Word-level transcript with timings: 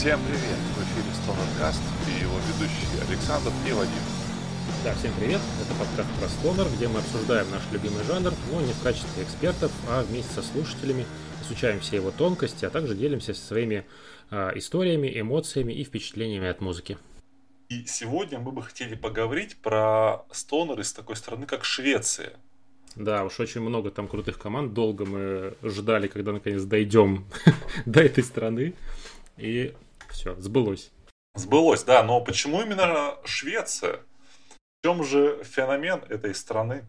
Всем 0.00 0.18
привет! 0.24 0.40
В 0.40 0.82
эфире 0.82 1.14
Стонеркаст 1.14 1.82
и 2.08 2.22
его 2.22 2.32
ведущий 2.48 3.06
Александр 3.06 3.52
и 3.68 3.72
Вадим. 3.72 4.02
Да, 4.82 4.94
всем 4.94 5.12
привет! 5.20 5.42
Это 5.60 5.78
подкаст 5.78 6.08
про 6.18 6.28
стонер, 6.30 6.74
где 6.74 6.88
мы 6.88 7.00
обсуждаем 7.00 7.50
наш 7.50 7.60
любимый 7.70 8.02
жанр, 8.04 8.32
но 8.50 8.62
не 8.62 8.72
в 8.72 8.82
качестве 8.82 9.22
экспертов, 9.22 9.70
а 9.90 10.02
вместе 10.02 10.32
со 10.32 10.42
слушателями 10.42 11.04
изучаем 11.42 11.80
все 11.80 11.96
его 11.96 12.12
тонкости, 12.12 12.64
а 12.64 12.70
также 12.70 12.94
делимся 12.94 13.34
своими 13.34 13.84
э, 14.30 14.52
историями, 14.54 15.20
эмоциями 15.20 15.74
и 15.74 15.84
впечатлениями 15.84 16.48
от 16.48 16.62
музыки. 16.62 16.96
И 17.68 17.84
сегодня 17.84 18.38
мы 18.38 18.52
бы 18.52 18.62
хотели 18.62 18.94
поговорить 18.94 19.58
про 19.58 20.24
стонер 20.32 20.80
из 20.80 20.94
такой 20.94 21.16
страны, 21.16 21.44
как 21.44 21.66
Швеция. 21.66 22.32
Да, 22.96 23.22
уж 23.22 23.38
очень 23.38 23.60
много 23.60 23.90
там 23.90 24.08
крутых 24.08 24.38
команд. 24.38 24.72
Долго 24.72 25.04
мы 25.04 25.52
ждали, 25.62 26.08
когда 26.08 26.32
наконец 26.32 26.62
дойдем 26.62 27.26
до 27.84 28.00
этой 28.00 28.24
страны. 28.24 28.72
И 29.36 29.74
все, 30.12 30.34
сбылось. 30.40 30.92
Сбылось, 31.34 31.84
да. 31.84 32.02
Но 32.02 32.20
почему 32.20 32.62
именно 32.62 33.16
Швеция? 33.24 34.00
В 34.80 34.86
чем 34.86 35.04
же 35.04 35.42
феномен 35.44 36.02
этой 36.08 36.34
страны? 36.34 36.84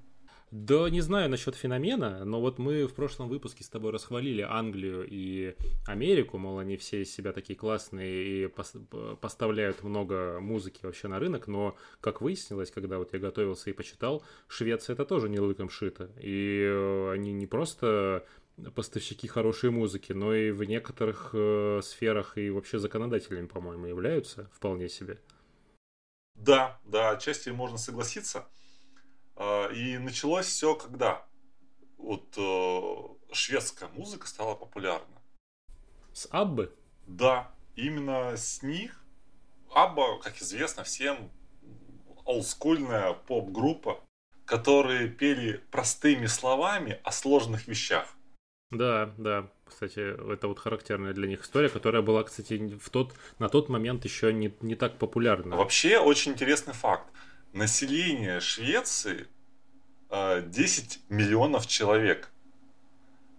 Да 0.51 0.89
не 0.89 0.99
знаю 0.99 1.29
насчет 1.29 1.55
феномена, 1.55 2.25
но 2.25 2.41
вот 2.41 2.59
мы 2.59 2.85
в 2.85 2.93
прошлом 2.93 3.29
выпуске 3.29 3.63
с 3.63 3.69
тобой 3.69 3.91
расхвалили 3.91 4.41
Англию 4.41 5.07
и 5.09 5.55
Америку, 5.87 6.37
мол, 6.37 6.59
они 6.59 6.75
все 6.75 7.03
из 7.03 7.15
себя 7.15 7.31
такие 7.31 7.57
классные 7.57 8.45
и 8.45 8.51
поставляют 9.21 9.81
много 9.81 10.39
музыки 10.41 10.81
вообще 10.83 11.07
на 11.07 11.19
рынок, 11.19 11.47
но, 11.47 11.77
как 12.01 12.19
выяснилось, 12.19 12.69
когда 12.69 12.97
вот 12.97 13.13
я 13.13 13.19
готовился 13.19 13.69
и 13.69 13.73
почитал, 13.73 14.23
Швеция 14.49 14.95
это 14.95 15.05
тоже 15.05 15.29
не 15.29 15.39
лыком 15.39 15.69
шито, 15.69 16.11
и 16.19 16.65
э, 16.65 17.11
они 17.13 17.31
не 17.31 17.47
просто 17.47 18.25
поставщики 18.75 19.27
хорошей 19.27 19.71
музыки, 19.71 20.13
но 20.13 20.33
и 20.33 20.51
в 20.51 20.63
некоторых 20.63 21.31
э, 21.33 21.81
сферах 21.83 22.37
и 22.37 22.49
вообще 22.49 22.79
законодателями, 22.79 23.47
по-моему, 23.47 23.87
являются 23.87 24.49
вполне 24.53 24.89
себе. 24.89 25.19
Да, 26.35 26.79
да, 26.85 27.11
отчасти 27.11 27.49
можно 27.49 27.77
согласиться. 27.77 28.47
А, 29.35 29.67
и 29.69 29.97
началось 29.97 30.45
все 30.45 30.75
когда? 30.75 31.25
Вот 31.97 32.35
э, 32.37 33.33
шведская 33.33 33.89
музыка 33.89 34.27
стала 34.27 34.55
популярна. 34.55 35.21
С 36.13 36.27
Аббы? 36.31 36.75
Да, 37.07 37.51
именно 37.75 38.35
с 38.35 38.63
них. 38.63 39.03
Абба, 39.73 40.19
как 40.19 40.41
известно 40.41 40.83
всем, 40.83 41.31
олдскульная 42.25 43.13
поп-группа, 43.13 44.03
которые 44.45 45.07
пели 45.07 45.57
простыми 45.71 46.25
словами 46.25 46.99
о 47.03 47.11
сложных 47.11 47.67
вещах. 47.67 48.07
Да, 48.71 49.13
да. 49.17 49.49
Кстати, 49.65 50.33
это 50.33 50.47
вот 50.47 50.59
характерная 50.59 51.13
для 51.13 51.27
них 51.27 51.43
история, 51.43 51.69
которая 51.69 52.01
была, 52.01 52.23
кстати, 52.23 52.77
в 52.77 52.89
тот, 52.89 53.13
на 53.39 53.49
тот 53.49 53.69
момент 53.69 54.05
еще 54.05 54.33
не, 54.33 54.53
не 54.61 54.75
так 54.75 54.97
популярна. 54.97 55.57
Вообще, 55.57 55.99
очень 55.99 56.31
интересный 56.31 56.73
факт. 56.73 57.05
Население 57.53 58.39
Швеции 58.39 59.27
10 60.09 60.95
э, 61.09 61.13
миллионов 61.13 61.67
человек. 61.67 62.31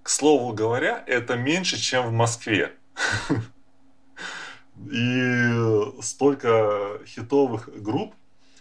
К 0.03 0.09
слову 0.09 0.53
говоря, 0.53 1.03
это 1.07 1.37
меньше, 1.37 1.79
чем 1.79 2.09
в 2.09 2.13
Москве. 2.13 2.73
И 4.91 6.03
столько 6.03 7.01
хитовых 7.07 7.69
групп. 7.83 8.15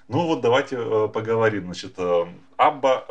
Ну 0.07 0.27
вот 0.27 0.41
давайте 0.41 0.77
э, 0.77 1.07
поговорим. 1.07 1.65
Значит, 1.65 1.93
э, 1.97 2.25
Абба, 2.57 3.05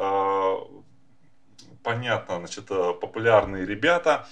понятно, 1.82 2.38
значит, 2.38 2.66
популярные 2.66 3.66
ребята. 3.66 4.28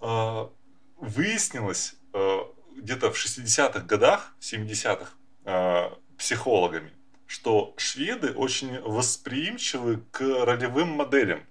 Выяснилось 0.00 1.96
где-то 2.76 3.10
в 3.10 3.16
60-х 3.16 3.80
годах, 3.80 4.34
70-х, 4.40 5.98
психологами, 6.18 6.92
что 7.26 7.74
шведы 7.76 8.32
очень 8.32 8.80
восприимчивы 8.80 10.02
к 10.10 10.20
ролевым 10.20 10.88
моделям. 10.88 11.44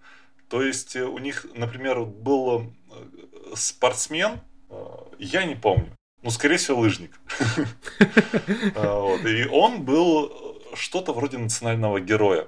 То 0.49 0.61
есть 0.61 0.95
э, 0.95 1.03
у 1.03 1.17
них, 1.17 1.45
например, 1.55 2.03
был 2.03 2.61
э, 2.61 3.55
спортсмен, 3.55 4.39
э, 4.69 4.85
я 5.19 5.45
не 5.45 5.55
помню, 5.55 5.91
ну, 6.21 6.29
скорее 6.29 6.57
всего, 6.57 6.79
лыжник. 6.79 7.19
И 9.25 9.47
он 9.51 9.83
был 9.83 10.61
что-то 10.73 11.13
вроде 11.13 11.37
национального 11.37 11.99
героя. 11.99 12.47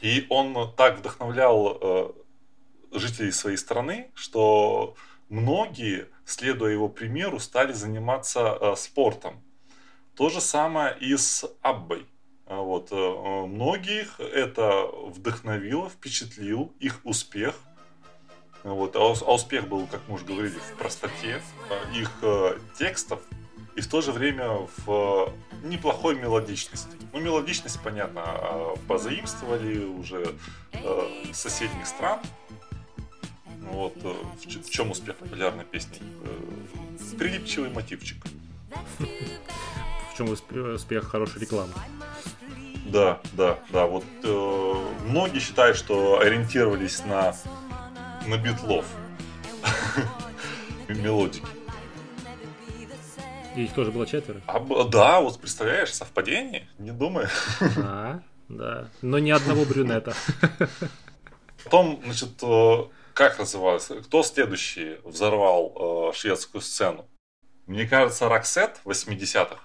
И 0.00 0.26
он 0.30 0.74
так 0.76 0.98
вдохновлял 0.98 2.14
жителей 2.90 3.32
своей 3.32 3.56
страны, 3.56 4.10
что 4.14 4.94
многие, 5.28 6.08
следуя 6.24 6.72
его 6.72 6.88
примеру, 6.88 7.38
стали 7.38 7.72
заниматься 7.72 8.74
спортом. 8.76 9.42
То 10.16 10.28
же 10.28 10.40
самое 10.40 10.96
и 10.98 11.16
с 11.16 11.48
Аббой. 11.62 12.06
А 12.50 12.56
вот. 12.56 12.88
Э, 12.90 13.46
многих 13.46 14.18
это 14.18 14.86
вдохновило, 15.06 15.88
впечатлил 15.88 16.74
их 16.80 17.00
успех. 17.04 17.54
Вот. 18.64 18.96
А, 18.96 18.98
а 18.98 19.34
успех 19.34 19.68
был, 19.68 19.86
как 19.86 20.00
мы 20.08 20.16
уже 20.16 20.24
говорили, 20.24 20.58
в 20.58 20.76
простоте 20.76 21.40
э, 21.70 21.98
их 21.98 22.10
э, 22.22 22.58
текстов 22.76 23.20
и 23.76 23.80
в 23.80 23.86
то 23.88 24.00
же 24.00 24.12
время 24.12 24.66
в 24.86 25.32
неплохой 25.62 26.16
мелодичности. 26.16 26.96
Ну, 27.12 27.20
мелодичность, 27.20 27.80
понятно, 27.82 28.22
а 28.24 28.76
позаимствовали 28.88 29.84
уже 29.84 30.34
с 31.32 31.38
соседних 31.38 31.86
стран. 31.86 32.20
Вот. 33.72 33.94
В 33.96 34.70
чем 34.70 34.90
успех 34.90 35.16
популярной 35.16 35.64
песни? 35.64 35.98
Прилипчивый 37.18 37.70
мотивчик 37.70 38.16
чем 40.20 40.74
успех 40.74 41.08
хорошей 41.08 41.40
рекламы. 41.40 41.72
Да, 42.86 43.20
да, 43.32 43.58
да. 43.70 43.86
Вот 43.86 44.04
э, 44.22 44.74
многие 45.06 45.38
считают, 45.38 45.76
что 45.76 46.20
ориентировались 46.20 47.04
на, 47.04 47.34
на 48.26 48.36
битлов. 48.36 48.84
Мелодики. 50.88 51.46
И 53.56 53.64
их 53.64 53.72
тоже 53.72 53.90
было 53.90 54.06
четверо? 54.06 54.40
А, 54.46 54.60
да, 54.84 55.20
вот 55.20 55.40
представляешь, 55.40 55.92
совпадение? 55.92 56.68
Не 56.78 56.92
думаю. 56.92 57.28
А, 57.78 58.20
да. 58.48 58.88
Но 59.02 59.18
ни 59.18 59.30
одного 59.30 59.64
брюнета. 59.64 60.14
Потом, 61.64 62.00
значит, 62.04 62.42
э, 62.42 62.84
как 63.12 63.38
называлось? 63.38 63.90
Кто 64.04 64.22
следующий 64.22 64.96
взорвал 65.04 66.10
э, 66.10 66.16
шведскую 66.16 66.62
сцену? 66.62 67.06
Мне 67.66 67.86
кажется, 67.86 68.28
Роксет 68.28 68.80
80-х. 68.84 69.58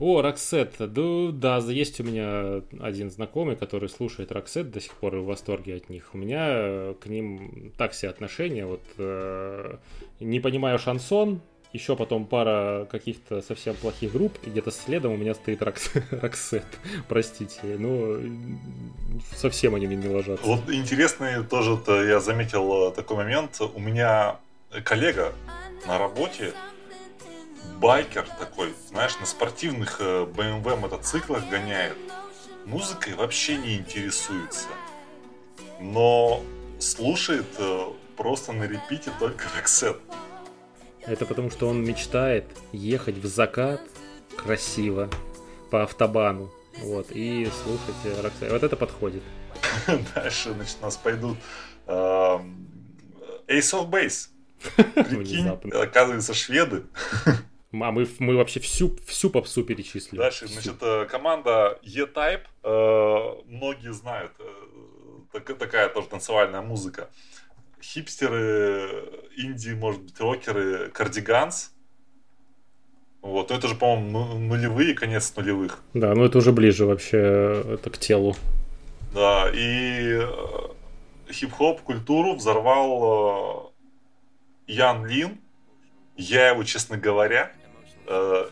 О, 0.00 0.22
Роксет. 0.22 0.74
Да, 0.78 1.30
да, 1.30 1.58
есть 1.70 2.00
у 2.00 2.04
меня 2.04 2.62
один 2.80 3.10
знакомый, 3.10 3.54
который 3.54 3.88
слушает 3.88 4.32
Роксет 4.32 4.70
до 4.70 4.80
сих 4.80 4.92
пор 4.94 5.16
и 5.16 5.18
в 5.20 5.26
восторге 5.26 5.76
от 5.76 5.88
них. 5.88 6.10
У 6.14 6.18
меня 6.18 6.46
э, 6.48 6.94
к 7.00 7.06
ним 7.06 7.72
так 7.78 7.92
все 7.92 8.08
отношения. 8.08 8.66
Вот 8.66 8.82
э, 8.98 9.76
не 10.18 10.40
понимаю 10.40 10.78
шансон, 10.78 11.40
еще 11.74 11.96
потом 11.96 12.24
пара 12.24 12.86
каких-то 12.90 13.42
совсем 13.42 13.74
плохих 13.74 14.12
групп, 14.12 14.32
и 14.44 14.50
где-то 14.50 14.70
следом 14.70 15.12
у 15.12 15.16
меня 15.16 15.34
стоит 15.34 15.60
Rox... 15.60 15.90
Roxette. 16.12 16.64
Простите, 17.08 17.58
ну 17.64 18.22
совсем 19.34 19.74
они 19.74 19.88
мне 19.88 19.96
не 19.96 20.08
ложатся. 20.08 20.46
Вот 20.46 20.70
интересный 20.70 21.42
тоже 21.44 21.78
я 22.06 22.20
заметил 22.20 22.90
э, 22.90 22.92
такой 22.92 23.16
момент. 23.16 23.60
У 23.60 23.80
меня 23.80 24.36
коллега 24.84 25.32
на 25.86 25.98
работе 25.98 26.54
байкер 27.80 28.24
такой, 28.38 28.72
знаешь, 28.88 29.18
на 29.18 29.26
спортивных 29.26 30.00
BMW 30.00 30.74
э, 30.74 30.76
мотоциклах 30.76 31.48
гоняет. 31.48 31.96
Музыкой 32.66 33.14
вообще 33.14 33.56
не 33.56 33.78
интересуется. 33.78 34.68
Но 35.80 36.40
слушает 36.78 37.46
э, 37.58 37.86
просто 38.16 38.52
на 38.52 38.62
репите 38.62 39.10
только 39.18 39.46
Роксет. 39.56 39.98
Это 41.06 41.26
потому, 41.26 41.50
что 41.50 41.68
он 41.68 41.84
мечтает 41.84 42.46
ехать 42.72 43.16
в 43.16 43.26
закат 43.26 43.80
красиво 44.36 45.10
по 45.70 45.82
автобану. 45.82 46.50
Вот, 46.78 47.10
и 47.10 47.46
слушать 47.62 48.22
Роксет. 48.22 48.50
Вот 48.50 48.62
это 48.62 48.76
подходит. 48.76 49.22
Дальше, 50.14 50.52
значит, 50.52 50.78
у 50.80 50.84
нас 50.84 50.96
пойдут 50.96 51.36
эм, 51.86 52.68
Ace 53.46 53.72
of 53.72 53.90
Base. 53.90 54.28
Прикинь, 54.94 55.48
оказывается, 55.48 56.34
шведы. 56.34 56.84
А 57.82 57.90
мы, 57.90 58.06
мы 58.20 58.36
вообще 58.36 58.60
всю, 58.60 58.96
всю 59.04 59.30
попсу 59.30 59.64
перечислили. 59.64 60.20
Дальше, 60.20 60.46
всю. 60.46 60.54
значит, 60.54 60.76
э, 60.80 61.06
команда 61.06 61.80
E-Type, 61.82 62.44
э, 62.62 63.42
многие 63.46 63.92
знают, 63.92 64.30
э, 64.38 65.40
такая 65.40 65.88
тоже 65.88 66.06
танцевальная 66.06 66.60
музыка. 66.60 67.10
Хипстеры, 67.84 69.04
инди, 69.36 69.70
может 69.70 70.00
быть, 70.02 70.18
рокеры, 70.18 70.90
кардиганс. 70.90 71.72
Вот, 73.20 73.50
ну 73.50 73.56
это 73.56 73.68
же, 73.68 73.74
по-моему, 73.74 74.10
ну, 74.10 74.38
нулевые, 74.38 74.94
конец 74.94 75.32
нулевых. 75.36 75.82
Да, 75.92 76.14
ну 76.14 76.24
это 76.24 76.38
уже 76.38 76.52
ближе 76.52 76.86
вообще 76.86 77.18
это 77.74 77.90
к 77.90 77.98
телу. 77.98 78.36
Да, 79.12 79.50
и 79.54 80.20
хип-хоп 81.30 81.82
культуру 81.82 82.34
взорвал 82.34 83.72
Ян 84.66 85.06
Лин, 85.06 85.40
Я 86.16 86.48
его, 86.50 86.64
честно 86.64 86.96
говоря, 86.96 87.52
э, 88.06 88.48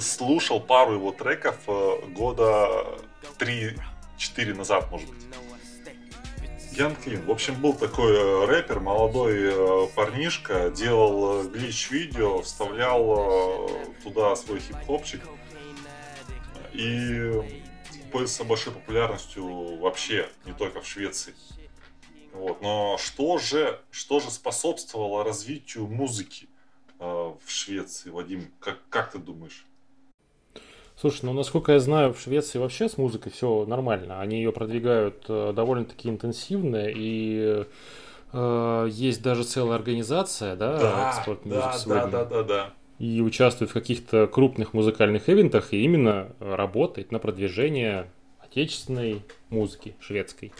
слушал 0.00 0.60
пару 0.60 0.94
его 0.94 1.12
треков 1.12 1.56
э, 1.66 2.06
года 2.08 2.68
3-4 3.38 4.54
назад, 4.54 4.90
может 4.90 5.08
быть. 5.08 5.24
Ян 6.76 6.96
Клин. 6.96 7.24
В 7.24 7.30
общем, 7.30 7.60
был 7.60 7.74
такой 7.74 8.12
э, 8.16 8.46
рэпер, 8.46 8.80
молодой 8.80 9.34
э, 9.36 9.86
парнишка, 9.94 10.70
делал 10.70 11.44
глич-видео, 11.48 12.42
вставлял 12.42 13.70
туда 14.02 14.34
свой 14.34 14.58
хип-хопчик. 14.58 15.22
И 16.72 17.30
пользовался 18.10 18.44
большой 18.44 18.72
популярностью 18.72 19.76
вообще, 19.78 20.28
не 20.46 20.52
только 20.52 20.80
в 20.80 20.86
Швеции. 20.86 21.34
Вот. 22.32 22.60
Но 22.60 22.98
что 22.98 23.38
же, 23.38 23.80
что 23.92 24.18
же 24.18 24.30
способствовало 24.30 25.22
развитию 25.22 25.86
музыки 25.86 26.48
э, 26.98 27.04
в 27.04 27.50
Швеции, 27.50 28.10
Вадим? 28.10 28.50
Как, 28.58 28.80
как 28.88 29.12
ты 29.12 29.18
думаешь? 29.18 29.64
Слушай, 30.96 31.24
ну 31.24 31.32
насколько 31.32 31.72
я 31.72 31.80
знаю, 31.80 32.14
в 32.14 32.20
Швеции 32.20 32.58
вообще 32.58 32.88
с 32.88 32.96
музыкой 32.96 33.32
все 33.32 33.64
нормально. 33.66 34.20
Они 34.20 34.36
ее 34.36 34.52
продвигают 34.52 35.24
э, 35.28 35.52
довольно-таки 35.54 36.08
интенсивно 36.08 36.86
и 36.88 37.64
э, 38.32 38.88
есть 38.90 39.22
даже 39.22 39.44
целая 39.44 39.76
организация, 39.76 40.54
да, 40.56 40.78
да 40.78 41.08
экспорт 41.08 41.40
да, 41.44 41.78
да, 41.86 42.06
да, 42.06 42.24
да, 42.24 42.42
да. 42.42 42.70
И 43.00 43.20
участвует 43.20 43.70
в 43.70 43.74
каких-то 43.74 44.28
крупных 44.28 44.72
музыкальных 44.72 45.28
ивентах 45.28 45.72
и 45.72 45.82
именно 45.82 46.28
работает 46.38 47.10
на 47.10 47.18
продвижение 47.18 48.08
отечественной 48.38 49.22
музыки 49.50 49.96
шведской. 50.00 50.52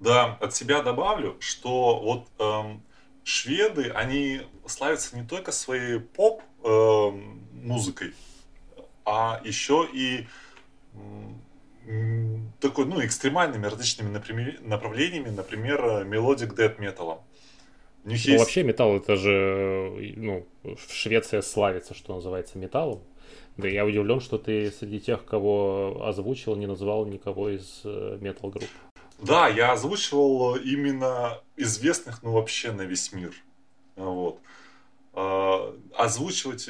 Да, 0.00 0.36
от 0.40 0.54
себя 0.54 0.82
добавлю, 0.82 1.36
что 1.40 2.00
вот 2.00 2.26
эм, 2.38 2.82
шведы, 3.24 3.90
они 3.90 4.42
славятся 4.66 5.16
не 5.16 5.26
только 5.26 5.52
своей 5.52 6.00
поп 6.00 6.42
эм, 6.64 7.46
музыкой, 7.52 8.12
а 9.10 9.40
еще 9.42 9.88
и 9.90 10.26
такой, 12.60 12.84
ну, 12.84 13.02
экстремальными 13.04 13.64
различными 13.64 14.12
направлениями, 14.60 15.30
например, 15.30 16.04
melodic 16.04 16.54
death 16.54 16.78
металлом. 16.78 17.20
Ну, 18.04 18.12
есть... 18.12 18.38
вообще 18.38 18.62
металл 18.62 18.96
это 18.96 19.16
же, 19.16 20.14
ну, 20.16 20.46
Швеция 20.90 21.40
славится, 21.40 21.94
что 21.94 22.14
называется, 22.14 22.58
металлом. 22.58 23.00
Да 23.56 23.66
я 23.66 23.84
удивлен, 23.86 24.20
что 24.20 24.36
ты 24.38 24.70
среди 24.70 25.00
тех, 25.00 25.24
кого 25.24 26.02
озвучил, 26.04 26.54
не 26.56 26.66
назвал 26.66 27.06
никого 27.06 27.48
из 27.48 27.80
метал 28.20 28.50
групп. 28.50 28.68
Да, 29.18 29.48
я 29.48 29.72
озвучивал 29.72 30.56
именно 30.56 31.40
известных, 31.56 32.22
ну, 32.22 32.32
вообще 32.32 32.72
на 32.72 32.82
весь 32.82 33.12
мир. 33.12 33.32
Вот. 33.96 34.38
А, 35.14 35.74
озвучивать 35.96 36.68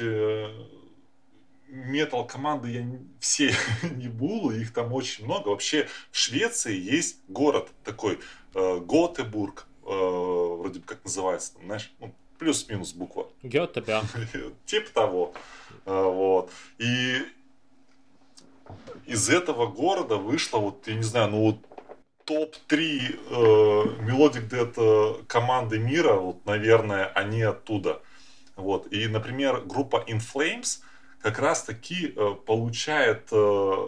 метал 1.69 2.25
команды 2.25 2.71
я 2.71 2.85
все 3.19 3.53
не 3.95 4.07
буду, 4.07 4.51
их 4.51 4.73
там 4.73 4.93
очень 4.93 5.25
много. 5.25 5.49
Вообще 5.49 5.87
в 6.11 6.17
Швеции 6.17 6.77
есть 6.77 7.19
город 7.27 7.69
такой, 7.83 8.19
э, 8.53 8.79
Готебург, 8.79 9.67
э, 9.83 9.87
вроде 9.89 10.79
бы 10.79 10.85
как 10.85 11.03
называется, 11.03 11.53
там, 11.53 11.65
знаешь, 11.65 11.91
ну, 11.99 12.13
плюс-минус 12.37 12.93
буква. 12.93 13.27
Гетебя. 13.43 14.03
Типа 14.65 14.89
того. 14.93 15.33
Э, 15.85 16.03
вот. 16.03 16.51
И 16.77 17.17
из 19.05 19.29
этого 19.29 19.67
города 19.67 20.17
вышло, 20.17 20.59
вот, 20.59 20.87
я 20.87 20.95
не 20.95 21.03
знаю, 21.03 21.31
ну 21.31 21.41
вот 21.41 21.57
топ-3 22.25 22.77
э, 22.77 23.33
Melodic 24.05 24.49
Dead 24.49 25.25
команды 25.25 25.79
мира, 25.79 26.13
вот, 26.13 26.45
наверное, 26.45 27.05
они 27.07 27.41
оттуда. 27.41 28.01
Вот. 28.55 28.91
И, 28.91 29.07
например, 29.07 29.61
группа 29.61 30.03
In 30.07 30.19
Flames– 30.19 30.81
как 31.21 31.39
раз 31.39 31.63
таки 31.63 32.13
э, 32.15 32.35
получает 32.45 33.27
э, 33.31 33.87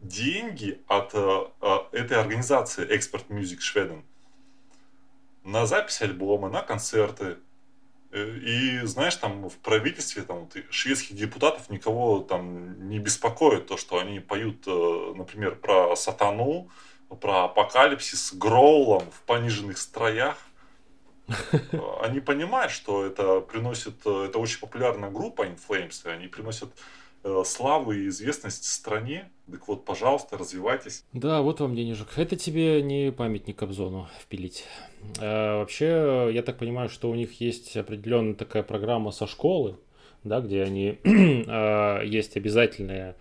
деньги 0.00 0.80
от 0.86 1.10
э, 1.14 1.44
этой 1.92 2.18
организации 2.18 2.86
Expert 2.86 3.26
Music 3.28 3.58
Sweden 3.58 4.02
на 5.42 5.66
запись 5.66 6.00
альбома, 6.02 6.48
на 6.48 6.62
концерты. 6.62 7.36
И 8.12 8.78
знаешь, 8.84 9.16
там 9.16 9.48
в 9.48 9.56
правительстве 9.56 10.22
там, 10.22 10.48
шведских 10.70 11.16
депутатов 11.16 11.68
никого 11.68 12.20
там 12.20 12.88
не 12.88 13.00
беспокоит 13.00 13.66
то, 13.66 13.76
что 13.76 13.98
они 13.98 14.20
поют, 14.20 14.64
например, 14.66 15.56
про 15.56 15.96
сатану, 15.96 16.70
про 17.20 17.46
апокалипсис 17.46 18.32
гроулом 18.32 19.10
в 19.10 19.20
пониженных 19.22 19.78
строях. 19.78 20.38
Они 22.02 22.20
понимают, 22.20 22.72
что 22.72 23.04
это 23.04 23.40
приносит, 23.40 24.00
это 24.00 24.38
очень 24.38 24.60
популярная 24.60 25.10
группа 25.10 25.46
In 25.46 25.58
Flames, 25.58 26.06
они 26.06 26.28
приносят 26.28 26.70
э, 27.22 27.42
славу 27.46 27.92
и 27.92 28.08
известность 28.08 28.64
стране. 28.64 29.30
Так 29.50 29.66
вот, 29.68 29.84
пожалуйста, 29.84 30.36
развивайтесь. 30.36 31.04
Да, 31.12 31.42
вот 31.42 31.60
вам 31.60 31.74
денежек. 31.74 32.08
Это 32.16 32.36
тебе 32.36 32.82
не 32.82 33.10
памятник 33.10 33.56
Кобзону 33.56 34.08
впилить. 34.20 34.64
А, 35.20 35.58
вообще, 35.60 36.30
я 36.32 36.42
так 36.42 36.58
понимаю, 36.58 36.88
что 36.88 37.10
у 37.10 37.14
них 37.14 37.40
есть 37.40 37.76
определенная 37.76 38.34
такая 38.34 38.62
программа 38.62 39.10
со 39.10 39.26
школы, 39.26 39.78
да, 40.24 40.40
где 40.40 40.62
они 40.62 40.98
есть 42.06 42.36
обязательные 42.36 43.16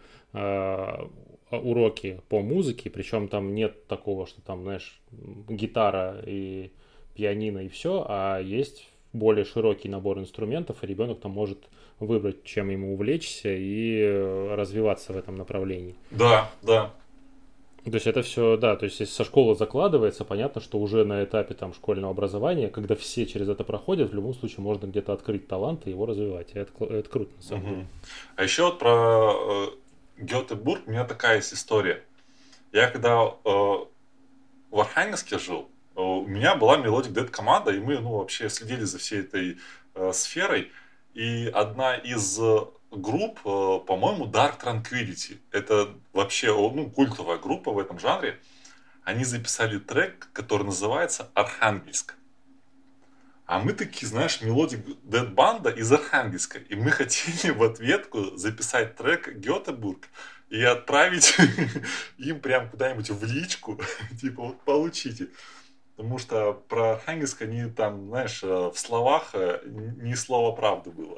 уроки 1.52 2.22
по 2.30 2.42
музыке, 2.42 2.90
причем 2.90 3.28
там 3.28 3.54
нет 3.54 3.88
такого, 3.88 4.26
что 4.26 4.42
там, 4.42 4.64
знаешь, 4.64 5.00
гитара 5.12 6.22
и 6.26 6.72
пианино 7.16 7.60
и 7.60 7.68
все, 7.68 8.06
а 8.08 8.40
есть 8.40 8.88
более 9.14 9.46
широкий 9.46 9.90
набор 9.90 10.20
инструментов, 10.20 10.84
и 10.84 10.88
ребенок 10.88 11.20
там 11.20 11.32
может 11.32 11.60
выбрать, 12.00 12.44
чем 12.44 12.70
ему 12.70 12.94
увлечься 12.94 13.54
и 13.54 14.00
э, 14.00 14.56
развиваться 14.56 15.14
в 15.14 15.18
этом 15.18 15.36
направлении. 15.36 15.96
Да, 16.12 16.52
да. 16.62 16.92
То 17.86 17.96
есть 17.96 18.08
это 18.08 18.22
все, 18.22 18.56
да, 18.56 18.78
то 18.78 18.86
есть 18.86 19.00
если 19.02 19.14
со 19.14 19.26
школы 19.26 19.56
закладывается, 19.56 20.24
понятно, 20.24 20.62
что 20.62 20.80
уже 20.80 21.04
на 21.04 21.24
этапе 21.24 21.54
там 21.54 21.74
школьного 21.74 22.12
образования, 22.12 22.70
когда 22.70 22.96
все 22.96 23.26
через 23.26 23.50
это 23.50 23.66
проходят, 23.66 24.12
в 24.12 24.16
любом 24.16 24.34
случае 24.34 24.62
можно 24.62 24.86
где-то 24.86 25.12
открыть 25.12 25.48
талант 25.48 25.86
и 25.86 25.90
его 25.90 26.06
развивать. 26.06 26.52
И 26.54 26.60
это, 26.60 26.72
это 26.86 27.10
круто, 27.10 27.36
на 27.36 27.42
самом 27.42 27.66
деле. 27.66 27.88
А 28.38 28.44
еще 28.44 28.64
вот 28.64 28.80
про 28.80 29.34
э, 29.34 29.68
Гетебург 30.18 30.84
у 30.88 30.92
меня 30.92 31.04
такая 31.04 31.38
есть 31.38 31.54
история. 31.54 32.04
Я 32.72 32.90
когда 32.90 33.26
э, 33.26 33.28
в 33.44 34.80
Архангельске 34.80 35.38
жил, 35.38 35.68
у 35.96 36.28
меня 36.28 36.56
была 36.56 36.78
Melodic 36.78 37.14
Death 37.14 37.28
команда, 37.28 37.72
и 37.72 37.80
мы 37.80 38.00
ну, 38.00 38.18
вообще 38.18 38.50
следили 38.50 38.84
за 38.84 38.98
всей 38.98 39.22
этой 39.22 39.60
э, 39.96 40.12
сферой. 40.14 40.72
И 41.14 41.48
одна 41.54 41.96
из 41.96 42.40
э, 42.40 42.60
групп, 42.92 43.40
э, 43.46 43.80
по-моему, 43.86 44.26
Dark 44.26 44.60
Tranquillity, 44.62 45.40
это 45.52 45.96
вообще 46.12 46.48
ну, 46.48 46.90
культовая 46.90 47.38
группа 47.38 47.72
в 47.72 47.80
этом 47.80 48.00
жанре, 48.00 48.40
они 49.04 49.26
записали 49.26 49.80
трек, 49.80 50.30
который 50.34 50.64
называется 50.64 51.30
«Архангельск». 51.34 52.16
А 53.46 53.60
мы 53.60 53.74
такие, 53.74 54.08
знаешь, 54.08 54.42
melodic 54.42 54.80
death 55.04 55.28
банда 55.28 55.70
из 55.70 55.92
Архангельска. 55.92 56.60
И 56.60 56.76
мы 56.76 56.92
хотели 56.92 57.52
в 57.52 57.62
ответку 57.62 58.36
записать 58.38 58.96
трек 58.96 59.28
Гетеборг 59.36 60.08
и 60.50 60.64
отправить 60.64 61.36
им 62.18 62.40
прям 62.40 62.70
куда-нибудь 62.70 63.10
в 63.10 63.24
личку. 63.26 63.80
типа, 64.22 64.44
вот 64.44 64.62
получите. 64.62 65.28
Потому 66.04 66.20
что 66.20 66.54
про 66.68 66.96
Архангельск 66.96 67.44
они 67.44 67.64
там, 67.70 68.10
знаешь, 68.10 68.44
э, 68.44 68.48
в 68.48 68.78
словах 68.78 69.30
э, 69.36 69.62
ни 69.64 70.16
слова 70.16 70.54
правды 70.54 70.92
было. 70.92 71.18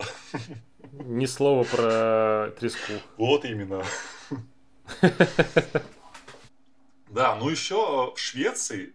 Ни 0.91 1.25
слова 1.25 1.63
про 1.63 2.51
треску. 2.51 2.93
Вот 3.17 3.45
именно. 3.45 3.83
Да, 7.09 7.35
ну 7.35 7.49
еще 7.49 7.75
э, 8.11 8.15
в 8.15 8.19
Швеции 8.19 8.93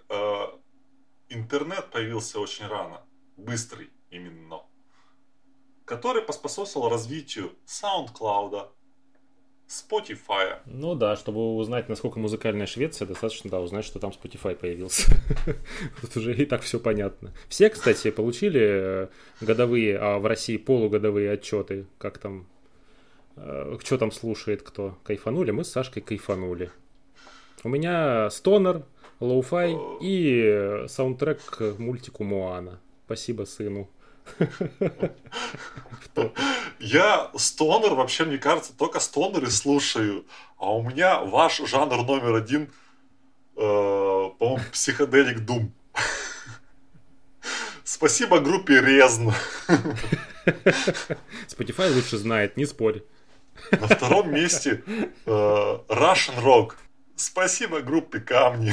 интернет 1.28 1.90
появился 1.90 2.38
очень 2.38 2.68
рано, 2.68 3.02
быстрый 3.36 3.90
именно, 4.10 4.62
который 5.84 6.22
поспособствовал 6.22 6.88
развитию 6.88 7.56
SoundCloud, 7.66 8.68
Spotify. 9.70 10.58
Ну 10.66 10.96
да, 10.96 11.14
чтобы 11.14 11.54
узнать, 11.54 11.88
насколько 11.88 12.18
музыкальная 12.18 12.66
Швеция, 12.66 13.06
достаточно, 13.06 13.48
да, 13.50 13.60
узнать, 13.60 13.84
что 13.84 14.00
там 14.00 14.10
Spotify 14.10 14.56
появился. 14.56 15.12
Тут 16.00 16.16
уже 16.16 16.34
и 16.34 16.44
так 16.44 16.62
все 16.62 16.80
понятно. 16.80 17.32
Все, 17.48 17.70
кстати, 17.70 18.10
получили 18.10 18.60
э, 18.60 19.08
годовые, 19.40 19.96
а 19.96 20.18
в 20.18 20.26
России 20.26 20.56
полугодовые 20.56 21.30
отчеты, 21.30 21.86
как 21.98 22.18
там, 22.18 22.48
э, 23.36 23.78
что 23.84 23.96
там 23.96 24.10
слушает 24.10 24.62
кто. 24.62 24.98
Кайфанули? 25.04 25.52
Мы 25.52 25.62
с 25.62 25.70
Сашкой 25.70 26.02
кайфанули. 26.02 26.72
У 27.62 27.68
меня 27.68 28.28
stoner, 28.30 28.84
lo-fi 29.20 29.76
и 30.00 30.86
саундтрек 30.88 31.44
к 31.44 31.78
мультику 31.78 32.24
Моана. 32.24 32.80
Спасибо 33.06 33.44
сыну. 33.44 33.88
Я 36.78 37.30
стонер, 37.36 37.94
вообще, 37.94 38.24
мне 38.24 38.38
кажется, 38.38 38.72
только 38.76 39.00
стонеры 39.00 39.50
слушаю. 39.50 40.24
А 40.58 40.74
у 40.74 40.82
меня 40.82 41.20
ваш 41.20 41.58
жанр 41.58 42.02
номер 42.04 42.34
один, 42.34 42.70
э, 43.56 44.30
по-моему, 44.38 44.64
психоделик 44.72 45.40
Дум. 45.40 45.72
Спасибо 47.84 48.40
группе 48.40 48.80
Резн. 48.80 49.30
Spotify 51.48 51.92
лучше 51.92 52.18
знает, 52.18 52.56
не 52.56 52.66
спорь. 52.66 53.02
На 53.72 53.88
втором 53.88 54.32
месте 54.32 54.82
э, 54.86 54.98
Russian 55.26 56.42
Rock. 56.42 56.74
Спасибо 57.16 57.80
группе 57.82 58.20
Камни. 58.20 58.72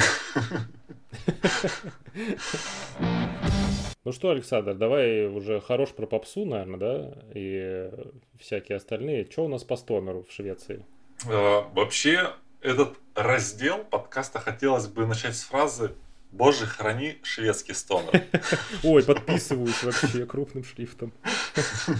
Ну 4.04 4.12
что, 4.12 4.30
Александр, 4.30 4.74
давай 4.74 5.26
уже 5.26 5.60
хорош 5.60 5.90
про 5.90 6.06
попсу, 6.06 6.44
наверное, 6.44 6.78
да? 6.78 7.14
И 7.34 7.90
всякие 8.38 8.76
остальные. 8.76 9.28
Что 9.30 9.44
у 9.44 9.48
нас 9.48 9.64
по 9.64 9.76
стонеру 9.76 10.24
в 10.28 10.32
Швеции? 10.32 10.84
Э, 11.26 11.62
вообще, 11.72 12.32
этот 12.60 12.96
раздел 13.14 13.84
подкаста 13.84 14.38
хотелось 14.38 14.86
бы 14.86 15.06
начать 15.06 15.36
с 15.36 15.42
фразы 15.44 15.92
Боже, 16.30 16.66
храни 16.66 17.18
шведский 17.22 17.72
стонер. 17.72 18.22
Ой, 18.82 19.02
подписываюсь 19.02 19.82
вообще 19.82 20.26
крупным 20.26 20.62
шрифтом. 20.62 21.12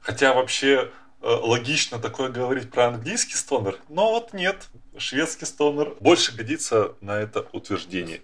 Хотя 0.00 0.32
вообще 0.32 0.90
э, 1.20 1.26
логично 1.26 1.98
такое 1.98 2.30
говорить 2.30 2.70
про 2.70 2.86
английский 2.86 3.36
стонер, 3.36 3.78
но 3.88 4.10
вот 4.12 4.32
нет, 4.32 4.68
шведский 4.96 5.44
стонер 5.44 5.94
больше 6.00 6.34
годится 6.34 6.94
на 7.00 7.20
это 7.20 7.46
утверждение. 7.52 8.22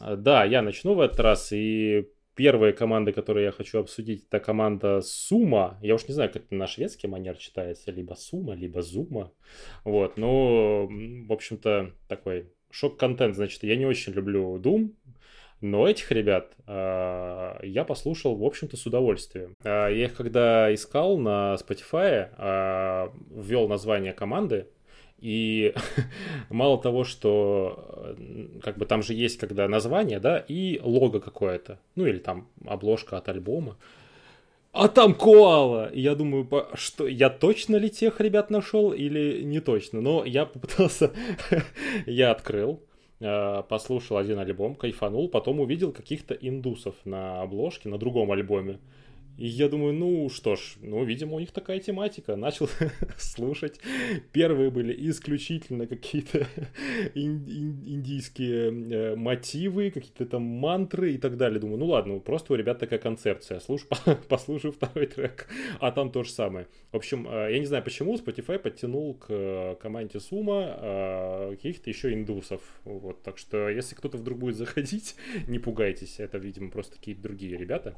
А, 0.00 0.16
да, 0.16 0.44
я 0.44 0.62
начну 0.62 0.94
в 0.94 1.00
этот 1.00 1.20
раз, 1.20 1.52
и 1.52 2.08
первая 2.34 2.72
команда, 2.72 3.12
которую 3.12 3.44
я 3.44 3.50
хочу 3.50 3.78
обсудить, 3.78 4.26
это 4.28 4.38
команда 4.38 5.00
Сума. 5.00 5.78
Я 5.82 5.94
уж 5.94 6.06
не 6.06 6.14
знаю, 6.14 6.30
как 6.30 6.44
это 6.44 6.54
на 6.54 6.66
шведский 6.66 7.08
манер 7.08 7.36
читается, 7.36 7.90
либо 7.90 8.14
Сума, 8.14 8.54
либо 8.54 8.82
Зума. 8.82 9.32
Вот, 9.84 10.16
ну, 10.16 10.88
в 11.26 11.32
общем-то, 11.32 11.92
такой 12.08 12.52
шок-контент, 12.70 13.34
значит, 13.34 13.62
я 13.62 13.76
не 13.76 13.86
очень 13.86 14.12
люблю 14.12 14.58
Doom, 14.58 14.90
но 15.62 15.88
этих 15.88 16.12
ребят 16.12 16.52
э, 16.66 17.58
я 17.62 17.84
послушал, 17.84 18.36
в 18.36 18.44
общем-то, 18.44 18.76
с 18.76 18.84
удовольствием. 18.84 19.54
Э, 19.64 19.88
я 19.90 20.04
их 20.04 20.14
когда 20.14 20.72
искал 20.74 21.16
на 21.16 21.56
Spotify, 21.58 22.28
э, 22.36 23.08
ввел 23.30 23.66
название 23.66 24.12
команды, 24.12 24.68
и 25.18 25.74
мало 26.50 26.80
того, 26.80 27.04
что 27.04 28.16
как 28.62 28.78
бы 28.78 28.86
там 28.86 29.02
же 29.02 29.14
есть 29.14 29.38
когда 29.38 29.68
название, 29.68 30.20
да, 30.20 30.38
и 30.38 30.80
лого 30.82 31.20
какое-то, 31.20 31.78
ну 31.94 32.06
или 32.06 32.18
там 32.18 32.48
обложка 32.64 33.16
от 33.18 33.28
альбома. 33.28 33.76
А 34.72 34.88
там 34.88 35.14
коала! 35.14 35.90
И 35.90 36.02
я 36.02 36.14
думаю, 36.14 36.46
что 36.74 37.06
я 37.06 37.30
точно 37.30 37.76
ли 37.76 37.88
тех 37.88 38.20
ребят 38.20 38.50
нашел 38.50 38.92
или 38.92 39.42
не 39.42 39.60
точно? 39.60 40.02
Но 40.02 40.22
я 40.24 40.44
попытался, 40.44 41.12
я 42.06 42.30
открыл, 42.30 42.82
Э, 43.18 43.62
послушал 43.66 44.18
один 44.18 44.38
альбом, 44.38 44.74
кайфанул, 44.74 45.28
потом 45.30 45.60
увидел 45.60 45.90
каких-то 45.90 46.34
индусов 46.34 46.94
на 47.06 47.40
обложке, 47.40 47.88
на 47.88 47.96
другом 47.96 48.30
альбоме. 48.30 48.78
И 49.36 49.46
я 49.46 49.68
думаю, 49.68 49.92
ну 49.92 50.28
что 50.30 50.56
ж, 50.56 50.76
ну, 50.80 51.04
видимо, 51.04 51.36
у 51.36 51.40
них 51.40 51.52
такая 51.52 51.78
тематика. 51.78 52.36
Начал 52.36 52.68
слушать. 53.18 53.78
Первые 54.32 54.70
были 54.70 54.94
исключительно 55.10 55.86
какие-то 55.86 56.46
индийские 57.14 58.70
э, 58.70 59.16
мотивы, 59.16 59.90
какие-то 59.90 60.26
там 60.26 60.42
мантры 60.42 61.12
и 61.12 61.18
так 61.18 61.36
далее. 61.36 61.60
Думаю, 61.60 61.78
ну 61.78 61.86
ладно, 61.86 62.18
просто 62.18 62.54
у 62.54 62.56
ребят 62.56 62.78
такая 62.78 62.98
концепция. 62.98 63.60
Слушай, 63.60 63.88
послушаю 64.28 64.72
второй 64.72 65.06
трек, 65.06 65.48
а 65.80 65.92
там 65.92 66.10
то 66.10 66.22
же 66.22 66.30
самое. 66.30 66.66
В 66.92 66.96
общем, 66.96 67.28
э, 67.28 67.52
я 67.52 67.58
не 67.58 67.66
знаю 67.66 67.84
почему, 67.84 68.16
Spotify 68.16 68.58
подтянул 68.58 69.14
к 69.14 69.26
э, 69.28 69.76
команде 69.80 70.20
Сума 70.20 71.50
каких-то 71.50 71.90
еще 71.90 72.12
индусов. 72.12 72.60
Вот, 72.84 73.22
так 73.22 73.38
что, 73.38 73.68
если 73.68 73.94
кто-то 73.94 74.16
вдруг 74.16 74.38
будет 74.38 74.56
заходить, 74.56 75.16
не 75.46 75.58
пугайтесь. 75.58 76.20
Это, 76.20 76.38
видимо, 76.38 76.70
просто 76.70 76.96
какие-то 76.96 77.22
другие 77.22 77.56
ребята. 77.56 77.96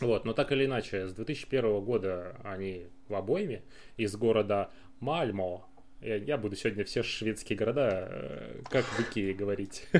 Вот, 0.00 0.24
но 0.24 0.32
так 0.32 0.52
или 0.52 0.64
иначе, 0.66 1.08
с 1.08 1.12
2001 1.12 1.80
года 1.84 2.36
они 2.44 2.86
в 3.08 3.14
обойме 3.14 3.62
из 3.96 4.14
города 4.16 4.70
Мальмо, 5.00 5.68
я, 6.00 6.16
я 6.16 6.38
буду 6.38 6.54
сегодня 6.54 6.84
все 6.84 7.02
шведские 7.02 7.58
города 7.58 8.08
э, 8.08 8.62
как 8.70 8.84
в 8.84 8.96
говорить. 9.32 9.86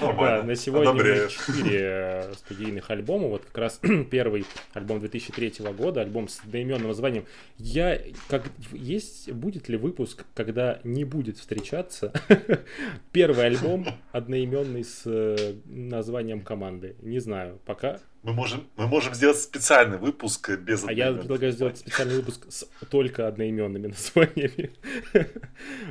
Да, 0.00 0.42
на 0.42 0.56
сегодня 0.56 0.92
меня 0.92 1.28
4 1.28 1.70
э, 1.72 2.32
студийных 2.34 2.90
альбома. 2.90 3.28
Вот 3.28 3.44
как 3.44 3.58
раз 3.58 3.80
первый 4.10 4.44
альбом 4.72 5.00
2003 5.00 5.64
года, 5.72 6.00
альбом 6.00 6.28
с 6.28 6.40
одноименным 6.40 6.88
названием. 6.88 7.24
Я, 7.58 8.00
как 8.28 8.50
есть, 8.72 9.30
будет 9.32 9.68
ли 9.68 9.76
выпуск, 9.76 10.24
когда 10.34 10.80
не 10.84 11.04
будет 11.04 11.38
встречаться 11.38 12.12
первый 13.12 13.46
альбом 13.46 13.86
одноименный 14.12 14.84
с 14.84 15.02
э, 15.06 15.54
названием 15.66 16.40
команды? 16.40 16.96
Не 17.00 17.18
знаю, 17.18 17.60
пока 17.64 18.00
мы 18.26 18.32
можем, 18.32 18.66
мы 18.74 18.88
можем 18.88 19.14
сделать 19.14 19.38
специальный 19.38 19.98
выпуск 19.98 20.50
без 20.58 20.84
А 20.84 20.92
я 20.92 21.12
предлагаю 21.12 21.52
сделать 21.52 21.78
специальный 21.78 22.16
выпуск 22.16 22.44
с 22.48 22.68
только 22.90 23.28
одноименными 23.28 23.86
названиями. 23.96 24.72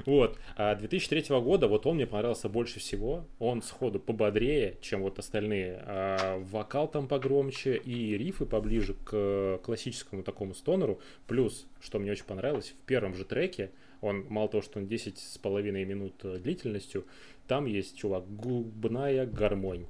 Вот. 0.05 0.37
А 0.57 0.75
2003 0.75 1.39
года, 1.39 1.69
вот 1.69 1.85
он 1.85 1.95
мне 1.95 2.05
понравился 2.05 2.49
больше 2.49 2.79
всего. 2.79 3.25
Он 3.39 3.61
сходу 3.61 3.94
пободрее, 3.99 4.77
чем 4.81 5.01
вот 5.01 5.19
остальные. 5.19 5.81
А 5.85 6.37
вокал 6.39 6.87
там 6.87 7.07
погромче 7.07 7.77
и 7.77 8.17
рифы 8.17 8.45
поближе 8.45 8.95
к 9.03 9.59
классическому 9.63 10.23
такому 10.23 10.53
стонеру. 10.53 10.99
Плюс, 11.27 11.67
что 11.79 11.99
мне 11.99 12.11
очень 12.11 12.25
понравилось, 12.25 12.73
в 12.81 12.85
первом 12.85 13.13
же 13.15 13.25
треке, 13.25 13.71
он 14.01 14.25
мало 14.29 14.49
того, 14.49 14.61
что 14.61 14.79
он 14.79 14.87
10 14.87 15.17
с 15.17 15.37
половиной 15.37 15.85
минут 15.85 16.13
длительностью, 16.23 17.05
там 17.47 17.65
есть, 17.65 17.97
чувак, 17.97 18.27
губная 18.27 19.25
гармонь. 19.25 19.87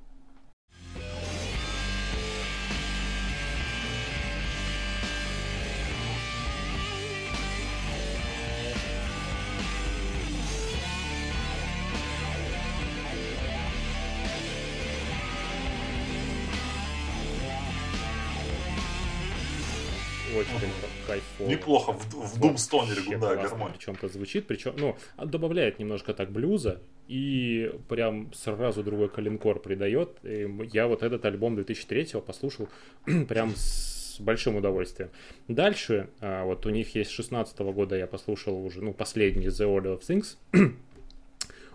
Неплохо 21.65 21.93
в, 21.93 22.13
в 22.13 22.39
Думстонере 22.39 23.01
губная 23.01 23.35
гармония. 23.35 23.73
Причем-то 23.73 24.07
звучит, 24.07 24.45
причем, 24.45 24.75
ну, 24.77 24.95
добавляет 25.17 25.79
немножко 25.79 26.13
так 26.13 26.31
блюза, 26.31 26.79
и 27.07 27.71
прям 27.89 28.31
сразу 28.33 28.83
другой 28.83 29.09
коленкор 29.09 29.59
придает. 29.59 30.09
И 30.21 30.47
я 30.71 30.87
вот 30.87 31.01
этот 31.01 31.25
альбом 31.25 31.55
2003 31.55 32.21
послушал 32.21 32.69
прям 33.27 33.55
с 33.55 34.19
большим 34.19 34.57
удовольствием. 34.57 35.09
Дальше, 35.47 36.09
а, 36.19 36.45
вот 36.45 36.67
у 36.67 36.69
них 36.69 36.93
есть 36.93 37.09
16 37.09 37.59
-го 37.59 37.73
года, 37.73 37.95
я 37.95 38.05
послушал 38.05 38.63
уже, 38.63 38.83
ну, 38.83 38.93
последний 38.93 39.47
The 39.47 39.65
Order 39.65 39.99
of 39.99 40.01
Things. 40.01 40.37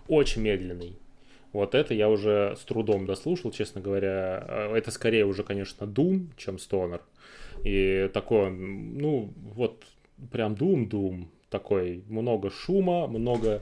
Очень 0.07 0.41
медленный. 0.43 0.95
Вот 1.51 1.75
это 1.75 1.93
я 1.93 2.07
уже 2.07 2.55
с 2.57 2.63
трудом 2.63 3.05
дослушал, 3.05 3.51
честно 3.51 3.81
говоря. 3.81 4.45
А, 4.47 4.73
это 4.73 4.89
скорее 4.89 5.25
уже, 5.25 5.43
конечно, 5.43 5.83
Doom, 5.83 6.27
чем 6.37 6.55
Stoner. 6.55 7.01
И 7.63 8.09
такой, 8.13 8.49
ну, 8.51 9.33
вот 9.55 9.85
прям 10.31 10.55
дум-дум 10.55 11.29
такой 11.49 12.03
много 12.07 12.49
шума, 12.49 13.07
много 13.07 13.61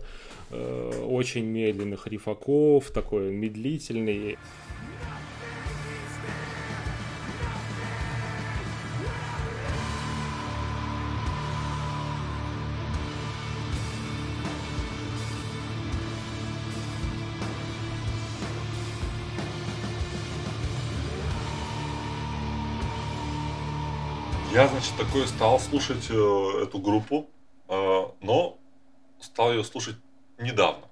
э, 0.51 1.03
очень 1.07 1.45
медленных 1.45 2.07
рифаков, 2.07 2.91
такой 2.91 3.31
медлительный. 3.33 4.37
Такой 24.99 25.27
стал 25.27 25.59
слушать 25.61 26.07
э, 26.09 26.63
эту 26.63 26.79
группу, 26.79 27.29
э, 27.69 28.05
но 28.19 28.57
стал 29.21 29.53
ее 29.53 29.63
слушать 29.63 29.95
недавно. 30.37 30.85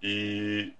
И 0.00 0.72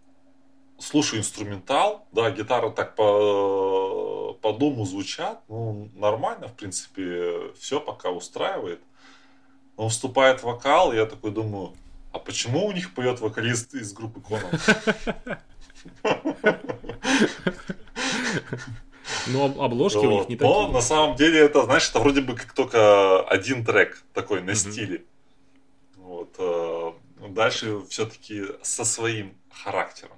слушаю 0.78 1.21
инструментал, 1.21 2.06
да, 2.12 2.30
гитара 2.30 2.71
так 2.71 2.97
по, 2.97 4.38
по 4.40 4.54
дому 4.54 4.87
звучат, 4.87 5.42
ну, 5.49 5.90
нормально, 5.95 6.49
в 6.49 6.54
принципе, 6.54 7.52
все 7.59 7.78
пока 7.78 8.11
устраивает. 8.11 8.80
Но 9.76 9.90
вступает 9.90 10.42
вокал, 10.42 10.95
и 10.95 10.97
я 10.97 11.04
такой 11.04 11.30
думаю, 11.30 11.75
а 12.11 12.18
почему 12.18 12.64
у 12.64 12.73
них 12.73 12.95
поет 12.95 13.21
вокалист 13.21 13.75
из 13.75 13.92
группы 13.92 14.23
Конан? 14.23 15.38
Но 19.28 19.47
обложки 19.62 19.99
вот. 19.99 20.06
у 20.06 20.11
них 20.11 20.28
не 20.28 20.37
такие. 20.37 20.52
Но 20.52 20.68
на 20.68 20.80
самом 20.80 21.16
деле 21.16 21.40
это, 21.40 21.62
знаешь, 21.64 21.88
это 21.88 22.00
вроде 22.00 22.21
бы 22.21 22.35
как 22.35 22.52
только 22.52 23.21
один 23.23 23.64
трек 23.64 24.02
такой 24.12 24.42
на 24.42 24.50
mm-hmm. 24.50 24.73
стиле. 24.73 25.04
Вот. 25.97 26.35
Э, 26.38 26.92
дальше 27.28 27.80
все-таки 27.88 28.42
со 28.62 28.85
своим 28.85 29.35
характером. 29.50 30.16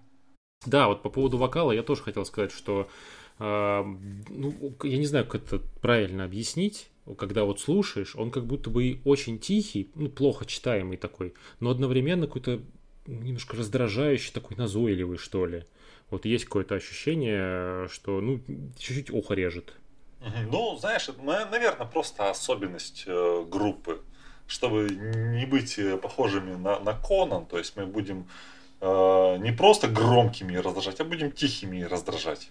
Да, 0.67 0.89
вот 0.89 1.03
по 1.03 1.09
поводу 1.09 1.39
вокала 1.39 1.73
я 1.73 1.83
тоже 1.83 2.03
хотел 2.03 2.25
сказать, 2.25 2.53
что 2.53 2.89
э, 3.39 3.85
ну, 4.29 4.75
я 4.83 4.99
не 4.99 5.07
знаю, 5.07 5.27
как 5.27 5.45
это 5.45 5.61
правильно 5.81 6.25
объяснить, 6.25 6.91
когда 7.17 7.45
вот 7.45 7.61
слушаешь, 7.61 8.17
он 8.17 8.31
как 8.31 8.47
будто 8.47 8.71
бы 8.71 9.01
очень 9.05 9.39
тихий, 9.39 9.91
ну, 9.95 10.09
плохо 10.09 10.45
читаемый 10.45 10.97
такой, 10.97 11.35
но 11.61 11.71
одновременно 11.71 12.27
какой-то 12.27 12.61
немножко 13.07 13.57
раздражающий, 13.57 14.33
такой 14.33 14.57
назойливый, 14.57 15.17
что 15.17 15.47
ли. 15.47 15.65
Вот 16.11 16.25
есть 16.25 16.47
какое-то 16.47 16.75
ощущение, 16.75 17.89
что, 17.89 18.21
ну, 18.21 18.41
чуть-чуть 18.79 19.11
ухо 19.11 19.35
режет. 19.35 19.75
Ну, 20.51 20.77
знаешь, 20.77 21.09
наверное, 21.23 21.87
просто 21.87 22.31
особенность 22.31 23.05
э, 23.07 23.45
группы. 23.49 24.01
Чтобы 24.47 24.89
не 24.89 25.45
быть 25.45 25.79
э, 25.79 25.99
похожими 25.99 26.55
на, 26.55 26.81
на 26.81 26.95
Конан, 26.95 27.45
то 27.45 27.59
есть 27.59 27.77
мы 27.77 27.85
будем 27.85 28.27
э, 28.81 29.37
не 29.41 29.53
просто 29.53 29.89
громкими 29.89 30.57
раздражать, 30.57 31.01
а 31.01 31.05
будем 31.05 31.31
тихими 31.31 31.83
раздражать. 31.83 32.51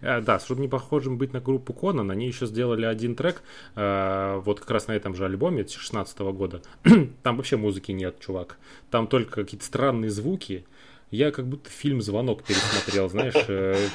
Э, 0.00 0.22
да, 0.22 0.40
чтобы 0.40 0.62
не 0.62 0.68
похожим 0.68 1.18
быть 1.18 1.34
на 1.34 1.40
группу 1.40 1.74
Конан, 1.74 2.10
они 2.10 2.26
еще 2.26 2.46
сделали 2.46 2.86
один 2.86 3.14
трек, 3.14 3.42
вот 3.74 4.60
как 4.60 4.70
раз 4.70 4.86
на 4.86 4.92
этом 4.92 5.14
же 5.14 5.26
альбоме 5.26 5.58
2016 5.58 6.18
года. 6.20 6.62
Там 7.22 7.36
вообще 7.36 7.58
музыки 7.58 7.92
нет, 7.92 8.18
чувак. 8.18 8.56
Там 8.90 9.06
только 9.08 9.42
какие-то 9.42 9.66
странные 9.66 10.10
звуки, 10.10 10.64
я 11.10 11.30
как 11.30 11.46
будто 11.46 11.70
фильм 11.70 12.02
«Звонок» 12.02 12.44
пересмотрел, 12.44 13.08
знаешь, 13.08 13.34
э, 13.48 13.88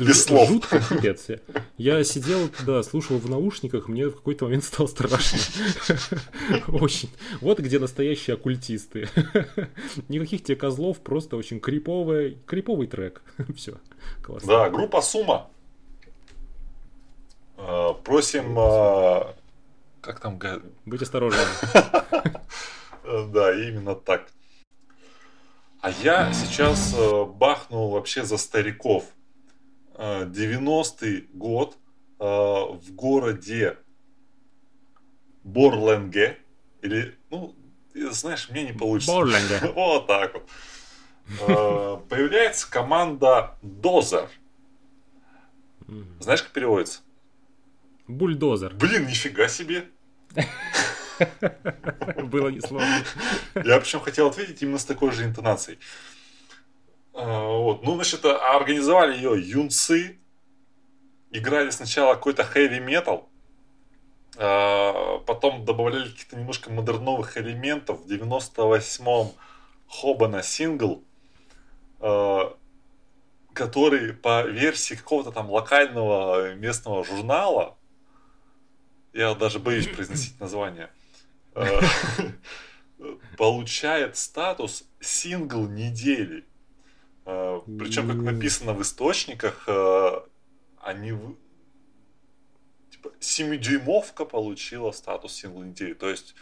Без 0.00 0.24
слов. 0.24 0.48
жутко, 0.48 0.80
пипец. 0.88 1.26
Я 1.76 2.02
сидел, 2.02 2.48
да, 2.64 2.82
слушал 2.82 3.18
в 3.18 3.28
наушниках, 3.28 3.88
мне 3.88 4.06
в 4.06 4.16
какой-то 4.16 4.46
момент 4.46 4.64
стало 4.64 4.86
страшно. 4.86 5.38
Очень. 6.68 7.10
Вот 7.40 7.58
где 7.58 7.78
настоящие 7.78 8.34
оккультисты. 8.34 9.08
Никаких 10.08 10.44
тебе 10.44 10.56
козлов, 10.56 11.00
просто 11.00 11.36
очень 11.36 11.60
криповый, 11.60 12.38
криповый 12.46 12.86
трек. 12.86 13.22
Все, 13.54 13.74
классно. 14.22 14.48
Да, 14.48 14.70
группа 14.70 15.02
Сума. 15.02 15.50
Э, 17.58 17.90
просим, 18.02 18.58
э, 18.58 19.34
как 20.00 20.20
там... 20.20 20.40
Быть 20.86 21.02
осторожным. 21.02 21.44
Да, 23.32 23.54
именно 23.54 23.94
так. 23.94 24.26
А 25.80 25.90
я 25.90 26.32
сейчас 26.32 26.94
э, 26.96 27.24
бахнул 27.24 27.90
вообще 27.90 28.24
за 28.24 28.38
стариков. 28.38 29.04
90-й 29.94 31.18
э, 31.18 31.22
год 31.32 31.76
э, 32.18 32.24
в 32.24 32.92
городе 32.94 33.78
Борленге. 35.44 36.38
Или, 36.82 37.16
ну, 37.30 37.54
знаешь, 37.94 38.48
мне 38.50 38.64
не 38.64 38.72
получится. 38.72 39.12
Борленге. 39.12 39.60
Вот 39.74 40.06
так 40.06 40.34
вот. 40.34 40.48
Появляется 42.08 42.70
команда 42.70 43.56
Дозер. 43.62 44.28
Знаешь, 46.20 46.42
как 46.42 46.52
переводится? 46.52 47.00
Бульдозер. 48.08 48.74
Блин, 48.74 49.06
нифига 49.06 49.48
себе. 49.48 49.88
Было 52.24 52.48
несложно. 52.48 53.04
Я 53.54 53.80
причем 53.80 54.00
хотел 54.00 54.28
ответить 54.28 54.62
именно 54.62 54.78
с 54.78 54.84
такой 54.84 55.12
же 55.12 55.24
интонацией. 55.24 55.78
А, 57.14 57.48
вот. 57.48 57.82
Ну, 57.84 57.94
значит, 57.94 58.24
а 58.24 58.56
организовали 58.56 59.16
ее 59.16 59.40
юнцы. 59.40 60.18
Играли 61.30 61.70
сначала 61.70 62.14
какой-то 62.14 62.44
хэви 62.44 62.80
метал. 62.80 63.28
Потом 64.36 65.64
добавляли 65.64 66.10
каких-то 66.10 66.36
немножко 66.36 66.70
модерновых 66.70 67.36
элементов. 67.38 68.00
В 68.02 68.06
98-м 68.06 69.32
Хобана 69.88 70.42
сингл, 70.42 71.02
а, 72.00 72.56
который 73.54 74.12
по 74.12 74.44
версии 74.44 74.94
какого-то 74.94 75.32
там 75.32 75.50
локального 75.50 76.54
местного 76.54 77.04
журнала, 77.04 77.76
я 79.12 79.34
даже 79.34 79.58
боюсь 79.58 79.88
произносить 79.88 80.38
название, 80.40 80.90
получает 83.36 84.16
статус 84.16 84.88
сингл 85.00 85.68
недели. 85.68 86.44
Э, 87.24 87.60
Причем, 87.78 88.08
как 88.08 88.16
написано 88.16 88.72
в 88.72 88.82
источниках, 88.82 89.64
э, 89.68 90.20
они 90.78 91.12
типа, 92.90 93.12
7-дюймовка 93.20 94.24
получила 94.24 94.92
статус 94.92 95.34
сингл 95.34 95.62
недели. 95.62 95.94
То 95.94 96.08
есть 96.08 96.34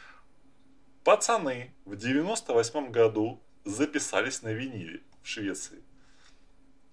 пацаны 1.03 1.75
в 1.85 1.97
98 1.97 2.91
году 2.91 3.43
записались 3.65 4.43
на 4.43 4.53
виниле 4.53 5.03
в 5.23 5.29
Швеции. 5.29 5.83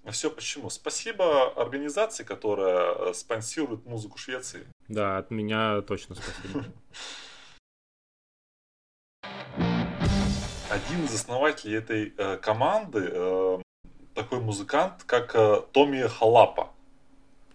А 0.04 0.12
все 0.12 0.32
почему? 0.32 0.70
Спасибо 0.72 1.52
организации, 1.62 2.24
которая 2.24 3.14
спонсирует 3.14 3.86
музыку 3.86 4.18
Швеции. 4.18 4.66
Да, 4.88 5.20
от 5.20 5.30
меня 5.30 5.82
точно 5.82 6.16
спасибо. 6.16 6.66
один 10.92 11.06
из 11.06 11.14
основателей 11.16 11.78
этой 11.78 12.14
э, 12.18 12.38
команды 12.38 13.10
э, 13.12 13.60
такой 14.14 14.42
музыкант, 14.42 15.04
как 15.06 15.34
э, 15.36 15.62
Томми 15.72 16.06
Халапа. 16.06 16.72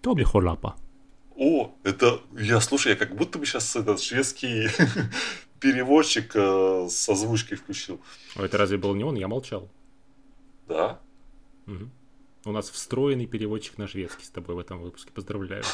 Томми 0.01 0.22
Халапа. 0.22 0.77
О, 1.37 1.70
это 1.85 2.22
я 2.38 2.61
слушай, 2.61 2.92
я 2.92 2.96
как 2.96 3.14
будто 3.14 3.38
бы 3.38 3.44
сейчас 3.44 3.77
этот 3.77 4.01
шведский 4.01 4.68
переводчик 5.61 6.33
э, 6.35 6.88
с 6.88 7.09
озвучкой 7.11 7.59
включил. 7.59 8.01
А 8.37 8.42
это 8.42 8.57
разве 8.57 8.79
был 8.79 8.94
не 8.94 9.05
он? 9.05 9.16
Я 9.16 9.29
молчал. 9.29 9.68
Да. 10.66 10.99
Угу. 11.66 11.90
У 12.46 12.53
нас 12.53 12.70
встроенный 12.70 13.27
переводчик 13.27 13.77
на 13.77 13.87
шведский 13.87 14.25
с 14.25 14.31
тобой 14.31 14.55
в 14.55 14.61
этом 14.61 14.81
выпуске. 14.81 15.12
Поздравляю. 15.12 15.64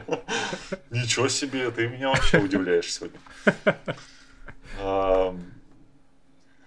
Ничего 0.90 1.28
себе, 1.28 1.70
ты 1.70 1.88
меня 1.88 2.10
вообще 2.10 2.40
удивляешь 2.40 2.92
сегодня. 2.92 3.20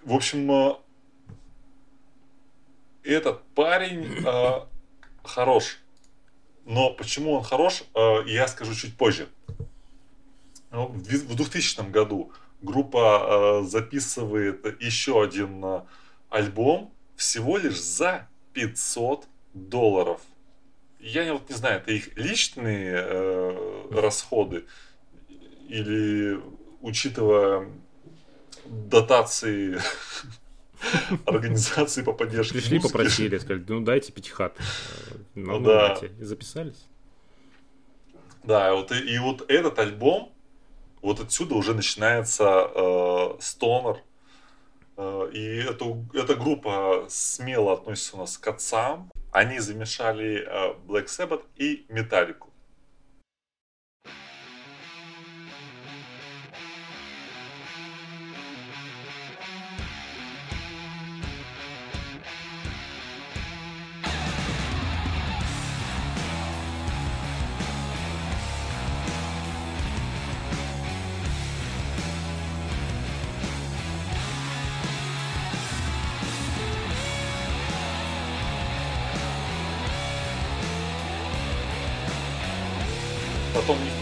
В 0.08 0.14
общем, 0.14 0.50
э, 0.50 0.74
этот 3.02 3.42
парень 3.54 4.24
э, 4.26 4.60
хорош. 5.22 5.80
Но 6.64 6.94
почему 6.94 7.34
он 7.34 7.42
хорош, 7.42 7.84
э, 7.94 8.22
я 8.24 8.48
скажу 8.48 8.74
чуть 8.74 8.96
позже. 8.96 9.28
Ну, 10.70 10.86
в 10.86 11.34
2000 11.34 11.90
году 11.90 12.32
группа 12.62 13.60
записывает 13.64 14.80
еще 14.82 15.22
один 15.22 15.82
альбом 16.30 16.90
всего 17.14 17.58
лишь 17.58 17.78
за 17.78 18.26
500 18.54 19.26
долларов. 19.52 20.22
Я 21.00 21.30
вот 21.34 21.50
не 21.50 21.54
знаю, 21.54 21.80
это 21.80 21.92
их 21.92 22.16
личные 22.16 23.52
расходы 23.90 24.64
или 25.68 26.40
учитывая 26.80 27.68
дотации 28.68 29.78
организации 31.26 32.02
по 32.02 32.12
поддержке 32.12 32.54
Пришли, 32.54 32.76
музыки. 32.76 32.92
попросили, 32.92 33.38
сказали, 33.38 33.64
ну 33.68 33.80
дайте 33.80 34.12
пятихат. 34.12 34.56
Ну, 35.34 35.60
да. 35.60 35.98
И 36.18 36.24
записались. 36.24 36.86
Да, 38.44 38.74
вот 38.74 38.92
и, 38.92 38.98
и 38.98 39.18
вот 39.18 39.44
этот 39.50 39.78
альбом, 39.78 40.32
вот 41.02 41.20
отсюда 41.20 41.54
уже 41.54 41.74
начинается 41.74 42.70
э, 42.74 43.36
стонер. 43.40 44.02
Э, 44.96 45.28
и 45.32 45.58
эту, 45.58 46.06
эта 46.14 46.34
группа 46.34 47.06
смело 47.08 47.74
относится 47.74 48.16
у 48.16 48.20
нас 48.20 48.38
к 48.38 48.46
отцам. 48.48 49.10
Они 49.32 49.58
замешали 49.58 50.46
э, 50.46 50.74
Black 50.86 51.06
Sabbath 51.06 51.42
и 51.56 51.84
Металлику. 51.88 52.47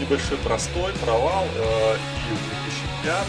Небольшой 0.07 0.37
простой, 0.37 0.93
провал, 1.03 1.45
э, 1.53 1.95
и 1.95 2.33
в 2.33 3.03
2005 3.03 3.27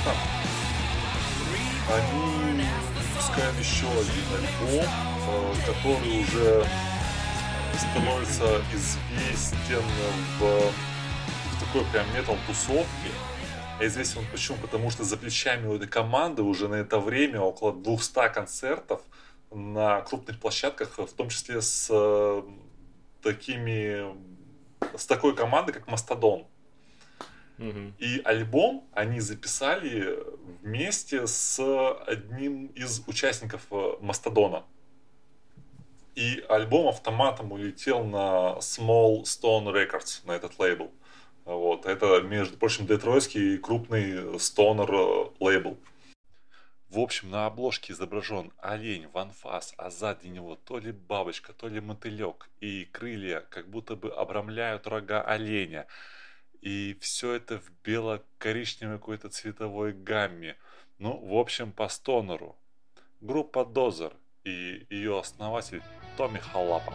они 1.91 2.65
выпускают 2.97 3.59
еще 3.59 3.87
один 3.87 4.25
альбом, 4.37 4.87
э, 5.29 5.55
который 5.67 6.23
уже 6.23 6.67
становится 7.77 8.63
известен 8.73 9.83
в, 10.39 10.41
в 10.41 11.61
такой 11.61 11.85
прям 11.91 12.07
метал-тусовке. 12.15 13.11
А 13.81 13.87
известен 13.87 14.19
он 14.21 14.27
почему? 14.31 14.59
Потому 14.59 14.91
что 14.91 15.03
за 15.03 15.17
плечами 15.17 15.67
у 15.67 15.75
этой 15.75 15.89
команды 15.89 16.43
уже 16.43 16.69
на 16.69 16.77
это 16.77 17.01
время 17.01 17.41
около 17.41 17.73
200 17.73 18.33
концертов 18.33 19.01
на 19.51 20.01
крупных 20.03 20.39
площадках, 20.39 20.97
в 20.99 21.13
том 21.13 21.29
числе 21.29 21.61
с 21.61 21.89
э, 21.91 22.43
такими, 23.21 24.15
с 24.97 25.07
такой 25.07 25.35
командой, 25.35 25.73
как 25.73 25.89
Мастодон. 25.89 26.47
Мгм. 27.59 27.95
И 27.99 28.21
альбом 28.25 28.89
они 28.93 29.21
записали 29.21 30.19
вместе 30.63 31.27
с 31.27 31.59
одним 32.07 32.67
из 32.69 33.03
участников 33.07 33.67
э, 33.71 33.97
Мастодона. 34.01 34.65
И 36.15 36.45
альбом 36.49 36.89
автоматом 36.89 37.53
улетел 37.53 38.05
на 38.05 38.57
Small 38.59 39.23
Stone 39.23 39.73
Records, 39.73 40.21
на 40.25 40.33
этот 40.33 40.59
лейбл. 40.59 40.91
Вот. 41.45 41.87
Это, 41.87 42.21
между 42.21 42.57
прочим, 42.59 42.87
детройтский 42.87 43.59
крупный 43.59 44.39
стонер 44.39 44.93
э, 44.93 45.31
лейбл. 45.41 45.79
В 46.91 47.01
общем, 47.01 47.31
на 47.31 47.47
обложке 47.47 47.93
изображен 47.93 48.51
олень 48.59 49.09
в 49.09 49.19
анфас, 49.19 49.75
а 49.77 49.91
сзади 49.91 50.29
него 50.29 50.57
то 50.57 50.79
ли 50.79 50.91
бабочка, 50.91 51.53
то 51.53 51.69
ли 51.69 51.81
мотылек. 51.81 52.49
И 52.61 52.87
крылья 52.87 53.45
как 53.51 53.69
будто 53.69 53.95
бы 53.95 54.11
обрамляют 54.11 54.87
рога 54.87 55.21
оленя. 55.23 55.87
И 56.61 56.97
все 57.01 57.33
это 57.33 57.61
в 57.61 57.71
бело-коричневой 57.85 58.99
какой-то 58.99 59.29
цветовой 59.29 59.93
гамме. 59.93 60.57
Ну, 60.99 61.17
в 61.17 61.35
общем, 61.35 61.73
по 61.73 61.89
стонеру. 61.89 62.57
Группа 63.21 63.65
Дозер 63.65 64.13
и 64.45 64.87
ее 64.91 65.19
основатель 65.21 65.83
Томми 66.17 66.39
Халапа. 66.39 66.95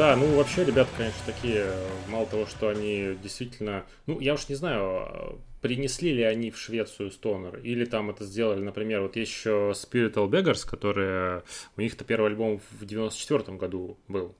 Да, 0.00 0.16
ну 0.16 0.34
вообще 0.34 0.64
ребята, 0.64 0.88
конечно, 0.96 1.20
такие, 1.26 1.66
мало 2.08 2.24
того, 2.24 2.46
что 2.46 2.70
они 2.70 3.18
действительно, 3.22 3.84
ну 4.06 4.18
я 4.18 4.32
уж 4.32 4.48
не 4.48 4.54
знаю, 4.54 5.38
принесли 5.60 6.14
ли 6.14 6.22
они 6.22 6.50
в 6.50 6.56
Швецию 6.56 7.10
стонер, 7.10 7.58
или 7.58 7.84
там 7.84 8.08
это 8.08 8.24
сделали, 8.24 8.62
например, 8.62 9.02
вот 9.02 9.16
есть 9.16 9.30
еще 9.30 9.74
Spiritual 9.74 10.30
Beggars, 10.30 10.66
которые, 10.66 11.42
у 11.76 11.82
них-то 11.82 12.06
первый 12.06 12.30
альбом 12.30 12.62
в 12.80 12.86
94 12.86 13.58
году 13.58 13.98
был, 14.08 14.34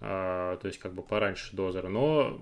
а, 0.00 0.56
то 0.56 0.68
есть 0.68 0.78
как 0.78 0.94
бы 0.94 1.02
пораньше 1.02 1.54
Дозера, 1.54 1.90
но 1.90 2.40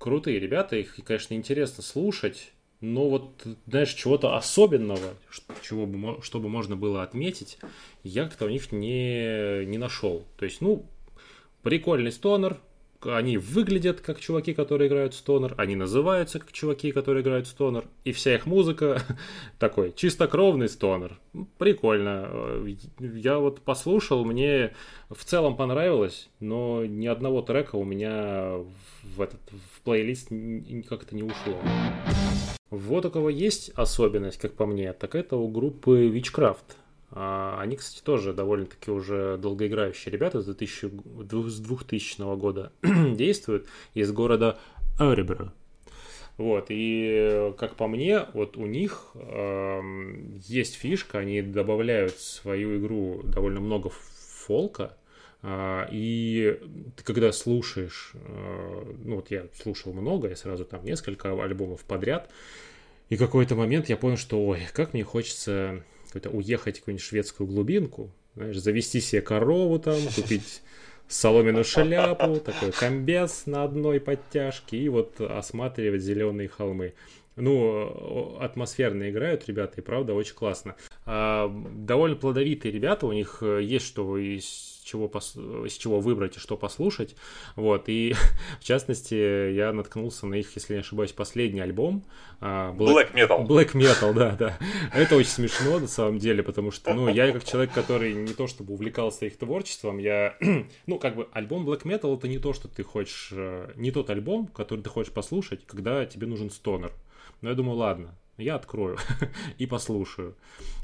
крутые 0.00 0.40
ребята, 0.40 0.74
их, 0.74 0.96
конечно, 1.04 1.34
интересно 1.34 1.84
слушать, 1.84 2.52
но 2.80 3.08
вот, 3.08 3.46
знаешь, 3.68 3.94
чего-то 3.94 4.34
особенного, 4.34 5.14
чего 5.62 5.86
бы, 5.86 6.20
чтобы 6.20 6.48
можно 6.48 6.74
было 6.74 7.04
отметить, 7.04 7.58
я 8.02 8.24
как-то 8.24 8.46
у 8.46 8.48
них 8.48 8.72
не, 8.72 9.64
не 9.66 9.78
нашел. 9.78 10.24
То 10.36 10.44
есть, 10.44 10.60
ну, 10.60 10.84
прикольный 11.62 12.12
стонер, 12.12 12.58
они 13.04 13.36
выглядят 13.36 14.00
как 14.00 14.20
чуваки, 14.20 14.54
которые 14.54 14.88
играют 14.88 15.14
стонер, 15.14 15.54
они 15.56 15.74
называются 15.74 16.38
как 16.38 16.52
чуваки, 16.52 16.92
которые 16.92 17.22
играют 17.22 17.46
стонер, 17.46 17.84
и 18.04 18.12
вся 18.12 18.34
их 18.34 18.46
музыка 18.46 19.02
такой 19.58 19.92
чистокровный 19.92 20.68
стонер. 20.68 21.18
Прикольно. 21.58 22.64
Я 23.00 23.38
вот 23.38 23.60
послушал, 23.60 24.24
мне 24.24 24.74
в 25.10 25.24
целом 25.24 25.56
понравилось, 25.56 26.28
но 26.40 26.84
ни 26.84 27.06
одного 27.06 27.42
трека 27.42 27.76
у 27.76 27.84
меня 27.84 28.58
в 29.02 29.20
этот 29.20 29.40
в 29.50 29.80
плейлист 29.80 30.28
как-то 30.88 31.14
не 31.14 31.22
ушло. 31.22 31.58
Вот 32.70 33.04
у 33.04 33.10
кого 33.10 33.28
есть 33.28 33.70
особенность, 33.70 34.38
как 34.38 34.54
по 34.54 34.64
мне, 34.64 34.92
так 34.94 35.14
это 35.14 35.36
у 35.36 35.48
группы 35.48 36.08
Witchcraft. 36.08 36.76
А, 37.12 37.58
Они, 37.60 37.76
кстати, 37.76 38.02
тоже 38.02 38.32
довольно-таки 38.32 38.90
уже 38.90 39.36
долгоиграющие 39.38 40.12
ребята 40.12 40.40
с 40.40 40.46
2000, 40.46 40.88
г- 40.88 41.48
с 41.48 41.60
2000 41.60 42.36
года 42.36 42.72
действуют 42.82 43.66
из 43.94 44.10
города 44.12 44.58
Örebro. 44.98 45.50
Вот, 46.38 46.66
и 46.70 47.08
э, 47.12 47.52
как 47.58 47.76
по 47.76 47.86
мне, 47.86 48.24
вот 48.32 48.56
у 48.56 48.66
них 48.66 49.10
эм, 49.14 50.40
есть 50.46 50.74
фишка, 50.74 51.18
они 51.18 51.42
добавляют 51.42 52.14
в 52.14 52.22
свою 52.22 52.78
игру 52.78 53.20
довольно 53.22 53.60
много 53.60 53.90
фолка, 53.90 54.96
а, 55.42 55.86
и 55.90 56.58
ты 56.96 57.04
когда 57.04 57.32
слушаешь, 57.32 58.12
э, 58.14 58.94
ну 59.04 59.16
вот 59.16 59.30
я 59.30 59.46
слушал 59.62 59.92
много, 59.92 60.28
я 60.28 60.36
сразу 60.36 60.64
там 60.64 60.84
несколько 60.84 61.30
альбомов 61.32 61.84
подряд, 61.84 62.30
и 63.10 63.16
какой-то 63.16 63.54
момент 63.54 63.88
я 63.88 63.96
понял, 63.96 64.16
что 64.16 64.44
ой, 64.46 64.60
как 64.72 64.94
мне 64.94 65.04
хочется 65.04 65.84
какой-то 66.12 66.28
уехать 66.30 66.76
в 66.76 66.80
какую-нибудь 66.80 67.04
шведскую 67.04 67.46
глубинку, 67.46 68.10
знаешь, 68.34 68.58
завести 68.58 69.00
себе 69.00 69.22
корову 69.22 69.78
там, 69.78 69.98
купить 70.14 70.60
соломенную 71.08 71.64
шляпу, 71.64 72.36
такой 72.36 72.70
комбез 72.72 73.46
на 73.46 73.64
одной 73.64 73.98
подтяжке 73.98 74.76
и 74.76 74.88
вот 74.90 75.20
осматривать 75.20 76.02
зеленые 76.02 76.48
холмы. 76.48 76.92
Ну, 77.36 78.36
атмосферно 78.40 79.10
играют 79.10 79.46
ребята, 79.48 79.80
и 79.80 79.84
правда 79.84 80.14
очень 80.14 80.34
классно. 80.34 80.76
А, 81.06 81.48
довольно 81.74 82.16
плодовитые 82.16 82.72
ребята, 82.72 83.06
у 83.06 83.12
них 83.12 83.38
э, 83.40 83.62
есть 83.62 83.86
что 83.86 84.18
из 84.18 84.72
чего, 84.84 85.06
пос- 85.06 85.66
из 85.66 85.72
чего 85.74 86.00
выбрать 86.00 86.36
и 86.36 86.40
что 86.40 86.56
послушать. 86.56 87.16
Вот, 87.56 87.88
и 87.88 88.14
в 88.60 88.64
частности, 88.64 89.50
я 89.52 89.72
наткнулся 89.72 90.26
на 90.26 90.34
их, 90.34 90.54
если 90.54 90.74
не 90.74 90.80
ошибаюсь, 90.80 91.12
последний 91.12 91.60
альбом. 91.60 92.04
а, 92.40 92.74
Black 92.74 93.14
Metal. 93.14 93.46
Black 93.46 93.72
Metal, 93.72 94.12
да, 94.12 94.36
да. 94.38 94.58
Это 94.92 95.16
очень 95.16 95.30
смешно 95.30 95.78
на 95.78 95.88
самом 95.88 96.18
деле, 96.18 96.42
потому 96.42 96.70
что, 96.70 96.92
ну, 96.92 97.08
я 97.08 97.32
как 97.32 97.44
человек, 97.44 97.72
который 97.72 98.12
не 98.12 98.34
то 98.34 98.46
чтобы 98.46 98.74
увлекался 98.74 99.26
их 99.26 99.38
творчеством, 99.38 99.98
я, 99.98 100.36
ну, 100.86 100.98
как 100.98 101.16
бы 101.16 101.28
альбом 101.32 101.66
Black 101.66 101.84
Metal 101.84 102.14
это 102.16 102.28
не 102.28 102.38
то, 102.38 102.52
что 102.52 102.68
ты 102.68 102.82
хочешь, 102.82 103.30
э, 103.32 103.70
не 103.76 103.90
тот 103.90 104.10
альбом, 104.10 104.48
который 104.48 104.80
ты 104.80 104.90
хочешь 104.90 105.12
послушать, 105.12 105.66
когда 105.66 106.04
тебе 106.04 106.26
нужен 106.26 106.50
стонер. 106.50 106.92
Но 107.42 107.50
я 107.50 107.54
думаю, 107.54 107.76
ладно, 107.76 108.14
я 108.38 108.54
открою 108.54 108.96
и 109.58 109.66
послушаю. 109.66 110.36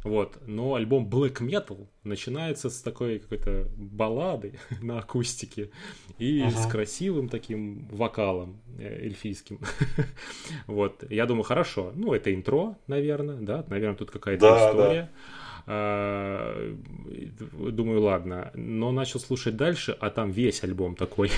Вот. 0.05 0.39
Но 0.47 0.75
альбом 0.75 1.09
Black 1.09 1.39
Metal 1.41 1.87
начинается 2.05 2.69
с 2.71 2.83
такой 2.83 3.19
какой-то 3.19 3.69
баллады 3.77 4.59
на 4.83 4.99
акустике 4.99 5.71
и 6.19 6.41
Ага. 6.43 6.51
с 6.51 6.67
красивым 6.67 7.29
таким 7.29 7.87
вокалом 7.91 8.61
э, 8.79 9.05
эльфийским. 9.07 9.61
Вот. 10.67 11.05
Я 11.11 11.27
думаю, 11.27 11.45
хорошо. 11.45 11.93
Ну, 11.95 12.13
это 12.13 12.35
интро, 12.35 12.77
наверное, 12.87 13.37
да? 13.41 13.65
Наверное, 13.69 13.97
тут 13.97 14.11
какая-то 14.11 14.41
Да, 14.43 14.55
да. 14.55 14.71
история. 14.71 15.11
А, 15.11 15.48
Думаю, 15.69 16.81
ладно. 18.01 18.51
Но 18.55 18.91
начал 18.91 19.21
слушать 19.21 19.57
дальше, 19.57 19.95
а 20.01 20.09
там 20.09 20.31
весь 20.31 20.65
альбом 20.65 20.97
такой. 20.97 21.31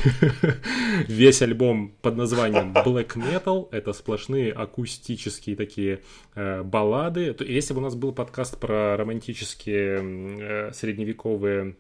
Весь 1.09 1.43
альбом 1.43 1.93
под 2.01 2.17
названием 2.17 2.73
Black 2.73 3.17
Metal. 3.17 3.67
Это 3.73 3.93
сплошные 3.93 4.53
акустические 4.53 5.57
такие 5.57 6.03
э, 6.37 6.63
баллады. 6.63 7.35
Если 7.41 7.75
бы 7.75 7.81
у 7.81 7.83
нас 7.83 7.97
был 7.97 8.13
подкаст 8.13 8.61
про 8.61 8.97
романтические 8.97 9.99
э, 10.01 10.71
средневековые 10.73 11.75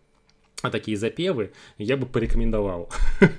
а 0.63 0.71
такие 0.71 0.97
запевы, 0.97 1.53
я 1.79 1.97
бы 1.97 2.07
порекомендовал. 2.07 2.91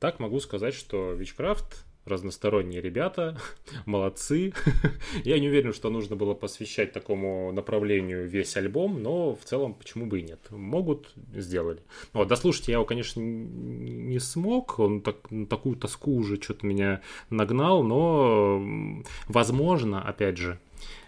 Так 0.00 0.18
могу 0.18 0.40
сказать, 0.40 0.74
что 0.74 1.14
Witchcraft 1.14 1.84
разносторонние 2.04 2.80
ребята, 2.80 3.38
молодцы. 3.86 4.52
Я 5.24 5.38
не 5.38 5.48
уверен, 5.48 5.72
что 5.72 5.90
нужно 5.90 6.16
было 6.16 6.34
посвящать 6.34 6.92
такому 6.92 7.52
направлению 7.52 8.26
весь 8.26 8.56
альбом, 8.56 9.02
но 9.02 9.34
в 9.34 9.44
целом 9.44 9.74
почему 9.74 10.06
бы 10.06 10.20
и 10.20 10.22
нет. 10.22 10.40
Могут, 10.50 11.12
сделали. 11.32 11.80
Вот, 12.12 12.28
дослушать 12.28 12.68
я 12.68 12.74
его, 12.74 12.84
конечно, 12.84 13.20
не 13.20 14.18
смог, 14.18 14.78
он 14.78 15.00
так, 15.00 15.16
такую 15.48 15.76
тоску 15.76 16.16
уже 16.16 16.40
что-то 16.40 16.66
меня 16.66 17.00
нагнал, 17.30 17.82
но, 17.82 19.04
возможно, 19.28 20.02
опять 20.02 20.38
же, 20.38 20.58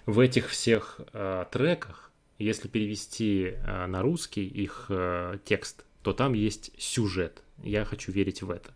в 0.05 0.21
этих 0.21 0.49
всех 0.49 1.01
э, 1.13 1.45
треках, 1.51 2.13
если 2.39 2.69
перевести 2.69 3.55
э, 3.55 3.87
на 3.87 4.03
русский 4.03 4.47
их 4.47 4.87
э, 4.89 5.39
текст, 5.45 5.86
то 6.07 6.13
там 6.13 6.35
есть 6.35 6.71
сюжет 6.79 7.43
я 7.65 7.85
хочу 7.85 8.13
верить 8.13 8.43
в 8.43 8.51
это. 8.53 8.71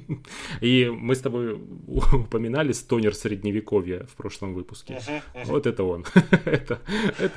И 0.60 0.88
мы 0.88 1.14
с 1.14 1.20
тобой 1.20 1.52
упоминали 2.12 2.72
стонер 2.72 3.14
средневековья 3.14 4.04
в 4.06 4.16
прошлом 4.16 4.54
выпуске. 4.54 5.00
Вот 5.44 5.66
это 5.66 5.84
он. 5.84 6.04
это, 6.44 6.80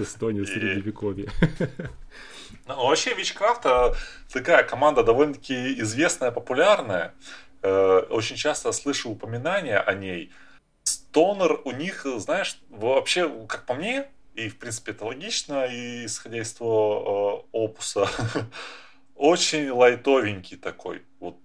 стонер 0.03 0.47
средневековья. 0.47 1.29
Ну, 2.67 2.88
вообще, 2.88 3.13
Вичкрафт 3.13 3.67
такая 4.34 4.63
команда 4.63 5.03
довольно-таки 5.03 5.79
известная, 5.81 6.31
популярная. 6.31 7.13
Э, 7.62 7.99
очень 8.10 8.38
часто 8.38 8.71
слышу 8.71 9.12
упоминания 9.12 9.77
о 9.77 9.93
ней. 9.93 10.31
Стонер 10.84 11.62
у 11.65 11.71
них, 11.71 12.08
знаешь, 12.17 12.58
вообще, 12.69 13.29
как 13.47 13.67
по 13.67 13.75
мне, 13.75 14.08
и 14.34 14.49
в 14.49 14.58
принципе 14.58 14.93
это 14.93 15.05
логично, 15.05 15.65
и 15.65 16.05
исходя 16.05 16.39
из 16.39 16.51
твоего 16.53 17.45
э, 17.53 17.58
опуса, 17.58 18.10
очень 19.15 19.69
лайтовенький 19.69 20.58
такой. 20.58 21.01
Вот, 21.19 21.38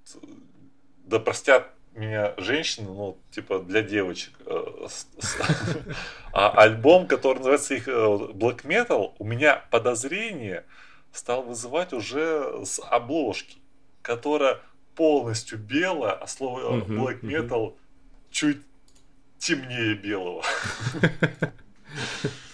да 1.05 1.19
простят 1.19 1.73
меня 1.95 2.35
женщины, 2.37 2.89
ну, 2.89 3.19
типа, 3.31 3.61
для 3.61 3.83
девочек. 3.83 4.33
Э, 4.47 4.87
а 6.33 6.51
альбом, 6.51 7.07
который 7.07 7.39
называется 7.39 7.75
их 7.75 7.89
э, 7.89 7.93
Black 7.93 8.63
Metal, 8.65 9.13
у 9.19 9.25
меня 9.25 9.65
подозрение 9.71 10.65
стал 11.13 11.43
вызывать 11.43 11.93
уже 11.93 12.65
с 12.65 12.81
обложки, 12.81 13.59
которая 14.03 14.61
полностью 14.95 15.59
белая, 15.59 16.13
а 16.13 16.27
слово 16.27 16.81
Black 16.85 17.21
Metal 17.23 17.77
чуть 18.31 18.59
темнее 19.39 19.95
белого. 19.95 20.45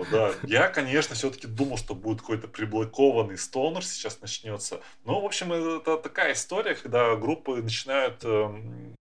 Вот, 0.00 0.08
да. 0.10 0.32
Я, 0.44 0.68
конечно, 0.68 1.14
все-таки 1.14 1.46
думал, 1.46 1.76
что 1.76 1.94
будет 1.94 2.20
какой-то 2.20 2.48
приблокованный 2.48 3.36
стонер 3.36 3.84
сейчас 3.84 4.20
начнется. 4.22 4.80
Но, 5.04 5.20
в 5.20 5.26
общем, 5.26 5.52
это 5.52 5.98
такая 5.98 6.32
история, 6.32 6.74
когда 6.74 7.14
группы 7.16 7.56
начинают 7.56 8.20
э, 8.24 8.94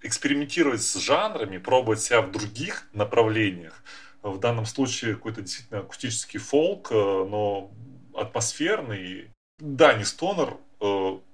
экспериментировать 0.00 0.80
с 0.80 0.96
жанрами, 0.96 1.58
пробовать 1.58 2.00
себя 2.00 2.22
в 2.22 2.32
других 2.32 2.88
направлениях. 2.94 3.84
В 4.22 4.38
данном 4.38 4.64
случае 4.64 5.16
какой-то 5.16 5.42
действительно 5.42 5.80
акустический 5.80 6.40
фолк, 6.40 6.90
э, 6.92 6.94
но 6.94 7.70
атмосферный. 8.14 9.30
Да, 9.58 9.92
не 9.92 10.04
стонер, 10.04 10.56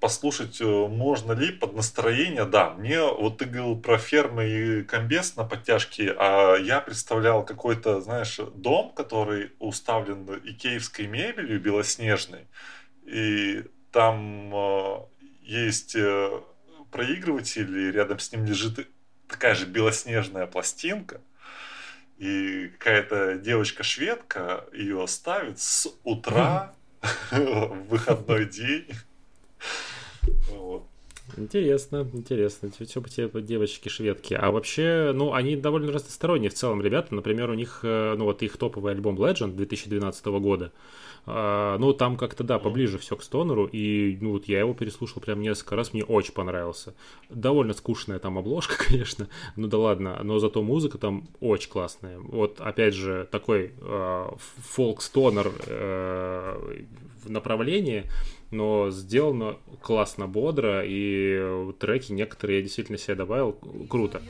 послушать 0.01 0.61
э, 0.61 0.65
можно 0.65 1.33
ли 1.33 1.53
под 1.53 1.75
настроение, 1.75 2.47
да, 2.47 2.71
мне 2.71 3.01
вот 3.03 3.39
ты 3.39 3.45
говорил 3.45 3.77
про 3.77 3.99
фермы 3.99 4.47
и 4.47 4.83
комбез 4.85 5.37
на 5.37 5.45
подтяжке, 5.45 6.15
а 6.17 6.57
я 6.57 6.81
представлял 6.81 7.45
какой-то, 7.45 8.01
знаешь, 8.01 8.41
дом, 8.55 8.93
который 8.95 9.53
уставлен 9.59 10.27
икеевской 10.45 11.07
мебелью 11.07 11.61
белоснежной, 11.61 12.47
и 13.05 13.65
там 13.93 14.55
э, 14.55 14.99
есть 15.43 15.95
э, 15.95 16.41
проигрыватель, 16.91 17.79
и 17.79 17.93
рядом 17.93 18.21
с 18.21 18.33
ним 18.33 18.47
лежит 18.47 18.89
такая 19.29 19.55
же 19.55 19.67
белоснежная 19.67 20.47
пластинка, 20.47 21.21
и 22.17 22.69
какая-то 22.79 23.37
девочка-шведка 23.37 24.65
ее 24.73 25.07
ставит 25.07 25.59
с 25.61 25.87
утра 26.03 26.75
в 27.31 27.89
выходной 27.89 28.47
день 28.47 28.87
вот. 30.51 30.85
Интересно, 31.37 32.09
интересно. 32.13 32.71
Все 32.71 33.01
по 33.01 33.09
тебе 33.09 33.29
девочки 33.43 33.89
шведки. 33.89 34.35
А 34.35 34.51
вообще, 34.51 35.13
ну, 35.15 35.33
они 35.33 35.57
довольно 35.57 35.91
разносторонние 35.91 36.51
в 36.51 36.55
целом, 36.55 36.83
ребята. 36.83 37.15
Например, 37.15 37.51
у 37.51 37.55
них, 37.55 37.81
э, 37.83 38.15
ну, 38.17 38.25
вот 38.25 38.43
их 38.43 38.57
топовый 38.57 38.93
альбом 38.93 39.17
Legend 39.17 39.55
2012 39.55 40.27
года. 40.27 40.73
А, 41.27 41.79
ну, 41.79 41.95
там 41.95 42.17
как-то, 42.17 42.45
да, 42.45 42.59
поближе 42.59 42.99
все 42.99 43.17
к 43.17 43.23
Стонеру, 43.23 43.65
и, 43.67 44.19
ну, 44.21 44.33
вот 44.33 44.47
я 44.47 44.61
его 44.61 44.75
переслушал 44.75 45.23
прям 45.23 45.41
несколько 45.41 45.77
раз, 45.77 45.95
мне 45.95 46.05
очень 46.05 46.35
понравился. 46.35 46.95
Довольно 47.31 47.73
скучная 47.73 48.19
там 48.19 48.39
обложка, 48.39 48.77
конечно, 48.89 49.29
ну 49.57 49.67
да 49.67 49.79
ладно, 49.79 50.21
но 50.23 50.39
зато 50.39 50.63
музыка 50.63 50.99
там 50.99 51.27
очень 51.41 51.71
классная. 51.71 52.19
Вот, 52.19 52.61
опять 52.61 52.95
же, 52.95 53.27
такой 53.31 53.73
э, 53.81 54.27
фолк-стонер 54.37 55.51
э, 55.67 56.83
направление, 57.25 58.05
но 58.55 58.91
сделано 58.91 59.57
классно, 59.83 60.27
бодро, 60.27 60.83
и 60.85 61.73
треки 61.79 62.13
некоторые 62.13 62.59
я 62.59 62.63
действительно 62.63 62.99
себе 62.99 63.17
добавил. 63.17 63.59
Круто. 63.89 64.23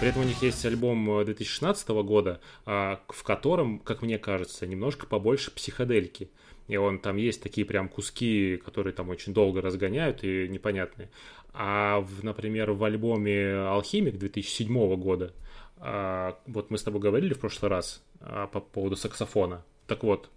При 0.00 0.08
этом 0.08 0.22
у 0.22 0.24
них 0.24 0.42
есть 0.42 0.64
альбом 0.64 1.24
2016 1.26 1.90
э, 1.90 2.02
года, 2.02 2.40
а, 2.64 3.00
в 3.08 3.22
котором, 3.22 3.78
как 3.78 4.00
мне 4.00 4.18
кажется, 4.18 4.66
немножко 4.66 5.06
побольше 5.06 5.50
психодельки. 5.50 6.30
И 6.68 6.76
он 6.78 7.00
там 7.00 7.18
есть 7.18 7.42
такие 7.42 7.66
прям 7.66 7.90
куски, 7.90 8.56
которые 8.64 8.94
там 8.94 9.10
очень 9.10 9.34
долго 9.34 9.60
разгоняют 9.60 10.24
и 10.24 10.48
непонятные. 10.48 11.10
А, 11.52 12.00
в, 12.00 12.24
например, 12.24 12.70
в 12.72 12.82
альбоме 12.82 13.52
«Алхимик» 13.52 14.16
2007 14.16 14.96
года, 14.96 15.34
а, 15.76 16.38
вот 16.46 16.70
мы 16.70 16.78
с 16.78 16.82
тобой 16.82 17.02
говорили 17.02 17.34
в 17.34 17.40
прошлый 17.40 17.70
раз 17.70 18.02
а, 18.20 18.46
по 18.46 18.60
поводу 18.60 18.96
саксофона. 18.96 19.66
Так 19.86 20.02
вот, 20.02 20.30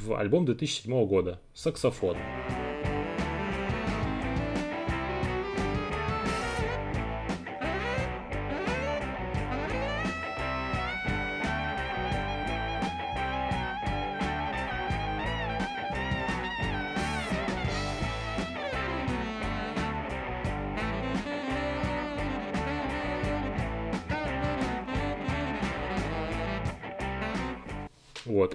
в 0.00 0.12
альбом 0.18 0.44
2007 0.44 1.06
года 1.06 1.40
«Саксофон». 1.54 2.16
Вот. 2.16 2.57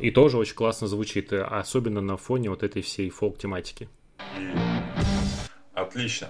И 0.03 0.11
тоже 0.11 0.37
очень 0.37 0.55
классно 0.55 0.87
звучит, 0.87 1.31
э, 1.31 1.41
особенно 1.41 2.01
на 2.01 2.17
фоне 2.17 2.49
вот 2.49 2.61
этой 2.61 2.81
всей 2.81 3.09
фолк-тематики. 3.09 3.87
Отлично. 5.73 6.29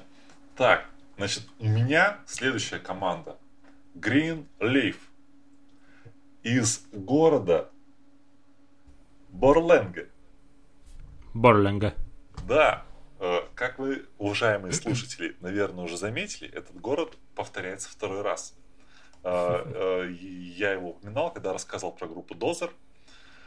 Так, 0.55 0.85
значит, 1.17 1.47
у 1.57 1.67
меня 1.67 2.19
следующая 2.27 2.77
команда. 2.77 3.35
Green 3.95 4.45
Leaf 4.59 4.97
из 6.43 6.85
города 6.91 7.71
Борленга. 9.29 10.07
Борленга. 11.33 11.95
Да. 12.47 12.85
Э, 13.19 13.39
как 13.55 13.79
вы, 13.79 14.05
уважаемые 14.19 14.73
слушатели, 14.73 15.35
наверное, 15.39 15.85
уже 15.85 15.97
заметили, 15.97 16.47
этот 16.47 16.79
город 16.79 17.17
повторяется 17.33 17.89
второй 17.89 18.21
раз. 18.21 18.55
Э, 19.23 20.07
я 20.11 20.73
его 20.73 20.91
упоминал, 20.91 21.33
когда 21.33 21.53
рассказывал 21.53 21.91
про 21.91 22.07
группу 22.07 22.35
Дозер. 22.35 22.69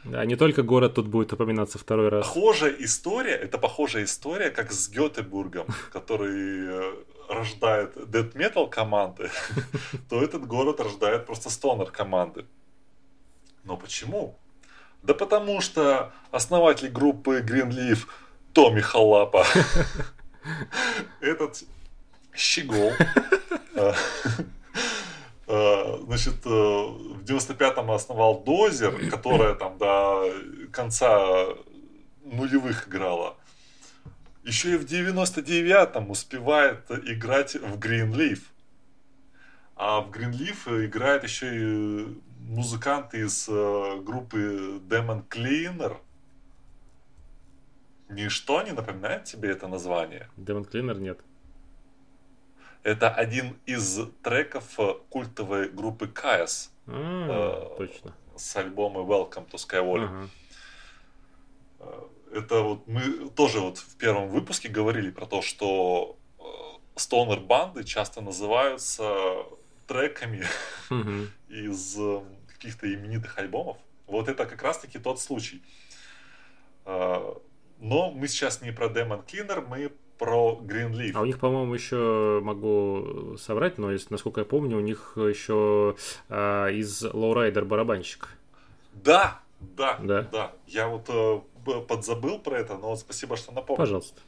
Да, 0.07 0.25
не 0.25 0.37
только 0.37 0.62
город 0.62 0.95
тут 0.95 1.09
будет 1.09 1.33
упоминаться 1.33 1.79
второй 1.79 2.09
раз. 2.09 2.27
Похожая 2.27 2.75
история, 2.79 3.35
это 3.35 3.59
похожая 3.59 4.05
история, 4.05 4.51
как 4.51 4.73
с 4.73 4.88
Гетебургом, 4.88 5.66
который 5.92 6.69
э, 6.69 6.95
рождает 7.29 7.97
death 7.97 8.35
metal 8.35 8.69
команды, 8.69 9.31
то 10.09 10.23
этот 10.23 10.47
город 10.47 10.81
рождает 10.81 11.27
просто 11.27 11.51
стонер 11.51 11.90
команды. 11.90 12.47
Но 13.64 13.77
почему? 13.77 14.38
Да 15.03 15.12
потому 15.14 15.61
что 15.61 16.12
основатель 16.31 16.88
группы 16.88 17.40
Greenleaf 17.40 18.07
Томми 18.53 18.81
Халапа, 18.81 19.45
этот 21.21 21.64
щегол, 22.35 22.92
э, 23.75 23.92
значит, 25.47 26.45
э, 26.45 26.49
в 26.49 27.23
95-м 27.23 27.91
основал 27.91 28.43
Дозер, 28.43 29.11
которая 29.11 29.55
там 29.55 29.79
до 29.79 30.33
конца 30.73 31.47
нулевых 32.25 32.89
играла. 32.89 33.37
Еще 34.43 34.75
и 34.75 34.77
в 34.77 34.85
99-м 34.85 36.11
успевает 36.11 36.91
играть 36.91 37.55
в 37.55 37.79
Greenleaf. 37.79 38.41
А 39.77 40.01
в 40.01 40.11
Greenleaf 40.11 40.87
играет 40.87 41.25
еще 41.25 41.47
и 41.55 42.07
музыкант 42.41 43.15
из 43.15 43.49
э, 43.49 44.01
группы 44.03 44.81
Demon 44.89 45.27
Cleaner. 45.29 45.97
Ничто 48.09 48.63
не 48.63 48.73
напоминает 48.73 49.25
тебе 49.25 49.51
это 49.51 49.67
название? 49.67 50.29
Demon 50.37 50.69
Cleaner 50.69 50.99
нет. 50.99 51.21
Это 52.87 53.11
один 53.11 53.59
из 53.66 53.99
треков 54.22 54.79
культовой 55.11 55.68
группы 55.68 56.07
Каэс. 56.07 56.70
А, 56.87 57.72
э, 57.72 57.77
точно. 57.79 58.14
С 58.37 58.55
альбома 58.55 59.01
Welcome 59.01 59.51
to 59.51 59.55
Skywalker. 59.55 60.05
Ага. 60.05 60.29
Э, 61.81 62.03
это 62.33 62.61
вот 62.61 62.87
мы 62.87 63.29
тоже 63.31 63.59
вот 63.59 63.79
в 63.79 63.96
первом 63.96 64.29
выпуске 64.29 64.68
говорили 64.68 65.11
про 65.11 65.27
то, 65.27 65.42
что 65.42 66.16
стонер 66.94 67.40
банды 67.40 67.83
часто 67.83 68.20
называются 68.20 69.35
треками 69.88 70.44
из 71.49 71.99
э, 71.99 72.22
каких-то 72.46 72.87
именитых 72.87 73.37
альбомов. 73.37 73.79
Вот 74.07 74.29
это 74.29 74.46
как 74.46 74.62
раз-таки 74.62 75.01
тот 75.01 75.18
случай. 75.18 75.61
Но 76.85 78.12
мы 78.12 78.29
сейчас 78.29 78.62
не 78.62 78.70
про 78.70 78.87
Demon 78.87 79.27
Cleaner, 79.27 79.66
мы 79.66 79.90
про 80.18 80.59
Greenleaf. 80.62 81.12
А 81.14 81.20
у 81.20 81.24
них, 81.24 81.38
по-моему, 81.38 81.74
еще 81.74 82.40
могу 82.42 83.37
соврать, 83.38 83.79
но 83.79 83.92
если, 83.92 84.09
насколько 84.12 84.40
я 84.40 84.44
помню, 84.44 84.76
у 84.76 84.81
них 84.81 85.12
еще 85.16 85.96
а, 86.29 86.68
из 86.68 87.05
Lowrider 87.05 87.64
барабанщик. 87.64 88.29
Да, 88.92 89.40
да, 89.61 89.98
да, 90.00 90.22
да. 90.22 90.52
Я 90.66 90.88
вот 90.88 91.09
э, 91.09 91.40
подзабыл 91.88 92.38
про 92.38 92.59
это, 92.59 92.76
но 92.76 92.96
спасибо, 92.96 93.37
что 93.37 93.52
напомнил. 93.52 93.79
Пожалуйста. 93.79 94.20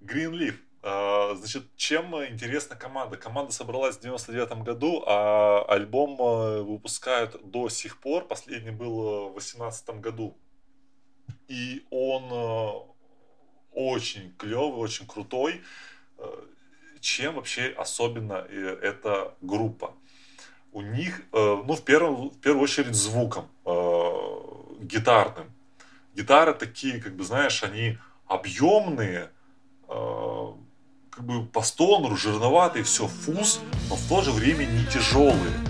Greenleaf. 0.00 0.54
А, 0.82 1.34
значит, 1.34 1.64
чем 1.76 2.14
интересна 2.24 2.76
команда? 2.76 3.16
Команда 3.16 3.52
собралась 3.52 3.96
в 3.96 4.00
99 4.00 4.62
году, 4.62 5.02
а 5.06 5.64
альбом 5.68 6.16
э, 6.20 6.62
выпускают 6.62 7.38
до 7.50 7.68
сих 7.68 8.00
пор. 8.00 8.26
Последний 8.26 8.70
был 8.70 9.28
в 9.30 9.32
2018 9.32 10.00
году. 10.00 10.36
И 11.48 11.84
он 11.90 12.24
э, 12.30 12.89
очень 13.72 14.32
клевый, 14.36 14.78
очень 14.78 15.06
крутой. 15.06 15.62
Э, 16.18 16.24
чем 17.00 17.34
вообще 17.36 17.74
особенно 17.76 18.34
эта 18.34 19.34
группа? 19.40 19.94
У 20.72 20.82
них, 20.82 21.22
ну, 21.32 21.74
в 21.74 21.82
первую, 21.82 22.30
в 22.30 22.38
первую 22.38 22.64
очередь, 22.64 22.94
звуком 22.94 23.48
гитарным. 24.80 25.50
Гитары 26.14 26.54
такие, 26.54 27.00
как 27.00 27.16
бы, 27.16 27.24
знаешь, 27.24 27.64
они 27.64 27.98
объемные, 28.26 29.30
как 29.88 31.24
бы 31.24 31.46
по 31.46 31.62
стонеру, 31.62 32.16
жирноватый, 32.16 32.82
все 32.82 33.08
фуз, 33.08 33.60
но 33.88 33.96
в 33.96 34.08
то 34.08 34.22
же 34.22 34.30
время 34.30 34.64
не 34.66 34.84
тяжелые. 34.86 35.69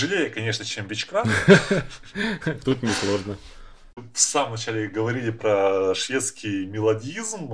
Тяжелее, 0.00 0.30
конечно, 0.30 0.64
чем 0.64 0.86
Бичкрафт. 0.86 1.30
Тут 2.64 2.82
не 2.82 2.88
сложно. 2.88 3.36
В 3.96 4.18
самом 4.18 4.52
начале 4.52 4.88
говорили 4.88 5.30
про 5.30 5.94
шведский 5.94 6.64
мелодизм. 6.64 7.48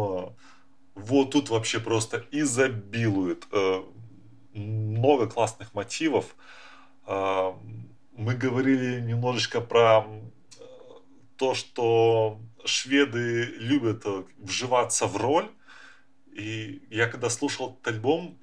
Вот 0.94 1.30
тут 1.32 1.50
вообще 1.50 1.80
просто 1.80 2.24
изобилует. 2.30 3.46
Э, 3.52 3.82
много 4.54 5.28
классных 5.28 5.74
мотивов. 5.74 6.36
Э, 7.06 7.52
мы 8.12 8.34
говорили 8.34 9.00
немножечко 9.00 9.60
про 9.60 10.06
э, 10.06 10.62
то, 11.36 11.54
что 11.54 12.40
шведы 12.64 13.44
любят 13.58 14.04
вживаться 14.38 15.06
в 15.06 15.16
роль. 15.16 15.50
И 16.32 16.82
я 16.90 17.08
когда 17.08 17.28
слушал 17.28 17.72
этот 17.72 17.94
альбом, 17.94 18.38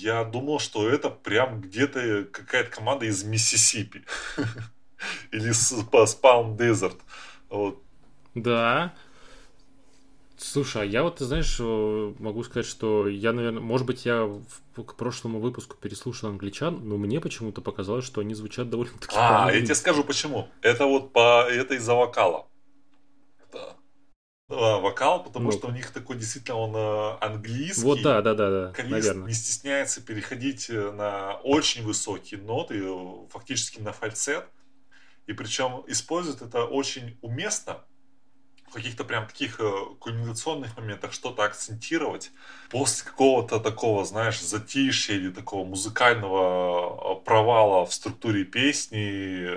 я 0.00 0.24
думал, 0.24 0.58
что 0.58 0.88
это 0.88 1.10
прям 1.10 1.60
где-то 1.60 2.26
какая-то 2.30 2.70
команда 2.70 3.06
из 3.06 3.24
Миссисипи. 3.24 4.04
Или 5.32 5.52
с 5.52 5.72
Palm 5.72 6.56
Desert. 6.56 6.98
Вот. 7.48 7.82
Да. 8.34 8.94
Слушай, 10.36 10.82
а 10.82 10.84
я 10.84 11.02
вот, 11.02 11.16
ты 11.16 11.24
знаешь, 11.24 11.56
э, 11.58 12.14
могу 12.20 12.44
сказать, 12.44 12.66
что 12.66 13.08
я, 13.08 13.32
наверное, 13.32 13.60
может 13.60 13.86
быть, 13.86 14.06
я 14.06 14.24
в, 14.24 14.84
к 14.84 14.94
прошлому 14.94 15.40
выпуску 15.40 15.76
переслушал 15.76 16.30
англичан, 16.30 16.88
но 16.88 16.96
мне 16.96 17.20
почему-то 17.20 17.60
показалось, 17.60 18.04
что 18.04 18.20
они 18.20 18.34
звучат 18.34 18.70
довольно-таки... 18.70 19.16
А, 19.16 19.50
я 19.52 19.60
тебе 19.60 19.74
скажу 19.74 20.04
почему. 20.04 20.48
Это 20.62 20.86
вот 20.86 21.12
по... 21.12 21.44
Это 21.48 21.74
из-за 21.74 21.94
вокала. 21.94 22.46
Вокал, 24.48 25.22
потому 25.22 25.46
ну. 25.46 25.52
что 25.52 25.68
у 25.68 25.70
них 25.70 25.90
такой 25.90 26.16
действительно 26.16 26.56
он 26.56 26.74
э, 26.74 27.18
английский. 27.20 27.84
Вот 27.84 28.02
да, 28.02 28.22
да, 28.22 28.34
да, 28.34 28.50
да. 28.50 28.82
Наверное. 28.84 29.28
не 29.28 29.34
стесняется 29.34 30.00
переходить 30.00 30.70
э, 30.70 30.90
на 30.90 31.34
очень 31.44 31.84
высокие 31.84 32.40
ноты, 32.40 32.80
э, 32.82 33.28
фактически 33.30 33.80
на 33.80 33.92
фальцет. 33.92 34.46
И 35.26 35.34
причем 35.34 35.84
использует 35.86 36.40
это 36.40 36.64
очень 36.64 37.18
уместно 37.20 37.84
в 38.66 38.72
каких-то 38.72 39.04
прям 39.04 39.26
таких 39.26 39.60
кульминационных 39.98 40.76
моментах 40.76 41.12
что-то 41.12 41.44
акцентировать 41.44 42.30
после 42.70 43.06
какого-то 43.06 43.60
такого, 43.60 44.04
знаешь, 44.04 44.40
затишья 44.40 45.14
или 45.14 45.30
такого 45.30 45.66
музыкального 45.66 47.14
провала 47.16 47.86
в 47.86 47.92
структуре 47.92 48.44
песни 48.44 49.48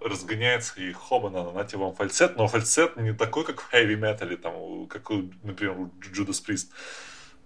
разгоняется 0.00 0.80
и 0.80 0.92
хобана, 0.92 1.50
нате 1.52 1.76
вам 1.76 1.94
фальцет, 1.94 2.36
но 2.36 2.48
фальцет 2.48 2.96
не 2.96 3.12
такой, 3.12 3.44
как 3.44 3.60
в 3.60 3.72
heavy 3.72 3.98
metal, 3.98 4.36
там, 4.36 4.86
как, 4.86 5.10
например, 5.42 5.78
у 5.78 5.86
Judas 6.00 6.42
Priest, 6.46 6.68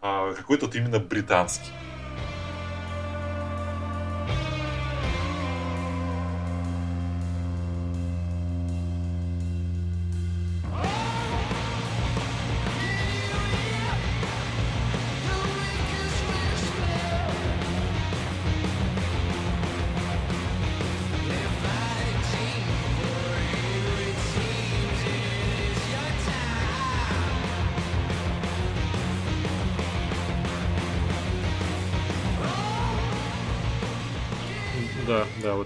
а 0.00 0.32
какой-то 0.34 0.70
именно 0.74 0.98
британский. 0.98 1.70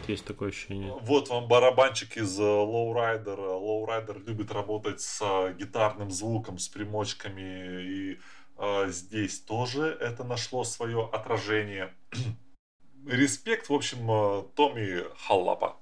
Есть 0.08 0.24
такое 0.24 0.48
ощущение. 0.50 0.94
Вот 1.02 1.28
вам 1.28 1.48
барабанчик 1.48 2.16
из. 2.16 2.38
Э, 2.38 2.42
Lowrider 2.42 4.18
любит 4.26 4.50
работать 4.50 5.00
с 5.00 5.20
э, 5.22 5.54
гитарным 5.54 6.10
звуком, 6.10 6.58
с 6.58 6.68
примочками. 6.68 7.82
И 7.82 8.18
э, 8.58 8.88
здесь 8.88 9.40
тоже 9.40 9.96
это 10.00 10.24
нашло 10.24 10.64
свое 10.64 11.08
отражение. 11.12 11.94
Респект, 13.06 13.68
в 13.68 13.74
общем, 13.74 14.10
э, 14.10 14.42
Томми 14.54 15.04
Халлапа. 15.26 15.76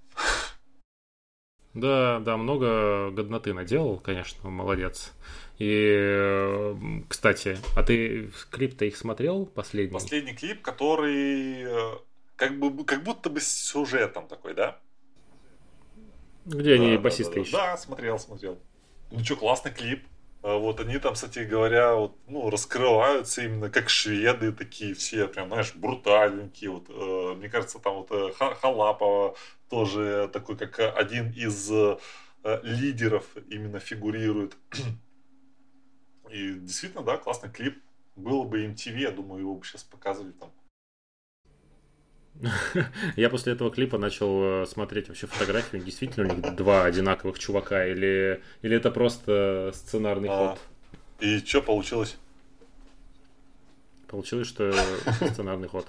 Да, 1.75 2.21
да, 2.21 2.37
много 2.39 3.11
годноты 3.11 3.53
наделал, 3.53 3.99
конечно, 3.99 4.49
молодец. 4.49 5.13
И, 5.59 6.75
кстати, 7.09 7.59
а 7.77 7.83
ты 7.83 8.31
клип-то 8.51 8.87
их 8.87 8.97
смотрел 8.97 9.45
последний? 9.45 9.93
Последний 9.93 10.35
клип, 10.35 10.63
который 10.63 11.67
как, 12.37 12.59
бы, 12.59 12.85
как 12.85 13.03
будто 13.03 13.31
бы 13.31 13.41
с 13.41 13.49
сюжетом 13.49 14.29
такой, 14.29 14.55
да? 14.55 14.79
Где 16.45 16.75
они 16.75 16.97
да, 16.97 17.03
басисты 17.03 17.31
да, 17.31 17.35
да, 17.35 17.41
ищут? 17.41 17.53
Да, 17.55 17.77
смотрел, 17.77 18.19
смотрел. 18.19 18.59
Ну 19.11 19.25
что, 19.25 19.37
классный 19.37 19.73
клип. 19.73 20.07
А 20.43 20.59
вот 20.59 20.79
они 20.79 20.99
там, 20.99 21.15
кстати 21.15 21.41
говоря, 21.41 21.97
вот, 21.97 22.17
ну, 22.29 22.51
раскрываются 22.51 23.43
именно 23.43 23.69
как 23.69 23.89
шведы 23.89 24.53
такие 24.53 24.95
все, 24.95 25.27
прям, 25.27 25.49
знаешь, 25.49 25.75
брутальненькие. 25.75 26.71
Вот, 26.71 26.87
э, 26.89 27.35
мне 27.37 27.49
кажется, 27.49 27.81
там 27.81 27.97
вот 27.97 28.13
э, 28.13 28.33
Халапова 28.33 29.35
тоже 29.69 30.31
такой, 30.33 30.57
как 30.57 30.79
один 30.97 31.33
из 31.33 31.69
э, 31.73 31.99
лидеров 32.63 33.25
именно 33.49 33.81
фигурирует. 33.81 34.57
И 36.31 36.53
действительно, 36.53 37.03
да, 37.03 37.17
классный 37.17 37.51
клип. 37.51 37.83
Было 38.15 38.45
бы 38.45 38.65
MTV, 38.65 38.99
я 38.99 39.11
думаю, 39.11 39.41
его 39.41 39.55
бы 39.57 39.65
сейчас 39.65 39.83
показывали 39.83 40.33
там. 40.33 40.51
Я 43.17 43.31
после 43.31 43.53
этого 43.53 43.71
клипа 43.71 43.99
начал 43.99 44.63
э, 44.63 44.67
смотреть 44.67 45.09
вообще 45.09 45.27
фотографию. 45.27 45.83
Действительно, 45.83 46.33
у 46.33 46.37
них 46.37 46.55
два 46.55 46.85
одинаковых 46.85 47.39
чувака 47.39 47.87
или, 47.87 48.43
или 48.63 48.77
это 48.77 48.91
просто 48.91 49.71
сценарный 49.75 50.29
а, 50.31 50.51
ход? 50.51 50.61
И 51.21 51.39
что 51.39 51.63
получилось? 51.63 52.17
Получилось, 54.09 54.49
что 54.49 54.73
сценарный 55.33 55.69
ход. 55.69 55.87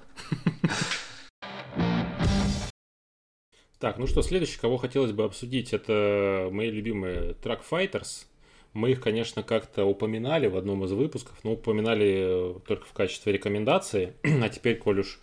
Так, 3.80 4.00
ну 4.00 4.08
что, 4.08 4.24
следующий, 4.24 4.58
кого 4.60 4.78
хотелось 4.78 5.12
бы 5.12 5.24
обсудить, 5.24 5.72
это 5.72 6.50
мои 6.52 6.72
любимые 6.72 7.36
Track 7.44 7.62
Fighters. 7.70 8.26
Мы 8.74 8.92
их, 8.92 9.02
конечно, 9.02 9.44
как-то 9.44 9.86
упоминали 9.86 10.48
в 10.48 10.58
одном 10.58 10.84
из 10.84 10.92
выпусков, 10.92 11.38
но 11.44 11.54
упоминали 11.54 12.56
только 12.68 12.86
в 12.86 12.94
качестве 12.94 13.34
рекомендации. 13.34 14.14
А 14.44 14.50
теперь, 14.50 14.78
коль 14.78 15.02
уж 15.02 15.20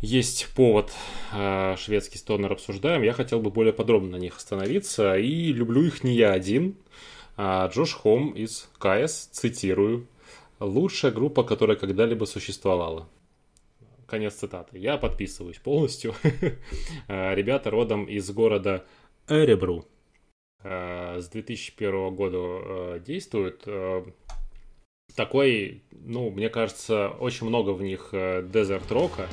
есть 0.00 0.48
повод 0.54 0.92
э, 1.32 1.76
шведский 1.78 2.18
стонер 2.18 2.52
обсуждаем, 2.52 3.02
я 3.02 3.12
хотел 3.12 3.40
бы 3.40 3.50
более 3.50 3.72
подробно 3.72 4.10
на 4.10 4.16
них 4.16 4.36
остановиться. 4.36 5.16
И 5.16 5.52
люблю 5.52 5.82
их 5.82 6.04
не 6.04 6.14
я 6.14 6.32
один, 6.32 6.76
а 7.36 7.66
Джош 7.68 7.94
Хом 7.94 8.30
из 8.32 8.68
КС, 8.78 9.26
цитирую, 9.32 10.06
«Лучшая 10.60 11.12
группа, 11.12 11.44
которая 11.44 11.76
когда-либо 11.76 12.24
существовала». 12.24 13.08
Конец 14.06 14.34
цитаты. 14.34 14.78
Я 14.78 14.98
подписываюсь 14.98 15.58
полностью. 15.58 16.14
А, 17.08 17.34
ребята 17.34 17.70
родом 17.70 18.04
из 18.04 18.30
города 18.30 18.84
Эребру. 19.28 19.84
А, 20.62 21.18
с 21.20 21.28
2001 21.28 22.14
года 22.14 22.38
а, 22.38 22.98
действуют. 23.00 23.66
Такой, 25.14 25.82
ну, 25.92 26.30
мне 26.30 26.50
кажется, 26.50 27.08
очень 27.08 27.46
много 27.46 27.70
в 27.70 27.82
них 27.82 28.10
дезерт-рока. 28.12 29.28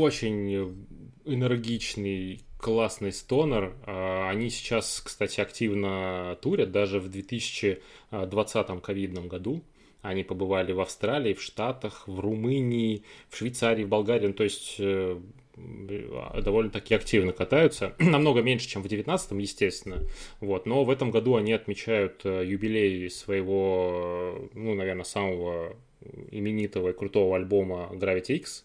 Очень 0.00 0.86
энергичный, 1.24 2.42
классный 2.58 3.12
стонер. 3.12 3.74
А, 3.86 4.28
они 4.30 4.50
сейчас, 4.50 5.00
кстати, 5.04 5.40
активно 5.40 6.36
турят, 6.42 6.72
даже 6.72 7.00
в 7.00 7.08
2020 7.08 8.82
ковидном 8.82 9.28
году. 9.28 9.62
Они 10.02 10.24
побывали 10.24 10.72
в 10.72 10.80
Австралии, 10.80 11.34
в 11.34 11.42
Штатах, 11.42 12.08
в 12.08 12.20
Румынии, 12.20 13.04
в 13.28 13.36
Швейцарии, 13.36 13.84
в 13.84 13.88
Болгарии. 13.88 14.28
Ну, 14.28 14.32
то 14.32 14.44
есть 14.44 14.76
э, 14.78 15.20
довольно-таки 15.56 16.94
активно 16.94 17.32
катаются. 17.32 17.94
Намного 17.98 18.40
меньше, 18.40 18.68
чем 18.68 18.82
в 18.82 18.86
19-м, 18.86 19.38
естественно. 19.38 19.98
Вот. 20.40 20.64
Но 20.66 20.84
в 20.84 20.90
этом 20.90 21.10
году 21.10 21.36
они 21.36 21.52
отмечают 21.52 22.22
э, 22.24 22.44
юбилей 22.46 23.10
своего, 23.10 24.48
ну, 24.54 24.74
наверное, 24.74 25.04
самого 25.04 25.76
именитого 26.30 26.90
и 26.90 26.92
крутого 26.92 27.36
альбома 27.36 27.90
Gravity 27.92 28.36
X. 28.36 28.64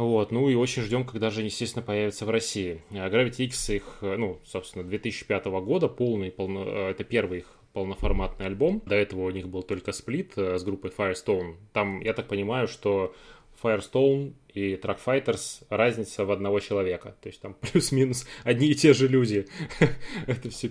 Вот, 0.00 0.32
ну 0.32 0.48
и 0.48 0.54
очень 0.54 0.82
ждем, 0.82 1.04
когда 1.04 1.28
же 1.28 1.42
естественно, 1.42 1.84
появятся 1.84 2.24
в 2.24 2.30
России. 2.30 2.80
А 2.90 3.10
Gravity 3.10 3.44
X 3.44 3.68
их, 3.68 3.98
ну, 4.00 4.40
собственно, 4.46 4.82
2005 4.82 5.44
года, 5.46 5.88
полный, 5.88 6.30
полно, 6.30 6.64
э, 6.64 6.90
это 6.92 7.04
первый 7.04 7.40
их 7.40 7.46
полноформатный 7.74 8.46
альбом. 8.46 8.82
До 8.86 8.94
этого 8.94 9.26
у 9.26 9.30
них 9.30 9.48
был 9.48 9.62
только 9.62 9.92
сплит 9.92 10.32
э, 10.36 10.56
с 10.56 10.64
группой 10.64 10.90
Firestone. 10.90 11.56
Там, 11.74 12.00
я 12.00 12.14
так 12.14 12.28
понимаю, 12.28 12.66
что 12.66 13.14
Firestone 13.62 14.32
и 14.54 14.74
Track 14.76 14.98
Fighters 15.04 15.64
разница 15.68 16.24
в 16.24 16.30
одного 16.30 16.60
человека. 16.60 17.14
То 17.20 17.28
есть 17.28 17.42
там 17.42 17.54
плюс-минус 17.60 18.26
одни 18.42 18.68
и 18.68 18.74
те 18.74 18.94
же 18.94 19.06
люди. 19.06 19.48
Это 20.26 20.48
все 20.48 20.70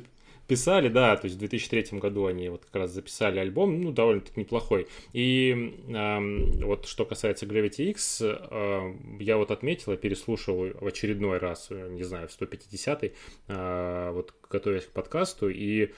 писали, 0.49 0.89
да, 0.89 1.15
то 1.15 1.25
есть 1.25 1.37
в 1.37 1.39
2003 1.39 1.99
году 1.99 2.25
они 2.25 2.49
вот 2.49 2.65
как 2.65 2.75
раз 2.75 2.91
записали 2.91 3.39
альбом, 3.39 3.81
ну, 3.81 3.91
довольно-таки 3.91 4.41
неплохой. 4.41 4.87
И 5.13 5.75
э, 5.87 6.63
вот 6.65 6.87
что 6.87 7.05
касается 7.05 7.45
Gravity 7.45 7.91
X, 7.91 8.21
э, 8.21 8.93
я 9.19 9.37
вот 9.37 9.51
отметил, 9.51 9.91
я 9.91 9.97
переслушал 9.97 10.71
в 10.73 10.87
очередной 10.87 11.37
раз, 11.37 11.69
не 11.69 12.03
знаю, 12.03 12.27
в 12.27 12.41
150-й, 12.41 13.13
э, 13.47 14.11
вот 14.11 14.33
готовясь 14.49 14.85
к 14.85 14.89
подкасту, 14.89 15.49
и 15.49 15.91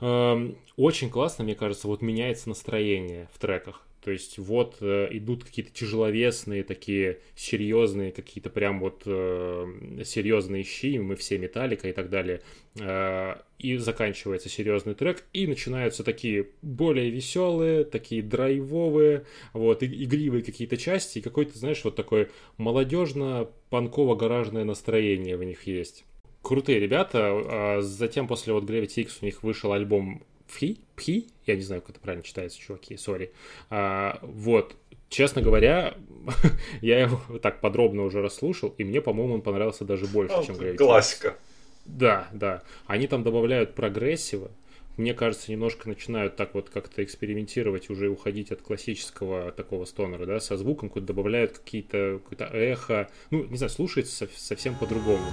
э, 0.00 0.52
очень 0.76 1.08
классно, 1.08 1.44
мне 1.44 1.54
кажется, 1.54 1.88
вот 1.88 2.02
меняется 2.02 2.50
настроение 2.50 3.28
в 3.32 3.38
треках. 3.38 3.85
То 4.06 4.12
есть 4.12 4.38
вот 4.38 4.76
э, 4.82 5.08
идут 5.10 5.42
какие-то 5.42 5.72
тяжеловесные, 5.72 6.62
такие 6.62 7.18
серьезные, 7.34 8.12
какие-то 8.12 8.50
прям 8.50 8.78
вот 8.78 9.02
э, 9.04 10.02
серьезные 10.04 10.62
щи, 10.62 10.98
мы 10.98 11.16
все 11.16 11.38
металлика 11.38 11.88
и 11.88 11.92
так 11.92 12.08
далее. 12.08 12.40
Э, 12.78 13.34
и 13.58 13.76
заканчивается 13.78 14.48
серьезный 14.48 14.94
трек, 14.94 15.24
и 15.32 15.48
начинаются 15.48 16.04
такие 16.04 16.50
более 16.62 17.10
веселые, 17.10 17.82
такие 17.82 18.22
драйвовые, 18.22 19.26
вот, 19.52 19.82
и, 19.82 20.04
игривые 20.04 20.44
какие-то 20.44 20.76
части, 20.76 21.18
и 21.18 21.20
какой-то, 21.20 21.58
знаешь, 21.58 21.82
вот 21.82 21.96
такое 21.96 22.30
молодежно-панково-гаражное 22.58 24.62
настроение 24.62 25.36
в 25.36 25.42
них 25.42 25.66
есть. 25.66 26.04
Крутые 26.42 26.78
ребята. 26.78 27.22
А 27.24 27.80
затем 27.82 28.28
после 28.28 28.52
вот 28.52 28.70
Gravity 28.70 29.00
X 29.00 29.18
у 29.22 29.24
них 29.24 29.42
вышел 29.42 29.72
альбом 29.72 30.22
Пхи, 30.48 30.78
Пхи, 30.94 31.28
я 31.46 31.56
не 31.56 31.62
знаю, 31.62 31.82
как 31.82 31.90
это 31.90 32.00
правильно 32.00 32.24
читается, 32.24 32.58
чуваки, 32.58 32.96
сори. 32.96 33.32
А, 33.70 34.18
вот, 34.22 34.76
честно 35.08 35.42
говоря, 35.42 35.94
я 36.80 37.00
его 37.00 37.38
так 37.38 37.60
подробно 37.60 38.04
уже 38.04 38.22
расслушал, 38.22 38.74
и 38.78 38.84
мне, 38.84 39.00
по-моему, 39.00 39.34
он 39.34 39.42
понравился 39.42 39.84
даже 39.84 40.06
больше, 40.06 40.36
ну, 40.36 40.44
чем 40.44 40.56
Gravity. 40.56 40.76
Классика. 40.76 41.36
Да, 41.84 42.28
да. 42.32 42.62
Они 42.86 43.06
там 43.06 43.22
добавляют 43.22 43.74
прогрессива. 43.74 44.50
Мне 44.96 45.12
кажется, 45.12 45.52
немножко 45.52 45.88
начинают 45.88 46.36
так 46.36 46.54
вот 46.54 46.70
как-то 46.70 47.04
экспериментировать, 47.04 47.90
уже 47.90 48.08
уходить 48.08 48.50
от 48.50 48.62
классического 48.62 49.52
такого 49.52 49.84
стонера, 49.84 50.24
да, 50.24 50.40
со 50.40 50.56
звуком, 50.56 50.88
куда 50.88 51.06
добавляют 51.06 51.58
какие-то, 51.58 52.20
какое-то 52.22 52.46
эхо. 52.46 53.10
Ну, 53.30 53.44
не 53.44 53.58
знаю, 53.58 53.70
слушается 53.70 54.26
совсем 54.34 54.74
по-другому. 54.74 55.26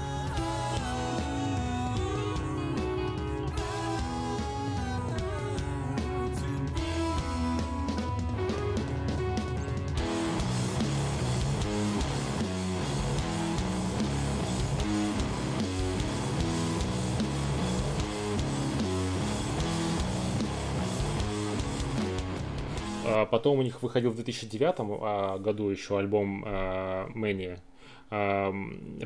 Потом 23.26 23.60
у 23.60 23.62
них 23.62 23.82
выходил 23.82 24.12
в 24.12 24.16
2009 24.16 24.76
а, 24.80 25.38
году 25.38 25.70
еще 25.70 25.98
альбом 25.98 26.44
Mania. 26.46 27.60
А, 28.10 28.54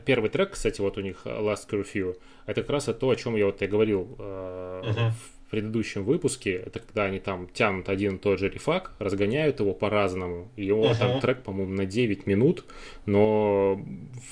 первый 0.06 0.30
трек, 0.30 0.52
кстати, 0.52 0.82
вот 0.82 0.98
у 0.98 1.02
них 1.02 1.22
Last 1.26 1.70
Curfew, 1.70 2.18
это 2.46 2.62
как 2.62 2.70
раз 2.72 2.86
то, 2.86 3.10
о 3.10 3.16
чем 3.16 3.36
я 3.36 3.46
вот 3.46 3.62
и 3.62 3.68
говорил 3.68 4.16
uh-huh. 4.18 5.12
в 5.46 5.50
предыдущем 5.50 6.04
выпуске. 6.04 6.56
Это 6.56 6.80
когда 6.80 7.04
они 7.04 7.20
там 7.20 7.48
тянут 7.48 7.90
один 7.90 8.16
и 8.16 8.20
тот 8.20 8.40
же 8.40 8.50
рефак, 8.50 8.94
разгоняют 9.00 9.60
его 9.60 9.74
по-разному. 9.74 10.50
Его 10.58 10.86
uh-huh. 10.86 10.98
там 10.98 11.20
трек, 11.22 11.44
по-моему, 11.44 11.74
на 11.74 11.86
9 11.86 12.26
минут, 12.28 12.66
но 13.06 13.80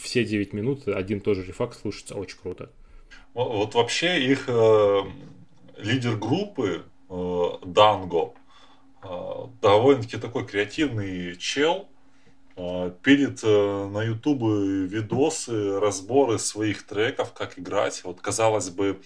все 0.01 0.25
9 0.25 0.53
минут 0.53 0.87
один 0.87 1.19
и 1.19 1.21
тот 1.21 1.37
же 1.37 1.43
рефак 1.43 1.73
слушается 1.73 2.15
очень 2.15 2.37
круто. 2.37 2.69
Вот 3.33 3.75
вообще 3.75 4.25
их 4.25 4.45
э, 4.47 5.01
лидер 5.77 6.15
группы 6.15 6.83
э, 7.09 7.43
Данго, 7.65 8.17
а, 8.19 8.44
довольно-таки 9.61 10.17
такой 10.17 10.45
креативный 10.45 11.35
чел. 11.35 11.87
А, 12.57 12.89
пилит 12.89 13.41
э, 13.43 13.87
на 13.87 14.03
ютубе 14.03 14.85
видосы, 14.87 15.79
разборы 15.79 16.39
своих 16.39 16.83
треков, 16.83 17.33
как 17.33 17.59
играть. 17.59 18.03
Вот, 18.03 18.21
казалось 18.21 18.69
бы, 18.69 19.01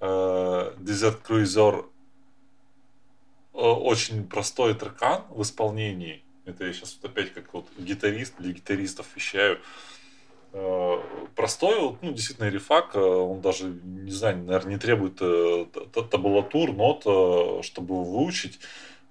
э, 0.00 0.04
Desert 0.06 1.22
Cruiser 1.26 1.86
очень 3.52 4.28
простой 4.28 4.74
трекан 4.74 5.24
в 5.30 5.40
исполнении. 5.40 6.22
Это 6.44 6.66
я 6.66 6.72
сейчас 6.74 6.98
вот 7.00 7.10
опять 7.10 7.32
как 7.32 7.54
вот 7.54 7.66
гитарист 7.78 8.34
для 8.38 8.52
гитаристов 8.52 9.06
вещаю. 9.16 9.58
Э, 10.52 11.02
простой, 11.34 11.80
вот, 11.80 12.02
ну, 12.02 12.12
действительно, 12.12 12.48
рефак, 12.48 12.94
э, 12.94 12.98
он 12.98 13.40
даже, 13.40 13.66
не 13.66 14.10
знаю, 14.10 14.38
наверное, 14.38 14.74
не 14.74 14.78
требует 14.78 15.18
э, 15.20 15.66
табулатур, 16.10 16.72
нот, 16.72 17.02
чтобы 17.64 18.04
выучить, 18.04 18.60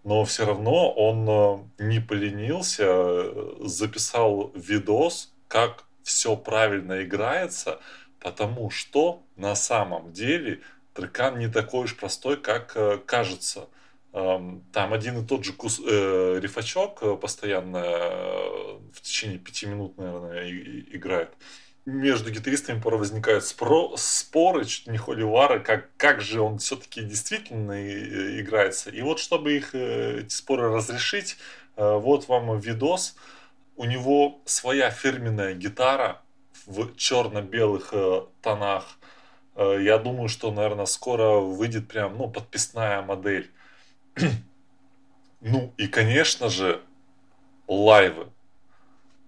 но 0.05 0.23
все 0.23 0.45
равно 0.45 0.89
он 0.91 1.69
не 1.77 1.99
поленился, 1.99 3.67
записал 3.67 4.51
видос, 4.55 5.33
как 5.49 5.83
все 6.03 6.37
правильно 6.37 7.03
играется, 7.03 7.79
потому 8.19 8.69
что 8.69 9.23
на 9.35 9.55
самом 9.55 10.13
деле 10.13 10.61
трекан 10.93 11.37
не 11.39 11.49
такой 11.49 11.83
уж 11.83 11.97
простой, 11.97 12.37
как 12.37 13.05
кажется. 13.05 13.67
Эм, 14.15 14.63
там 14.71 14.93
один 14.93 15.21
и 15.21 15.27
тот 15.27 15.43
же 15.43 15.51
кус, 15.51 15.81
э, 15.85 16.39
рифачок 16.41 16.99
э, 17.03 17.17
постоянно 17.17 17.83
э, 17.83 18.79
в 18.93 19.01
течение 19.01 19.37
пяти 19.37 19.65
минут, 19.65 19.97
наверное, 19.97 20.49
играет. 20.49 21.31
Между 21.85 22.31
гитаристами 22.31 22.81
порой 22.81 22.99
возникают 22.99 23.45
спро, 23.45 23.95
споры, 23.95 24.65
чуть 24.65 24.87
не 24.87 24.97
холивары, 24.97 25.59
как, 25.59 25.89
как 25.97 26.19
же 26.21 26.41
он 26.41 26.57
все-таки 26.57 27.01
действительно 27.03 27.73
э, 27.73 28.41
играется. 28.41 28.89
И 28.89 29.01
вот, 29.01 29.19
чтобы 29.19 29.55
их, 29.55 29.75
эти 29.75 30.33
споры 30.33 30.73
разрешить, 30.73 31.37
вот 31.75 32.27
вам 32.27 32.57
видос. 32.59 33.15
У 33.75 33.85
него 33.85 34.39
своя 34.45 34.89
фирменная 34.89 35.53
гитара 35.53 36.21
в 36.65 36.95
черно-белых 36.95 37.93
тонах. 38.41 38.97
Я 39.57 39.97
думаю, 39.97 40.29
что, 40.29 40.51
наверное, 40.51 40.85
скоро 40.85 41.39
выйдет 41.39 41.87
прям, 41.87 42.17
ну, 42.17 42.29
подписная 42.29 43.01
модель. 43.01 43.51
Ну 45.41 45.73
и, 45.77 45.87
конечно 45.87 46.49
же, 46.49 46.81
лайвы. 47.67 48.29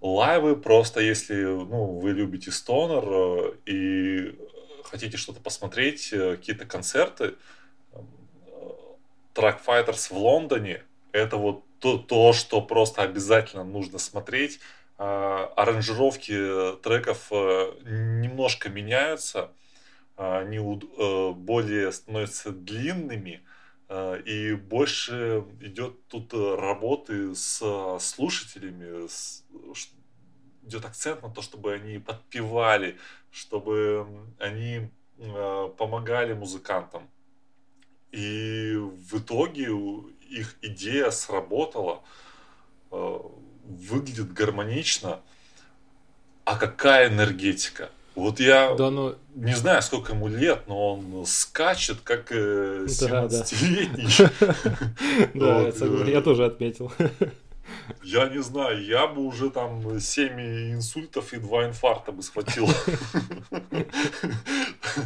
Лайвы 0.02 0.56
просто, 0.56 1.00
если 1.00 1.44
ну, 1.44 2.00
вы 2.00 2.12
любите 2.12 2.52
стонер 2.52 3.04
э, 3.08 3.54
и 3.66 4.40
хотите 4.84 5.18
что-то 5.18 5.40
посмотреть, 5.40 6.14
э, 6.14 6.36
какие-то 6.36 6.66
концерты, 6.66 7.36
Track 9.34 9.60
Fighters 9.66 10.14
в 10.14 10.18
Лондоне, 10.18 10.84
это 11.12 11.38
вот 11.38 11.64
то, 11.80 11.98
то, 11.98 12.34
что 12.34 12.62
просто 12.62 13.04
обязательно 13.04 13.64
нужно 13.64 14.00
смотреть. 14.00 14.60
А, 15.00 15.52
аранжировки 15.56 16.78
треков 16.82 17.28
э, 17.32 17.72
немножко 17.86 18.70
меняются, 18.70 19.52
они 20.16 20.58
более 20.58 21.92
становятся 21.92 22.52
длинными, 22.52 23.42
Э, 23.42 23.57
и 23.90 24.54
больше 24.54 25.46
идет 25.62 26.08
тут 26.08 26.34
э, 26.34 26.56
работы 26.56 27.34
с 27.34 27.62
э, 27.62 28.00
слушателями, 28.02 29.08
с, 29.08 29.46
идет 30.64 30.84
акцент 30.84 31.24
на 31.24 31.30
то, 31.30 31.42
чтобы 31.42 31.74
они 31.74 31.98
подпевали, 31.98 32.98
чтобы 33.32 34.08
они 34.40 34.90
помогали 35.78 36.34
музыкантам. 36.34 37.10
И 38.12 38.76
в 38.76 39.18
итоге 39.18 39.70
их 40.30 40.56
идея 40.62 41.10
сработала, 41.10 42.04
выглядит 42.92 44.32
гармонично. 44.32 45.22
А 46.46 46.56
какая 46.56 47.08
энергетика? 47.08 47.90
Вот 48.18 48.40
я 48.40 48.74
да, 48.74 48.90
но... 48.90 49.16
Ну, 49.36 49.46
не 49.46 49.54
знаю, 49.54 49.84
сколько 49.84 50.14
ему 50.14 50.28
лет, 50.28 50.64
но 50.66 50.94
он 50.94 51.24
скачет, 51.28 51.98
как 52.04 52.32
17-летний. 52.32 54.08
Да, 55.36 55.72
я 56.10 56.22
тоже 56.22 56.46
отметил. 56.46 56.92
Я 58.04 58.30
не 58.30 58.42
знаю, 58.42 58.84
я 58.84 59.08
бы 59.08 59.22
уже 59.26 59.50
там 59.50 60.00
7 60.00 60.74
инсультов 60.74 61.34
и 61.34 61.38
2 61.38 61.68
инфаркта 61.68 62.12
бы 62.12 62.24
схватил 62.24 62.68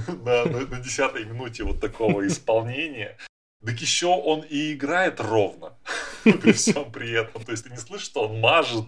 на, 0.07 0.45
на, 0.45 0.59
на 0.67 0.79
десятой 0.79 1.25
минуте 1.25 1.63
вот 1.63 1.79
такого 1.79 2.25
исполнения. 2.27 3.17
Так 3.63 3.79
еще 3.79 4.07
он 4.07 4.41
и 4.41 4.73
играет 4.73 5.19
ровно 5.19 5.73
при 6.23 6.51
всем 6.51 6.91
при 6.91 7.11
этом. 7.11 7.43
То 7.43 7.51
есть 7.51 7.63
ты 7.63 7.69
не 7.69 7.77
слышишь, 7.77 8.07
что 8.07 8.27
он 8.27 8.39
мажет, 8.39 8.85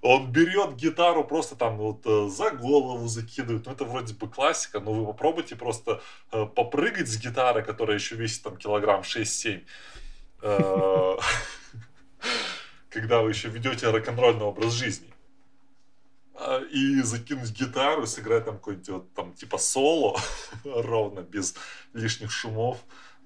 он 0.00 0.30
берет 0.30 0.76
гитару 0.76 1.24
просто 1.24 1.56
там 1.56 1.76
вот 1.76 2.06
э, 2.06 2.28
за 2.28 2.50
голову 2.50 3.08
закидывает. 3.08 3.66
Ну 3.66 3.72
это 3.72 3.84
вроде 3.84 4.14
бы 4.14 4.28
классика, 4.28 4.78
но 4.78 4.92
вы 4.92 5.06
попробуйте 5.06 5.56
просто 5.56 6.00
э, 6.30 6.46
попрыгать 6.46 7.08
с 7.08 7.16
гитары, 7.18 7.64
которая 7.64 7.98
еще 7.98 8.14
весит 8.14 8.44
там 8.44 8.56
килограмм 8.56 9.00
6-7 9.00 9.64
э, 10.42 11.16
когда 12.90 13.22
вы 13.22 13.30
еще 13.30 13.48
ведете 13.48 13.90
рок-н-ролльный 13.90 14.44
образ 14.44 14.72
жизни. 14.72 15.12
А, 16.34 16.58
и 16.58 17.02
закинуть 17.02 17.50
гитару, 17.50 18.06
сыграть 18.06 18.44
там 18.44 18.54
какой-нибудь 18.54 18.88
вот, 18.88 19.14
там 19.14 19.32
типа 19.34 19.58
соло 19.58 20.18
ровно, 20.64 21.20
без 21.20 21.54
лишних 21.92 22.30
шумов 22.30 22.78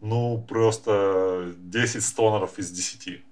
ну, 0.04 0.44
просто 0.46 1.54
10 1.56 2.04
стонеров 2.04 2.58
из 2.58 2.70
10. 2.70 3.22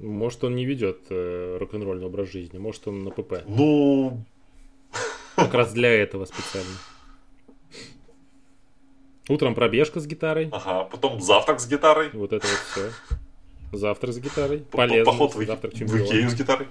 Может, 0.00 0.44
он 0.44 0.54
не 0.54 0.66
ведет 0.66 1.06
э, 1.08 1.56
рок-н-ролльный 1.58 2.06
образ 2.06 2.30
жизни, 2.30 2.58
может, 2.58 2.86
он 2.86 3.02
на 3.02 3.10
ПП. 3.10 3.44
Ну... 3.46 4.22
Как 5.36 5.54
раз 5.54 5.72
для 5.72 5.90
этого 5.90 6.26
специально. 6.26 6.76
Утром 9.28 9.54
пробежка 9.54 10.00
с 10.00 10.06
гитарой. 10.06 10.50
Ага, 10.52 10.84
потом 10.84 11.20
завтрак 11.20 11.60
с 11.60 11.68
гитарой. 11.68 12.10
Вот 12.12 12.32
это 12.34 12.46
вот 12.46 12.58
все. 12.72 12.90
Завтрак 13.72 14.12
с 14.12 14.18
гитарой. 14.18 14.58
Полезно. 14.70 15.12
Поход 15.12 15.34
в, 15.34 15.46
завтрак 15.46 15.72
в 15.72 15.76
Икею 15.76 16.28
с 16.28 16.34
гитарой. 16.34 16.68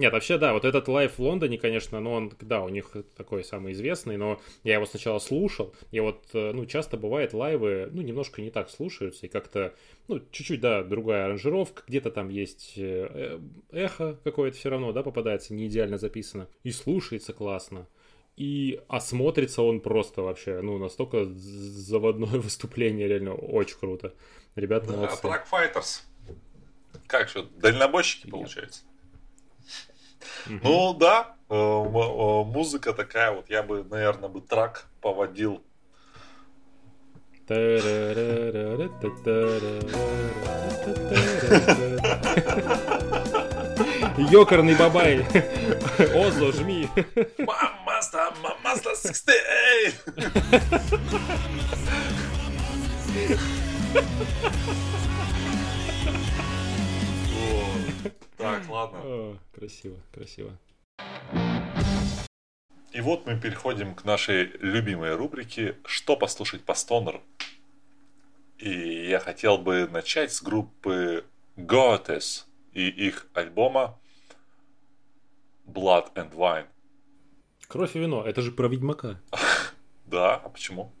Нет, 0.00 0.14
вообще, 0.14 0.38
да, 0.38 0.54
вот 0.54 0.64
этот 0.64 0.88
лайф 0.88 1.18
в 1.18 1.22
Лондоне, 1.22 1.58
конечно, 1.58 2.00
ну, 2.00 2.12
он, 2.12 2.32
да, 2.40 2.62
у 2.62 2.70
них 2.70 2.96
такой 3.18 3.44
самый 3.44 3.74
известный, 3.74 4.16
но 4.16 4.40
я 4.64 4.76
его 4.76 4.86
сначала 4.86 5.18
слушал, 5.18 5.74
и 5.90 6.00
вот, 6.00 6.24
э, 6.32 6.52
ну, 6.54 6.64
часто 6.64 6.96
бывает 6.96 7.34
лайвы, 7.34 7.90
ну, 7.92 8.00
немножко 8.00 8.40
не 8.40 8.50
так 8.50 8.70
слушаются, 8.70 9.26
и 9.26 9.28
как-то, 9.28 9.74
ну, 10.08 10.22
чуть-чуть, 10.32 10.58
да, 10.58 10.82
другая 10.82 11.26
аранжировка, 11.26 11.82
где-то 11.86 12.10
там 12.10 12.30
есть 12.30 12.72
э, 12.78 13.40
эхо 13.72 14.18
какое-то 14.24 14.56
все 14.56 14.70
равно, 14.70 14.92
да, 14.92 15.02
попадается, 15.02 15.52
не 15.52 15.66
идеально 15.66 15.98
записано, 15.98 16.48
и 16.62 16.70
слушается 16.72 17.34
классно. 17.34 17.86
И 18.38 18.80
осмотрится 18.88 19.60
он 19.60 19.80
просто 19.80 20.22
вообще, 20.22 20.62
ну, 20.62 20.78
настолько 20.78 21.26
заводное 21.26 22.40
выступление, 22.40 23.06
реально 23.06 23.34
очень 23.34 23.76
круто. 23.78 24.14
Ребята 24.54 24.86
да, 24.86 24.96
молодцы. 24.96 25.26
Track 25.26 25.42
Fighters. 25.52 26.00
Как 27.06 27.28
что, 27.28 27.42
дальнобойщики, 27.42 28.30
получается? 28.30 28.84
Ну 30.46 30.94
да, 30.94 31.34
э, 31.48 31.54
э, 31.54 32.44
музыка 32.44 32.92
такая 32.92 33.32
вот, 33.32 33.50
я 33.50 33.62
бы, 33.62 33.84
наверное, 33.84 34.28
бы 34.28 34.40
трак 34.40 34.86
поводил. 35.00 35.62
Ёкарный 44.30 44.76
бабай. 44.76 45.26
Озло, 46.14 46.52
жми. 46.52 46.88
Мамаста, 47.38 48.32
мамаста 48.42 48.94
68. 48.94 49.94
Так, 58.36 58.68
ладно. 58.68 59.38
Красиво, 59.52 59.96
красиво. 60.12 60.56
И 62.92 63.00
вот 63.00 63.24
мы 63.24 63.38
переходим 63.40 63.94
к 63.94 64.04
нашей 64.04 64.44
любимой 64.58 65.14
рубрике 65.14 65.76
«Что 65.84 66.16
послушать 66.16 66.64
по 66.64 66.74
стонеру?». 66.74 67.22
И 68.58 69.08
я 69.08 69.20
хотел 69.20 69.58
бы 69.58 69.88
начать 69.88 70.32
с 70.32 70.42
группы 70.42 71.24
Goates 71.56 72.44
и 72.72 72.88
их 72.88 73.26
альбома 73.32 73.98
Blood 75.66 76.12
and 76.14 76.32
Wine. 76.34 76.66
Кровь 77.68 77.94
и 77.94 78.00
вино, 78.00 78.24
это 78.26 78.42
же 78.42 78.52
про 78.52 78.68
Ведьмака. 78.68 79.20
Да, 80.06 80.34
а 80.34 80.48
почему? 80.48 80.92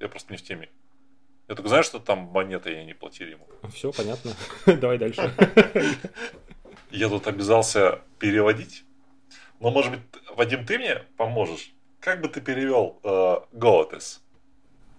Я 0.00 0.08
просто 0.08 0.32
не 0.32 0.38
в 0.38 0.42
теме. 0.42 0.70
Я 1.48 1.54
только 1.54 1.68
знаю, 1.68 1.84
что 1.84 2.00
там 2.00 2.18
монеты 2.18 2.72
я 2.72 2.84
не 2.84 2.94
платили 2.94 3.32
ему. 3.32 3.46
Все, 3.72 3.92
понятно. 3.92 4.32
Давай 4.66 4.98
дальше. 4.98 5.32
Я 6.90 7.08
тут 7.08 7.26
обязался 7.26 8.00
переводить. 8.18 8.84
Но, 9.60 9.70
может 9.70 9.92
быть, 9.92 10.00
Вадим, 10.34 10.66
ты 10.66 10.78
мне 10.78 11.04
поможешь? 11.16 11.72
Как 12.00 12.20
бы 12.20 12.28
ты 12.28 12.40
перевел 12.40 13.00
э, 13.02 13.36
Гоатес? 13.52 14.22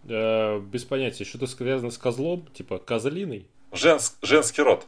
Э, 0.07 0.59
без 0.59 0.83
понятия. 0.85 1.25
Что-то 1.25 1.47
связано 1.47 1.91
с 1.91 1.97
козлом? 1.97 2.47
Типа 2.53 2.79
козлиный? 2.79 3.49
Женск, 3.71 4.17
женский 4.21 4.61
род. 4.61 4.87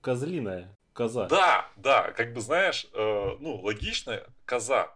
Козлиная. 0.00 0.76
Коза. 0.92 1.26
Да, 1.26 1.68
да. 1.76 2.12
Как 2.12 2.32
бы 2.34 2.40
знаешь, 2.40 2.86
э, 2.92 3.36
ну, 3.40 3.56
логично, 3.60 4.22
коза. 4.44 4.92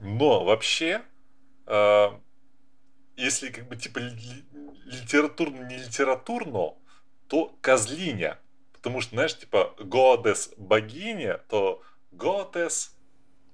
Но 0.00 0.44
вообще, 0.44 1.02
если 3.16 3.50
как 3.50 3.68
бы 3.68 3.76
типа 3.76 3.98
литературно, 4.84 5.66
не 5.66 5.76
литературно, 5.76 6.74
то 7.28 7.56
козлиня. 7.60 8.38
Потому 8.72 9.00
что, 9.00 9.14
знаешь, 9.14 9.38
типа 9.38 9.74
goddess 9.78 10.52
богиня, 10.56 11.38
то 11.48 11.82
goddess 12.12 12.90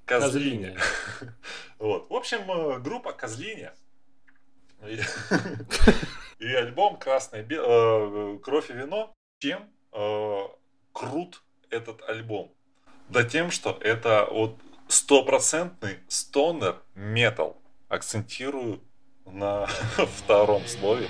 козлиня. 0.04 0.76
Вот. 1.78 2.10
В 2.10 2.14
общем, 2.14 2.50
э, 2.50 2.80
группа 2.80 3.12
козлиня. 3.12 3.72
И 6.40 6.46
альбом 6.54 6.98
Красное 6.98 7.46
э, 7.48 8.38
Кровь 8.42 8.70
и 8.70 8.72
вино. 8.72 9.14
Чем 9.38 9.70
э, 9.92 10.40
крут 10.92 11.42
этот 11.70 12.02
альбом? 12.08 12.52
Да 13.08 13.22
тем, 13.22 13.52
что 13.52 13.78
это 13.80 14.26
вот 14.30 14.58
стопроцентный 14.88 16.00
стонер 16.08 16.82
метал. 16.94 17.62
Акцентирую 17.88 18.82
на 19.32 19.66
втором 20.16 20.66
слове. 20.66 21.08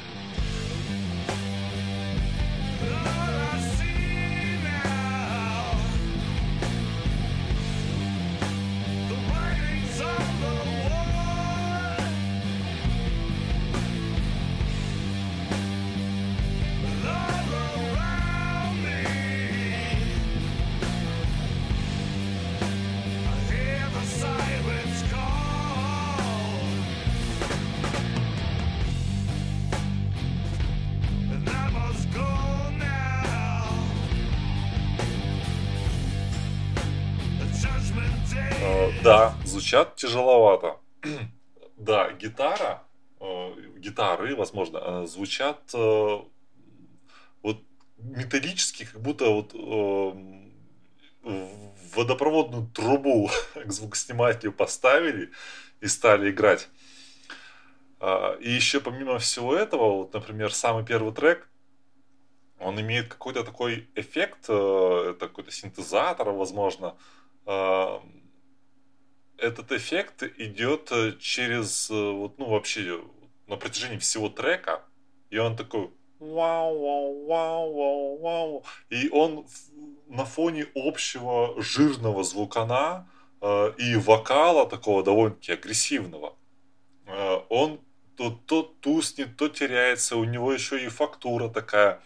Да, 39.08 39.34
звучат 39.46 39.96
тяжеловато. 39.96 40.76
да, 41.78 42.12
гитара, 42.12 42.82
э, 43.20 43.54
гитары, 43.78 44.36
возможно, 44.36 44.80
э, 44.82 45.06
звучат 45.06 45.62
э, 45.72 46.18
вот 47.42 47.62
металлически, 47.96 48.84
как 48.84 49.00
будто 49.00 49.30
вот 49.30 49.54
э, 49.54 50.12
водопроводную 51.94 52.66
трубу 52.66 53.30
к 53.54 53.72
звукоснимателю 53.72 54.52
поставили 54.52 55.30
и 55.80 55.86
стали 55.86 56.30
играть. 56.30 56.68
Э, 58.00 58.36
и 58.40 58.50
еще 58.50 58.78
помимо 58.78 59.18
всего 59.18 59.54
этого, 59.54 59.90
вот, 60.00 60.12
например, 60.12 60.52
самый 60.52 60.84
первый 60.84 61.14
трек, 61.14 61.48
он 62.58 62.78
имеет 62.78 63.08
какой-то 63.08 63.42
такой 63.42 63.88
эффект, 63.94 64.50
э, 64.50 65.12
это 65.12 65.28
какой-то 65.28 65.50
синтезатор, 65.50 66.28
возможно, 66.28 66.94
этот 69.38 69.72
эффект 69.72 70.22
идет 70.36 70.90
э, 70.92 71.12
через, 71.20 71.90
э, 71.90 71.94
вот, 71.94 72.38
ну, 72.38 72.50
вообще, 72.50 73.00
на 73.46 73.56
протяжении 73.56 73.98
всего 73.98 74.28
трека, 74.28 74.82
и 75.30 75.38
он 75.38 75.56
такой 75.56 75.90
вау, 76.18 76.78
вау, 76.80 77.26
вау, 77.26 77.74
вау, 77.74 78.18
вау. 78.18 78.64
И 78.90 79.08
он 79.10 79.46
на 80.08 80.24
фоне 80.24 80.66
общего 80.74 81.54
жирного 81.62 82.24
звукана 82.24 83.08
э, 83.40 83.72
и 83.78 83.96
вокала 83.96 84.68
такого 84.68 85.02
довольно-таки 85.02 85.52
агрессивного, 85.52 86.34
э, 87.06 87.36
он 87.48 87.80
то, 88.16 88.30
то 88.30 88.62
туснет, 88.62 89.36
то 89.36 89.48
теряется, 89.48 90.16
у 90.16 90.24
него 90.24 90.52
еще 90.52 90.84
и 90.84 90.88
фактура 90.88 91.48
такая 91.48 92.00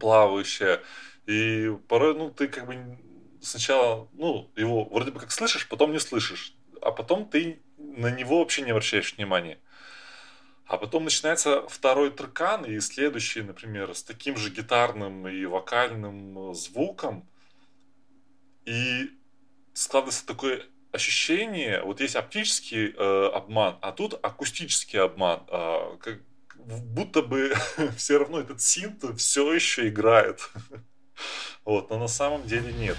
плавающая. 0.00 0.80
И 1.26 1.72
порой, 1.88 2.14
ну, 2.14 2.30
ты 2.30 2.48
как 2.48 2.66
бы 2.66 2.98
сначала, 3.44 4.08
ну, 4.12 4.50
его 4.56 4.84
вроде 4.84 5.10
бы 5.10 5.20
как 5.20 5.30
слышишь, 5.30 5.68
потом 5.68 5.92
не 5.92 6.00
слышишь, 6.00 6.54
а 6.80 6.90
потом 6.90 7.28
ты 7.28 7.62
на 7.78 8.10
него 8.10 8.38
вообще 8.38 8.62
не 8.62 8.70
обращаешь 8.70 9.14
внимания. 9.16 9.58
А 10.66 10.78
потом 10.78 11.04
начинается 11.04 11.66
второй 11.68 12.10
трекан 12.10 12.64
и 12.64 12.80
следующий, 12.80 13.42
например, 13.42 13.94
с 13.94 14.02
таким 14.02 14.36
же 14.36 14.50
гитарным 14.50 15.28
и 15.28 15.44
вокальным 15.44 16.54
звуком. 16.54 17.28
И 18.64 19.10
складывается 19.74 20.26
такое 20.26 20.62
ощущение, 20.90 21.82
вот 21.82 22.00
есть 22.00 22.16
оптический 22.16 22.94
э, 22.96 23.30
обман, 23.34 23.76
а 23.82 23.92
тут 23.92 24.14
акустический 24.24 25.00
обман. 25.00 25.42
Э, 25.48 25.96
как, 26.00 26.20
будто 26.54 27.20
бы 27.20 27.52
все 27.96 28.18
равно 28.18 28.40
этот 28.40 28.62
синт 28.62 29.04
все 29.18 29.52
еще 29.52 29.88
играет. 29.88 30.48
Вот, 31.64 31.88
но 31.90 31.98
на 31.98 32.08
самом 32.08 32.46
деле 32.46 32.72
нет. 32.72 32.96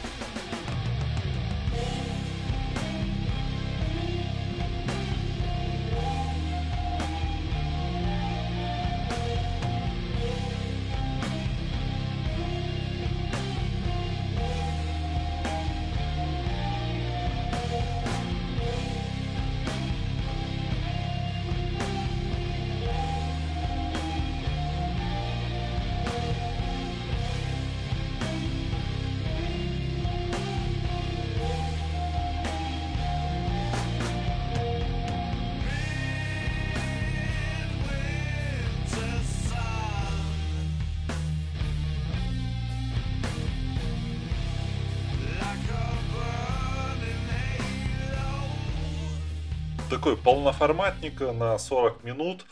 Такой 50.06 50.22
полноформатник 50.22 51.20
на 51.20 51.58
40 51.58 52.04
минут, 52.04 52.46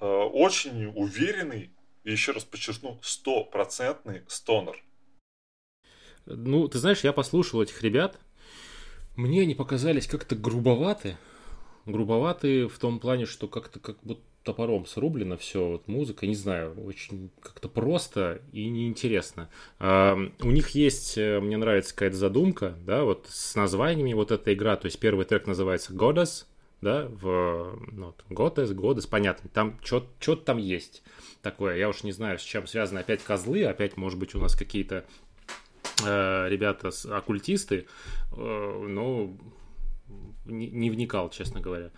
э, 0.00 0.06
очень 0.06 0.92
уверенный, 0.94 1.72
и 2.04 2.12
еще 2.12 2.30
раз 2.30 2.44
подчеркну, 2.44 3.00
стопроцентный 3.02 4.22
стонер. 4.28 4.76
Ну, 6.24 6.68
ты 6.68 6.78
знаешь, 6.78 7.02
я 7.02 7.12
послушал 7.12 7.62
этих 7.62 7.82
ребят, 7.82 8.20
мне 9.16 9.42
они 9.42 9.56
показались 9.56 10.06
как-то 10.06 10.36
грубоваты, 10.36 11.16
грубоваты 11.84 12.68
в 12.68 12.78
том 12.78 13.00
плане, 13.00 13.26
что 13.26 13.48
как-то 13.48 13.80
как 13.80 13.96
будто 14.04 14.22
топором 14.44 14.86
срублено 14.86 15.36
все, 15.36 15.66
вот 15.66 15.88
музыка, 15.88 16.28
не 16.28 16.36
знаю, 16.36 16.80
очень 16.86 17.32
как-то 17.40 17.68
просто 17.68 18.40
и 18.52 18.68
неинтересно. 18.68 19.50
А, 19.80 20.16
у 20.40 20.50
них 20.52 20.68
есть, 20.70 21.18
э, 21.18 21.40
мне 21.40 21.56
нравится 21.56 21.92
какая-то 21.92 22.16
задумка, 22.16 22.76
да, 22.86 23.02
вот 23.02 23.26
с 23.28 23.56
названиями 23.56 24.12
вот 24.12 24.30
эта 24.30 24.54
игра, 24.54 24.76
то 24.76 24.84
есть 24.84 25.00
первый 25.00 25.24
трек 25.24 25.48
называется 25.48 25.92
Goddess, 25.92 26.44
да, 26.84 27.08
в 27.08 27.76
ну, 27.90 28.14
Готес, 28.28 28.70
Годес, 28.72 29.06
понятно, 29.06 29.50
там 29.52 29.80
что-то 29.82 30.36
там 30.36 30.58
есть 30.58 31.02
такое. 31.42 31.76
Я 31.76 31.88
уж 31.88 32.04
не 32.04 32.12
знаю, 32.12 32.38
с 32.38 32.42
чем 32.42 32.66
связаны 32.66 33.00
опять 33.00 33.24
козлы, 33.24 33.64
опять, 33.64 33.96
может 33.96 34.18
быть, 34.18 34.34
у 34.34 34.38
нас 34.38 34.54
какие-то 34.54 35.04
э, 36.04 36.48
ребята 36.48 36.90
оккультисты, 37.10 37.86
э, 38.32 38.86
но 38.88 39.36
не, 40.44 40.70
не 40.70 40.90
вникал, 40.90 41.30
честно 41.30 41.60
говоря. 41.60 41.90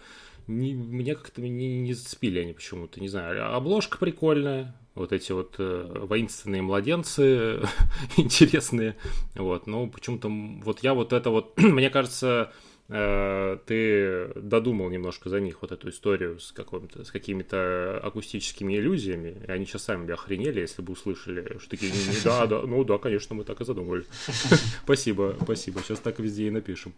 Не, 0.47 0.75
меня 0.75 1.17
как-то 1.17 1.43
не, 1.43 1.81
не 1.81 1.93
зацепили 1.93 2.39
они 2.39 2.53
почему-то, 2.53 3.01
не 3.01 3.09
знаю. 3.09 3.55
Обложка 3.55 3.99
прикольная, 3.99 4.75
вот 4.95 5.13
эти 5.13 5.33
вот 5.33 5.57
э, 5.59 6.05
воинственные 6.09 6.63
младенцы 6.63 7.61
интересные, 8.17 8.97
вот, 9.35 9.67
но 9.67 9.89
почему-то 9.89 10.29
вот 10.31 10.85
я 10.85 10.95
вот 10.95 11.13
это 11.13 11.31
вот, 11.31 11.57
мне 11.59 11.91
кажется, 11.91 12.53
ты 12.89 14.33
додумал 14.37 14.91
немножко 14.91 15.29
за 15.29 15.41
них 15.41 15.61
вот 15.61 15.73
эту 15.73 15.89
историю 15.89 16.39
с, 16.39 16.55
с 16.55 17.11
какими-то 17.11 17.99
акустическими 18.01 18.77
иллюзиями, 18.77 19.43
и 19.47 19.51
они 19.51 19.67
сейчас 19.67 19.85
сами 19.85 20.07
бы 20.07 20.13
охренели, 20.13 20.61
если 20.61 20.83
бы 20.83 20.93
услышали, 20.93 21.59
что 21.59 21.71
такие, 21.71 21.93
да, 22.23 22.47
да, 22.47 22.63
ну 22.63 22.85
да, 22.85 22.99
конечно, 22.99 23.35
мы 23.35 23.43
так 23.45 23.61
и 23.61 23.65
задумали. 23.65 24.05
Спасибо, 24.85 25.37
спасибо, 25.43 25.81
сейчас 25.81 25.99
так 25.99 26.21
везде 26.21 26.47
и 26.47 26.51
напишем. 26.51 26.95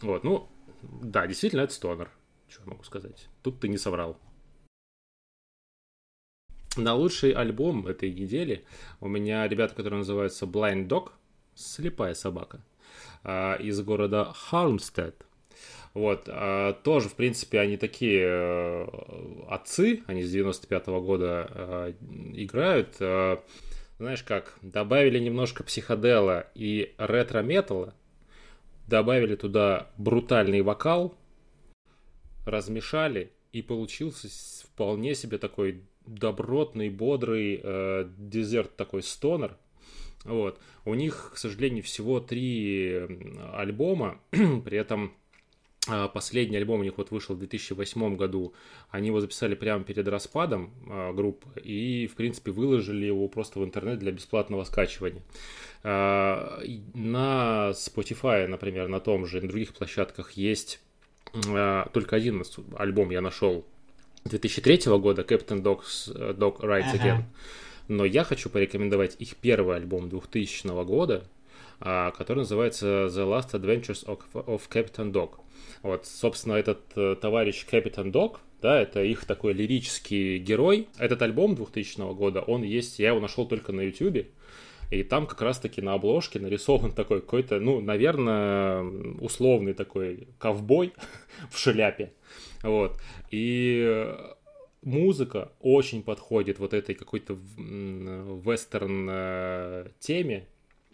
Вот, 0.00 0.24
ну, 0.24 0.48
да, 0.82 1.26
действительно, 1.26 1.60
это 1.60 1.74
стонер, 1.74 2.10
что 2.48 2.62
я 2.64 2.70
могу 2.70 2.82
сказать. 2.82 3.28
Тут 3.42 3.60
ты 3.60 3.68
не 3.68 3.78
соврал. 3.78 4.18
На 6.76 6.94
лучший 6.94 7.32
альбом 7.32 7.86
этой 7.86 8.12
недели 8.12 8.64
у 9.00 9.08
меня 9.08 9.46
ребята, 9.48 9.74
которые 9.74 9.98
называются 9.98 10.44
Blind 10.44 10.86
Dog, 10.86 11.10
слепая 11.54 12.14
собака. 12.14 12.62
А, 13.24 13.56
из 13.56 13.80
города 13.80 14.32
Хармстед. 14.34 15.26
Вот, 15.94 16.24
а, 16.28 16.74
тоже, 16.74 17.08
в 17.08 17.14
принципе, 17.14 17.60
они 17.60 17.76
такие 17.76 18.22
э, 18.24 18.86
отцы, 19.48 20.02
они 20.06 20.22
с 20.22 20.34
95-го 20.34 21.00
года 21.00 21.50
э, 21.50 21.92
играют. 22.34 22.96
Э, 23.00 23.38
знаешь 23.98 24.22
как, 24.22 24.56
добавили 24.62 25.18
немножко 25.18 25.64
психодела 25.64 26.46
и 26.54 26.94
ретро-металла, 26.98 27.94
добавили 28.86 29.34
туда 29.34 29.90
брутальный 29.96 30.62
вокал, 30.62 31.16
размешали, 32.46 33.32
и 33.52 33.62
получился 33.62 34.28
вполне 34.66 35.14
себе 35.14 35.38
такой 35.38 35.82
добротный, 36.06 36.90
бодрый 36.90 37.60
э, 37.62 38.08
дезерт 38.16 38.76
такой 38.76 39.02
стонер. 39.02 39.56
Вот. 40.24 40.60
У 40.84 40.94
них, 40.94 41.32
к 41.34 41.38
сожалению, 41.38 41.82
всего 41.82 42.20
три 42.20 43.06
альбома, 43.52 44.20
при 44.30 44.76
этом 44.76 45.12
а, 45.88 46.08
Последний 46.08 46.56
альбом 46.56 46.80
у 46.80 46.82
них 46.82 46.98
вот 46.98 47.10
вышел 47.10 47.34
в 47.34 47.38
2008 47.38 48.16
году. 48.16 48.52
Они 48.90 49.08
его 49.08 49.20
записали 49.20 49.54
прямо 49.54 49.84
перед 49.84 50.06
распадом 50.08 50.70
э, 50.86 51.12
группы 51.12 51.60
и, 51.60 52.06
в 52.06 52.14
принципе, 52.14 52.50
выложили 52.50 53.06
его 53.06 53.26
просто 53.28 53.60
в 53.60 53.64
интернет 53.64 53.98
для 53.98 54.12
бесплатного 54.12 54.64
скачивания. 54.64 55.22
Э, 55.82 56.60
на 56.94 57.70
Spotify, 57.72 58.46
например, 58.46 58.88
на 58.88 59.00
том 59.00 59.24
же, 59.26 59.40
на 59.40 59.48
других 59.48 59.72
площадках 59.72 60.32
есть 60.32 60.80
э, 61.32 61.84
только 61.92 62.16
один 62.16 62.44
альбом 62.76 63.10
я 63.10 63.20
нашел 63.20 63.64
2003 64.24 64.98
года, 64.98 65.22
Captain 65.22 65.62
Dog's, 65.62 66.12
Dog 66.36 66.60
Rides 66.60 66.92
uh-huh. 66.92 67.00
Again. 67.00 67.22
Но 67.88 68.04
я 68.04 68.22
хочу 68.22 68.50
порекомендовать 68.50 69.16
их 69.18 69.36
первый 69.36 69.76
альбом 69.76 70.08
2000 70.08 70.84
года, 70.84 71.24
который 71.80 72.38
называется 72.38 73.06
The 73.06 73.26
Last 73.26 73.52
Adventures 73.52 74.04
of, 74.06 74.20
of 74.32 74.62
Captain 74.70 75.10
Dog. 75.10 75.40
Вот, 75.82 76.06
собственно, 76.06 76.54
этот 76.54 76.80
э, 76.96 77.16
товарищ 77.20 77.64
Капитан 77.64 78.10
Док, 78.10 78.40
да, 78.60 78.80
это 78.80 79.02
их 79.02 79.24
такой 79.24 79.52
лирический 79.52 80.38
герой. 80.38 80.88
Этот 80.98 81.22
альбом 81.22 81.54
2000 81.54 82.14
года, 82.14 82.40
он 82.40 82.62
есть, 82.62 82.98
я 82.98 83.08
его 83.08 83.20
нашел 83.20 83.46
только 83.46 83.72
на 83.72 83.82
YouTube. 83.82 84.26
И 84.90 85.02
там 85.02 85.26
как 85.26 85.42
раз-таки 85.42 85.82
на 85.82 85.94
обложке 85.94 86.40
нарисован 86.40 86.92
такой 86.92 87.20
какой-то, 87.20 87.60
ну, 87.60 87.80
наверное, 87.80 88.82
условный 89.20 89.74
такой 89.74 90.28
ковбой 90.38 90.94
в 91.50 91.58
шляпе. 91.58 92.12
Вот. 92.62 92.98
И 93.30 94.12
музыка 94.88 95.52
очень 95.60 96.02
подходит 96.02 96.58
вот 96.58 96.74
этой 96.74 96.94
какой-то 96.94 97.34
вестерн 97.34 99.08
э, 99.10 99.88
теме. 100.00 100.46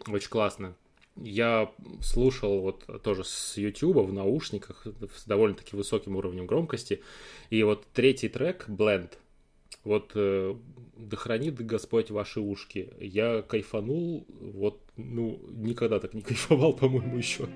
Очень 0.07 0.29
классно 0.29 0.75
я 1.17 1.71
слушал 2.01 2.59
вот 2.61 3.01
тоже 3.01 3.23
с 3.23 3.57
YouTube 3.57 3.97
в 3.97 4.13
наушниках 4.13 4.85
с 5.15 5.25
довольно-таки 5.25 5.75
высоким 5.75 6.15
уровнем 6.17 6.45
громкости. 6.45 7.01
И 7.49 7.63
вот 7.63 7.85
третий 7.93 8.27
трек, 8.27 8.65
Blend, 8.67 9.13
вот 9.83 10.11
э, 10.15 10.55
да 10.97 11.17
хранит 11.17 11.55
Господь 11.65 12.11
ваши 12.11 12.41
ушки. 12.41 12.93
Я 12.99 13.41
кайфанул, 13.41 14.25
вот, 14.29 14.81
ну, 14.97 15.39
никогда 15.51 15.99
так 15.99 16.13
не 16.13 16.21
кайфовал, 16.23 16.73
по-моему, 16.73 17.17
еще. 17.17 17.47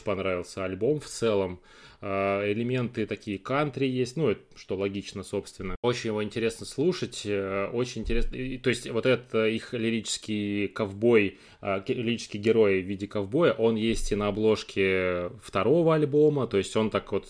Очень 0.00 0.04
понравился 0.04 0.64
альбом 0.64 1.00
в 1.00 1.06
целом. 1.06 1.60
А, 2.02 2.50
элементы 2.50 3.06
такие 3.06 3.38
кантри 3.38 3.86
есть, 3.86 4.16
ну, 4.16 4.34
что 4.56 4.76
логично, 4.76 5.22
собственно. 5.22 5.76
Очень 5.82 6.08
его 6.08 6.24
интересно 6.24 6.64
слушать, 6.64 7.22
э, 7.26 7.68
очень 7.72 8.02
интересно. 8.02 8.32
То 8.62 8.70
есть 8.70 8.88
вот 8.90 9.04
этот 9.04 9.34
их 9.34 9.74
лирический 9.74 10.68
ковбой, 10.68 11.38
а, 11.60 11.84
лирический 11.86 12.40
герой 12.40 12.80
в 12.82 12.86
виде 12.86 13.06
ковбоя, 13.06 13.52
он 13.52 13.76
есть 13.76 14.12
и 14.12 14.16
на 14.16 14.28
обложке 14.28 15.30
второго 15.42 15.94
альбома, 15.94 16.46
то 16.46 16.56
есть 16.56 16.74
он 16.74 16.88
так 16.88 17.12
вот 17.12 17.26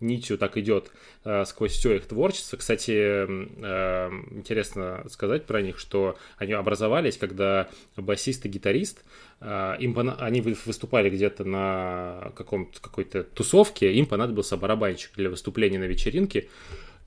нитью 0.00 0.38
так 0.38 0.56
идет 0.56 0.90
э, 1.24 1.44
сквозь 1.44 1.72
все 1.72 1.96
их 1.96 2.06
творчество. 2.06 2.56
Кстати, 2.56 2.92
э, 2.92 4.10
интересно 4.30 5.04
сказать 5.08 5.46
про 5.46 5.62
них, 5.62 5.78
что 5.78 6.16
они 6.36 6.52
образовались, 6.52 7.16
когда 7.16 7.68
басист 7.96 8.46
и 8.46 8.48
гитарист, 8.48 9.04
э, 9.40 9.76
им, 9.80 9.96
они 10.18 10.40
выступали 10.40 11.10
где-то 11.10 11.44
на 11.44 12.32
каком-то 12.36 12.80
какой-то 12.80 13.22
тусовке, 13.22 13.92
им 13.92 14.06
понадобился 14.06 14.56
барабанщик 14.56 15.12
для 15.16 15.30
выступления 15.30 15.78
на 15.78 15.84
вечеринке, 15.84 16.48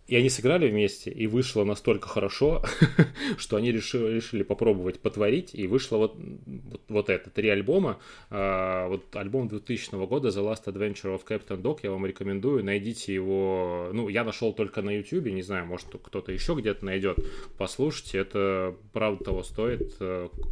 и 0.08 0.16
они 0.16 0.30
сыграли 0.30 0.70
вместе, 0.70 1.12
и 1.12 1.28
вышло 1.28 1.64
настолько 1.64 2.08
хорошо, 2.08 2.64
что 3.38 3.58
они 3.58 3.72
решили, 3.72 4.16
решили 4.16 4.44
попробовать 4.44 5.00
потворить, 5.00 5.52
и 5.54 5.68
вышло 5.68 5.98
вот, 5.98 6.16
вот, 6.18 6.82
вот 6.90 7.10
это, 7.10 7.30
три 7.30 7.50
альбома. 7.50 8.00
А, 8.30 8.88
вот 8.88 9.16
альбом 9.16 9.48
2000 9.48 10.06
года 10.06 10.30
The 10.30 10.44
Last 10.44 10.66
Adventure 10.66 11.18
of 11.18 11.22
Captain 11.28 11.62
Dog, 11.62 11.80
я 11.84 11.92
вам 11.92 12.06
рекомендую, 12.06 12.64
найдите 12.64 13.14
его, 13.14 13.90
ну, 13.94 14.10
я 14.10 14.24
нашел 14.24 14.54
только 14.54 14.82
на 14.82 14.90
YouTube, 14.90 15.28
не 15.28 15.42
знаю, 15.42 15.66
может, 15.66 15.88
кто-то 16.02 16.32
еще 16.32 16.54
где-то 16.56 16.86
найдет, 16.86 17.18
послушайте, 17.58 18.20
это 18.20 18.76
правда 18.92 19.24
того 19.24 19.44
стоит, 19.44 19.98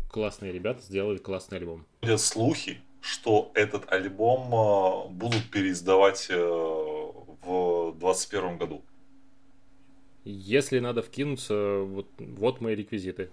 классные 0.10 0.52
ребята 0.52 0.82
сделали 0.82 1.18
классный 1.18 1.58
альбом. 1.58 1.86
Слухи, 2.18 2.80
что 3.02 3.52
этот 3.56 3.92
альбом 3.92 4.54
а, 4.54 5.08
будут 5.10 5.50
переиздавать 5.50 6.28
э, 6.30 6.36
в 6.38 7.96
2021 8.00 8.58
году. 8.58 8.84
Если 10.24 10.78
надо 10.78 11.02
вкинуться, 11.02 11.80
вот, 11.80 12.08
вот 12.20 12.62
мои 12.62 12.76
реквизиты. 12.76 13.32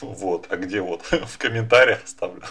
Вот, 0.00 0.46
а 0.48 0.56
где 0.56 0.80
вот? 0.80 1.02
В 1.10 1.36
комментариях 1.36 2.04
оставлю. 2.04 2.42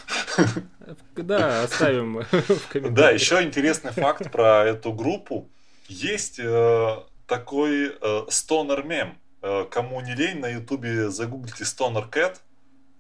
Да, 1.16 1.64
оставим 1.64 2.22
в 2.32 2.68
комментариях. 2.68 2.94
Да, 2.94 3.10
еще 3.10 3.42
интересный 3.42 3.92
факт 3.92 4.32
про 4.32 4.66
эту 4.66 4.94
группу. 4.94 5.50
Есть 5.88 6.40
э, 6.40 6.98
такой 7.26 7.98
э, 8.00 8.22
стонер 8.30 8.84
мем. 8.84 9.18
Э, 9.42 9.66
кому 9.70 10.00
не 10.02 10.14
лень, 10.14 10.40
на 10.40 10.48
ютубе 10.48 11.10
загуглите 11.10 11.66
стонер 11.66 12.06
кэт. 12.06 12.40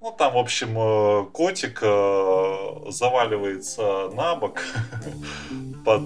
Ну, 0.01 0.11
там, 0.17 0.33
в 0.33 0.37
общем, 0.37 0.75
э, 0.79 1.25
котик 1.31 1.79
э, 1.83 2.89
заваливается 2.89 4.09
на 4.15 4.35
бок 4.35 4.61
под 5.85 6.03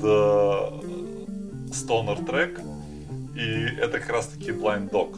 стонер 1.74 2.26
трек 2.26 2.60
и 3.36 3.66
это 3.80 4.00
как 4.00 4.10
раз 4.10 4.28
таки 4.28 4.52
Blind 4.52 4.90
Dog. 4.90 5.18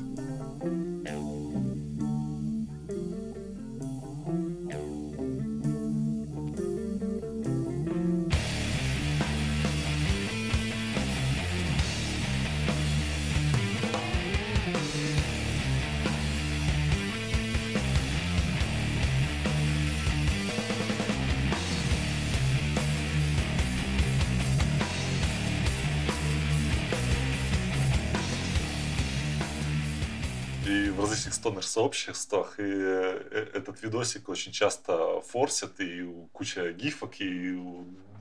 Стонер-сообществах, 31.48 32.60
и 32.60 32.64
э, 32.66 33.48
этот 33.54 33.82
видосик 33.82 34.30
очень 34.30 34.52
часто 34.52 35.22
форсят, 35.22 35.80
и 35.80 36.06
куча 36.34 36.72
гифок, 36.74 37.22
и 37.22 37.58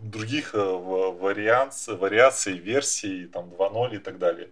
других 0.03 0.55
э, 0.55 0.59
вариаций, 0.59 1.97
вариаций 1.97 2.57
версий, 2.59 3.27
там 3.27 3.47
2.0 3.47 3.97
и 3.97 3.99
так 3.99 4.19
далее. 4.19 4.51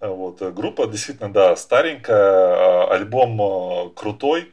Вот. 0.00 0.42
Группа 0.54 0.86
действительно, 0.86 1.32
да, 1.32 1.56
старенькая, 1.56 2.86
альбом 2.86 3.92
крутой, 3.94 4.52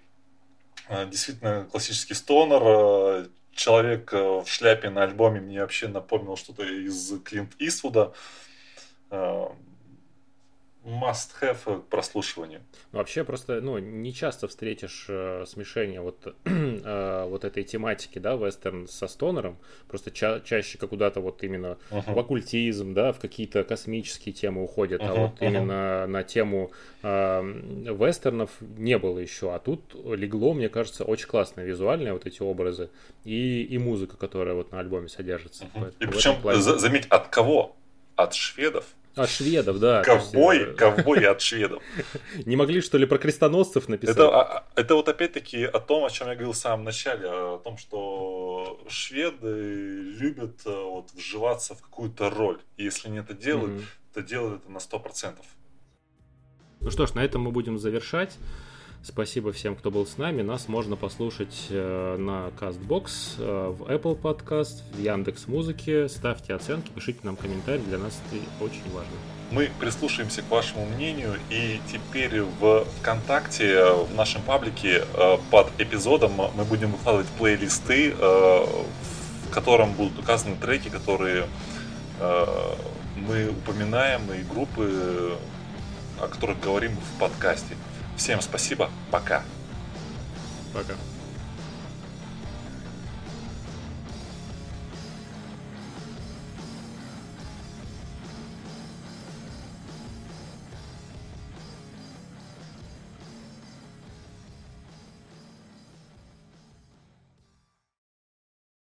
действительно 1.07 1.67
классический 1.71 2.15
стонер, 2.15 3.29
человек 3.53 4.11
в 4.11 4.45
шляпе 4.47 4.89
на 4.89 5.03
альбоме 5.03 5.41
мне 5.41 5.61
вообще 5.61 5.87
напомнил 5.87 6.35
что-то 6.35 6.63
из 6.63 7.13
Клинт 7.23 7.53
Иствуда. 7.59 8.11
Must-have 10.85 11.81
к 11.81 11.85
прослушиванию. 11.85 12.61
Вообще 12.91 13.23
просто, 13.23 13.59
ну, 13.59 13.77
не 13.79 14.13
часто 14.13 14.47
встретишь 14.47 15.07
э, 15.09 15.45
смешение 15.47 15.99
вот, 15.99 16.35
э, 16.45 17.25
вот 17.27 17.43
этой 17.43 17.63
тематики, 17.63 18.19
да, 18.19 18.35
вестерн 18.35 18.87
со 18.87 19.07
стонером. 19.07 19.57
Просто 19.87 20.11
ча- 20.11 20.39
чаще 20.41 20.77
как 20.77 20.89
куда-то 20.89 21.19
вот 21.21 21.43
именно 21.43 21.77
uh-huh. 21.89 22.13
в 22.13 22.19
оккультизм, 22.19 22.93
да, 22.93 23.11
в 23.11 23.19
какие-то 23.19 23.63
космические 23.63 24.33
темы 24.33 24.63
уходят. 24.63 25.01
Uh-huh, 25.01 25.09
а 25.09 25.13
вот 25.15 25.41
uh-huh. 25.41 25.47
именно 25.47 26.07
на 26.07 26.23
тему 26.23 26.71
э, 27.01 27.41
вестернов 27.41 28.51
не 28.59 28.99
было 28.99 29.17
еще. 29.17 29.53
А 29.53 29.59
тут 29.59 29.95
легло, 30.05 30.53
мне 30.53 30.69
кажется, 30.69 31.03
очень 31.03 31.27
классно 31.27 31.61
визуальные 31.61 32.13
вот 32.13 32.27
эти 32.27 32.43
образы 32.43 32.89
и, 33.23 33.63
и 33.63 33.77
музыка, 33.79 34.17
которая 34.17 34.53
вот 34.53 34.71
на 34.71 34.79
альбоме 34.79 35.09
содержится. 35.09 35.65
Uh-huh. 35.73 35.93
И 35.99 36.05
причем, 36.05 36.39
плане... 36.41 36.61
заметь, 36.61 37.07
от 37.07 37.29
кого? 37.29 37.75
От 38.15 38.33
шведов 38.35 38.85
от 39.15 39.29
шведов, 39.29 39.79
да. 39.79 40.03
Ковбой, 40.03 40.59
есть, 40.59 40.77
ковбой 40.77 41.25
от 41.25 41.41
шведов. 41.41 41.81
Не 42.45 42.55
могли, 42.55 42.81
что 42.81 42.97
ли, 42.97 43.05
про 43.05 43.17
крестоносцев 43.17 43.87
написать? 43.87 44.15
Это, 44.15 44.29
а, 44.29 44.57
а, 44.57 44.63
это 44.75 44.95
вот 44.95 45.09
опять-таки 45.09 45.63
о 45.63 45.79
том, 45.79 46.05
о 46.05 46.09
чем 46.09 46.27
я 46.27 46.33
говорил 46.33 46.53
в 46.53 46.57
самом 46.57 46.83
начале, 46.83 47.27
о 47.27 47.57
том, 47.63 47.77
что 47.77 48.79
шведы 48.87 49.47
любят 50.17 50.61
э, 50.65 50.69
вот, 50.69 51.11
вживаться 51.13 51.75
в 51.75 51.81
какую-то 51.81 52.29
роль. 52.29 52.59
И 52.77 52.83
если 52.83 53.07
они 53.07 53.19
это 53.19 53.33
делают, 53.33 53.71
mm-hmm. 53.71 54.13
то 54.13 54.21
делают 54.21 54.61
это 54.63 54.71
на 54.71 54.77
100%. 54.77 55.35
Ну 56.81 56.91
что 56.91 57.07
ж, 57.07 57.13
на 57.13 57.23
этом 57.23 57.41
мы 57.41 57.51
будем 57.51 57.77
завершать. 57.77 58.37
Спасибо 59.07 59.53
всем, 59.53 59.75
кто 59.75 59.91
был 59.91 60.07
с 60.07 60.17
нами. 60.17 60.41
Нас 60.41 60.67
можно 60.67 60.95
послушать 60.95 61.67
э, 61.69 62.17
на 62.17 62.49
CastBox, 62.59 63.35
э, 63.37 63.75
в 63.77 63.83
Apple 63.83 64.19
Podcast, 64.19 64.81
в 64.93 64.99
Яндекс 64.99 65.47
Музыке. 65.47 66.09
Ставьте 66.09 66.55
оценки, 66.55 66.89
пишите 66.89 67.19
нам 67.21 67.35
комментарии, 67.35 67.83
для 67.83 67.99
нас 67.99 68.19
это 68.31 68.41
очень 68.63 68.81
важно. 68.91 69.11
Мы 69.51 69.69
прислушаемся 69.79 70.41
к 70.41 70.49
вашему 70.49 70.87
мнению 70.87 71.35
и 71.51 71.79
теперь 71.91 72.41
в 72.41 72.85
ВКонтакте, 72.99 73.93
в 73.93 74.15
нашем 74.15 74.41
паблике 74.41 75.03
э, 75.13 75.37
под 75.51 75.69
эпизодом 75.77 76.31
мы 76.55 76.65
будем 76.65 76.91
выкладывать 76.91 77.27
плейлисты, 77.37 78.11
в 78.11 79.51
котором 79.51 79.93
будут 79.93 80.17
указаны 80.17 80.55
треки, 80.55 80.89
которые 80.89 81.45
мы 83.15 83.49
упоминаем, 83.49 84.21
и 84.33 84.41
группы, 84.41 85.37
о 86.19 86.27
которых 86.27 86.59
говорим 86.59 86.93
в 86.97 87.19
подкасте. 87.19 87.75
Всем 88.15 88.41
спасибо. 88.41 88.89
Пока. 89.11 89.43
Пока. 90.73 90.95